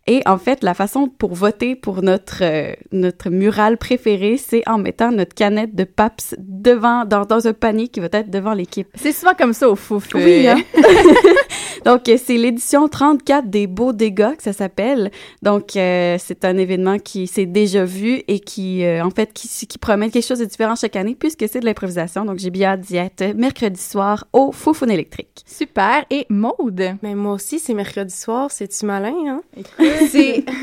Et 0.07 0.20
en 0.26 0.37
fait, 0.37 0.62
la 0.62 0.74
façon 0.74 1.09
pour 1.09 1.35
voter 1.35 1.74
pour 1.74 2.03
notre, 2.03 2.43
euh, 2.43 2.74
notre 2.93 3.30
mural 3.30 3.78
préféré, 3.78 4.37
c'est 4.37 4.62
en 4.68 4.76
mettant 4.76 5.11
notre 5.11 5.35
canette 5.35 5.74
de 5.74 5.85
Paps 5.85 6.35
devant, 6.39 7.07
dans, 7.07 7.24
dans 7.24 7.49
un 7.49 7.55
panier 7.55 7.89
qui 7.89 8.01
va 8.01 8.09
être 8.12 8.28
devant 8.30 8.53
l'équipe. 8.53 8.89
C'est 8.95 9.12
souvent 9.12 9.32
comme 9.35 9.55
ça 9.55 9.70
au 9.70 9.76
fouf. 9.76 10.09
Oui, 10.14 10.47
hein? 10.47 10.59
Donc, 11.85 12.09
euh, 12.09 12.16
c'est 12.22 12.37
l'édition 12.37 12.89
34 12.89 13.49
des 13.49 13.66
Beaux 13.66 13.93
Dégâts 13.93 14.37
que 14.37 14.43
ça 14.43 14.53
s'appelle. 14.53 15.11
Donc, 15.43 15.76
euh, 15.76 16.16
c'est 16.18 16.45
un 16.45 16.57
événement 16.57 16.99
qui 16.99 17.26
s'est 17.26 17.47
déjà 17.47 17.85
vu 17.85 18.22
et 18.28 18.41
qui, 18.41 18.85
euh, 18.85 19.05
en 19.05 19.11
fait, 19.11 19.32
qui, 19.32 19.49
qui 19.66 19.78
promet 19.78 20.11
quelque 20.11 20.26
chose 20.26 20.39
de 20.39 20.45
différent 20.45 20.74
chaque 20.76 20.97
année 20.97 21.14
puisque 21.14 21.47
c'est 21.49 21.61
de 21.61 21.66
l'improvisation. 21.66 22.24
Donc, 22.24 22.39
j'ai 22.39 22.51
bien 22.51 22.70
hâte 22.70 22.80
d'y 22.80 22.97
être 22.97 23.35
mercredi 23.37 23.80
soir 23.80 24.26
au 24.32 24.53
Foufoune 24.53 24.91
électrique. 24.91 25.43
Super. 25.47 26.05
Et 26.11 26.26
Maude? 26.30 26.97
Mais 27.03 27.14
moi 27.14 27.35
aussi, 27.35 27.59
c'est 27.59 27.74
mercredi 27.74 28.14
soir. 28.14 28.51
C'est-tu 28.51 28.87
malin, 28.87 29.14
hein? 29.28 29.43
C'est... 30.11 30.45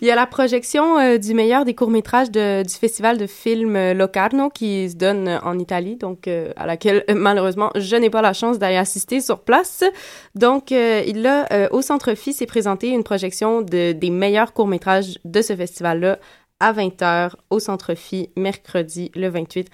Il 0.00 0.06
y 0.06 0.10
a 0.12 0.14
la 0.14 0.26
projection 0.26 0.98
euh, 1.00 1.18
du 1.18 1.34
meilleur 1.34 1.64
des 1.64 1.74
courts-métrages 1.74 2.30
de- 2.30 2.62
du 2.62 2.72
festival 2.74 3.18
de 3.18 3.26
films 3.26 3.74
euh, 3.74 3.94
Locarno 3.94 4.48
qui 4.48 4.88
se 4.88 4.94
donne 4.94 5.40
en 5.42 5.58
Italie, 5.58 5.96
donc 5.96 6.28
euh, 6.28 6.52
à 6.56 6.66
laquelle, 6.66 7.02
malheureusement, 7.12 7.70
je 7.74 7.96
n'ai 7.96 8.08
pas 8.08 8.22
la 8.22 8.32
chance 8.32 8.60
d'aller 8.60 8.76
assister 8.76 9.20
sur 9.20 9.40
place. 9.40 9.82
Donc, 10.34 10.72
euh, 10.72 11.02
il 11.06 11.26
a, 11.26 11.46
euh, 11.52 11.68
au 11.70 11.82
Centre 11.82 12.14
Phi, 12.14 12.32
s'est 12.32 12.46
présenté 12.46 12.88
une 12.88 13.02
projection 13.04 13.62
de, 13.62 13.92
des 13.92 14.10
meilleurs 14.10 14.52
courts-métrages 14.52 15.18
de 15.24 15.42
ce 15.42 15.54
festival-là 15.56 16.18
à 16.60 16.72
20h 16.72 17.32
au 17.50 17.58
Centre 17.58 17.94
Phi, 17.94 18.30
mercredi 18.36 19.10
le 19.14 19.28
28, 19.28 19.68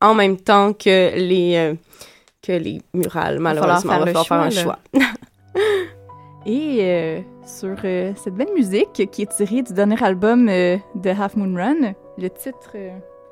en 0.00 0.14
même 0.14 0.36
temps 0.36 0.72
que 0.72 1.16
les, 1.16 1.56
euh, 1.56 1.74
que 2.42 2.52
les 2.52 2.80
murales. 2.94 3.38
Malheureusement, 3.38 3.92
falloir 3.92 4.08
il 4.08 4.12
va 4.14 4.24
falloir 4.24 4.52
faire 4.52 4.60
un 4.60 4.62
choix. 4.62 4.78
Et 6.46 6.78
euh, 6.80 7.20
sur 7.46 7.76
euh, 7.84 8.12
cette 8.16 8.34
belle 8.34 8.52
musique 8.54 9.10
qui 9.12 9.22
est 9.22 9.26
tirée 9.36 9.62
du 9.62 9.74
dernier 9.74 10.02
album 10.02 10.48
euh, 10.48 10.78
de 10.94 11.10
Half 11.10 11.36
Moon 11.36 11.54
Run, 11.54 11.92
le 12.16 12.30
titre, 12.30 12.76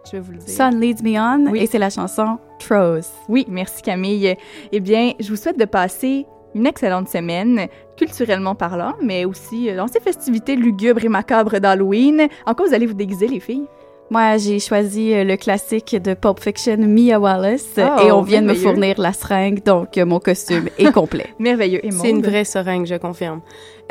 je 0.04 0.12
vais 0.12 0.20
vous 0.20 0.32
le 0.32 0.38
dire. 0.38 0.48
Sun 0.48 0.78
Leads 0.78 1.02
Me 1.02 1.18
On, 1.18 1.50
Oui. 1.50 1.60
et 1.60 1.66
c'est 1.66 1.78
la 1.78 1.88
chanson 1.88 2.38
Trose. 2.58 3.08
Oui, 3.28 3.46
merci 3.48 3.80
Camille. 3.80 4.36
Eh 4.72 4.80
bien, 4.80 5.12
je 5.20 5.28
vous 5.30 5.36
souhaite 5.36 5.58
de 5.58 5.64
passer 5.64 6.26
une 6.54 6.66
excellente 6.66 7.08
semaine, 7.08 7.68
culturellement 7.96 8.54
parlant, 8.54 8.94
mais 9.02 9.24
aussi 9.24 9.70
euh, 9.70 9.76
dans 9.76 9.88
ces 9.88 10.00
festivités 10.00 10.56
lugubres 10.56 11.04
et 11.04 11.08
macabres 11.08 11.60
d'Halloween. 11.60 12.28
En 12.46 12.54
quoi 12.54 12.66
vous 12.66 12.74
allez 12.74 12.86
vous 12.86 12.94
déguiser, 12.94 13.28
les 13.28 13.40
filles? 13.40 13.66
Moi, 14.10 14.38
j'ai 14.38 14.58
choisi 14.58 15.12
euh, 15.12 15.22
le 15.22 15.36
classique 15.36 15.94
de 15.94 16.14
Pulp 16.14 16.40
Fiction, 16.40 16.78
Mia 16.78 17.20
Wallace, 17.20 17.66
Oh, 17.76 18.06
et 18.06 18.10
on 18.10 18.22
vient 18.22 18.40
de 18.40 18.46
me 18.46 18.54
fournir 18.54 18.98
la 18.98 19.12
seringue, 19.12 19.62
donc 19.62 19.98
euh, 19.98 20.06
mon 20.06 20.18
costume 20.18 20.70
est 20.78 20.90
complet. 20.92 21.26
Merveilleux. 21.38 21.84
Et 21.84 21.90
C'est 21.90 22.08
une 22.08 22.22
vraie 22.22 22.44
seringue, 22.44 22.86
je 22.86 22.94
confirme. 22.94 23.42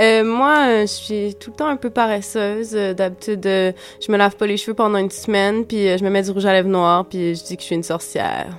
Euh, 0.02 0.24
moi, 0.24 0.82
je 0.82 0.86
suis 0.88 1.36
tout 1.36 1.52
le 1.52 1.56
temps 1.58 1.68
un 1.68 1.76
peu 1.76 1.92
paresseuse. 1.92 2.72
D'habitude, 2.72 3.44
je 3.44 4.12
me 4.12 4.18
lave 4.18 4.36
pas 4.36 4.48
les 4.48 4.58
cheveux 4.58 4.74
pendant 4.74 4.98
une 4.98 5.12
semaine, 5.12 5.66
puis 5.66 5.98
je 5.98 6.04
me 6.04 6.10
mets 6.10 6.24
du 6.24 6.32
rouge 6.32 6.46
à 6.46 6.54
lèvres 6.54 6.70
noir, 6.70 7.06
puis 7.06 7.36
je 7.36 7.44
dis 7.44 7.56
que 7.56 7.62
je 7.62 7.68
suis 7.68 7.76
une 7.76 7.84
sorcière. 7.84 8.58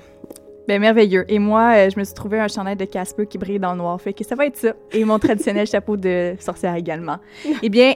Ben, 0.69 0.83
merveilleux. 0.83 1.25
Et 1.29 1.39
moi, 1.39 1.73
euh, 1.75 1.91
je 1.91 1.99
me 1.99 2.05
suis 2.05 2.13
trouvé 2.13 2.39
un 2.39 2.47
chandail 2.47 2.77
de 2.77 2.85
Casper 2.85 3.27
qui 3.27 3.39
brille 3.39 3.59
dans 3.59 3.73
le 3.73 3.79
noir. 3.79 3.99
Fait 3.99 4.13
que 4.13 4.23
ça 4.23 4.35
va 4.35 4.45
être 4.45 4.59
ça. 4.59 4.75
Et 4.93 5.03
mon 5.07 5.19
traditionnel 5.19 5.67
chapeau 5.71 5.97
de 5.97 6.37
sorcière 6.41 6.75
également. 6.75 7.17
eh 7.63 7.71
bien, 7.71 7.95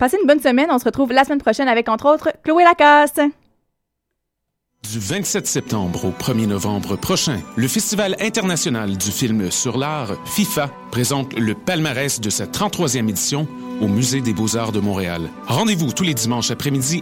passez 0.00 0.18
une 0.20 0.26
bonne 0.26 0.40
semaine. 0.40 0.66
On 0.72 0.80
se 0.80 0.84
retrouve 0.84 1.12
la 1.12 1.22
semaine 1.22 1.40
prochaine 1.40 1.68
avec, 1.68 1.88
entre 1.88 2.12
autres, 2.12 2.30
Chloé 2.42 2.64
Lacasse. 2.64 3.20
Du 4.82 4.98
27 4.98 5.46
septembre 5.46 6.06
au 6.06 6.10
1er 6.10 6.46
novembre 6.46 6.96
prochain, 6.96 7.40
le 7.56 7.68
Festival 7.68 8.16
international 8.20 8.96
du 8.96 9.10
film 9.10 9.50
sur 9.50 9.76
l'art, 9.76 10.16
FIFA, 10.24 10.70
présente 10.90 11.38
le 11.38 11.54
palmarès 11.54 12.20
de 12.20 12.30
sa 12.30 12.46
33e 12.46 13.08
édition 13.08 13.46
au 13.82 13.86
Musée 13.86 14.22
des 14.22 14.32
beaux-arts 14.32 14.72
de 14.72 14.80
Montréal. 14.80 15.28
Rendez-vous 15.46 15.92
tous 15.92 16.04
les 16.04 16.14
dimanches 16.14 16.50
après-midi 16.50 16.96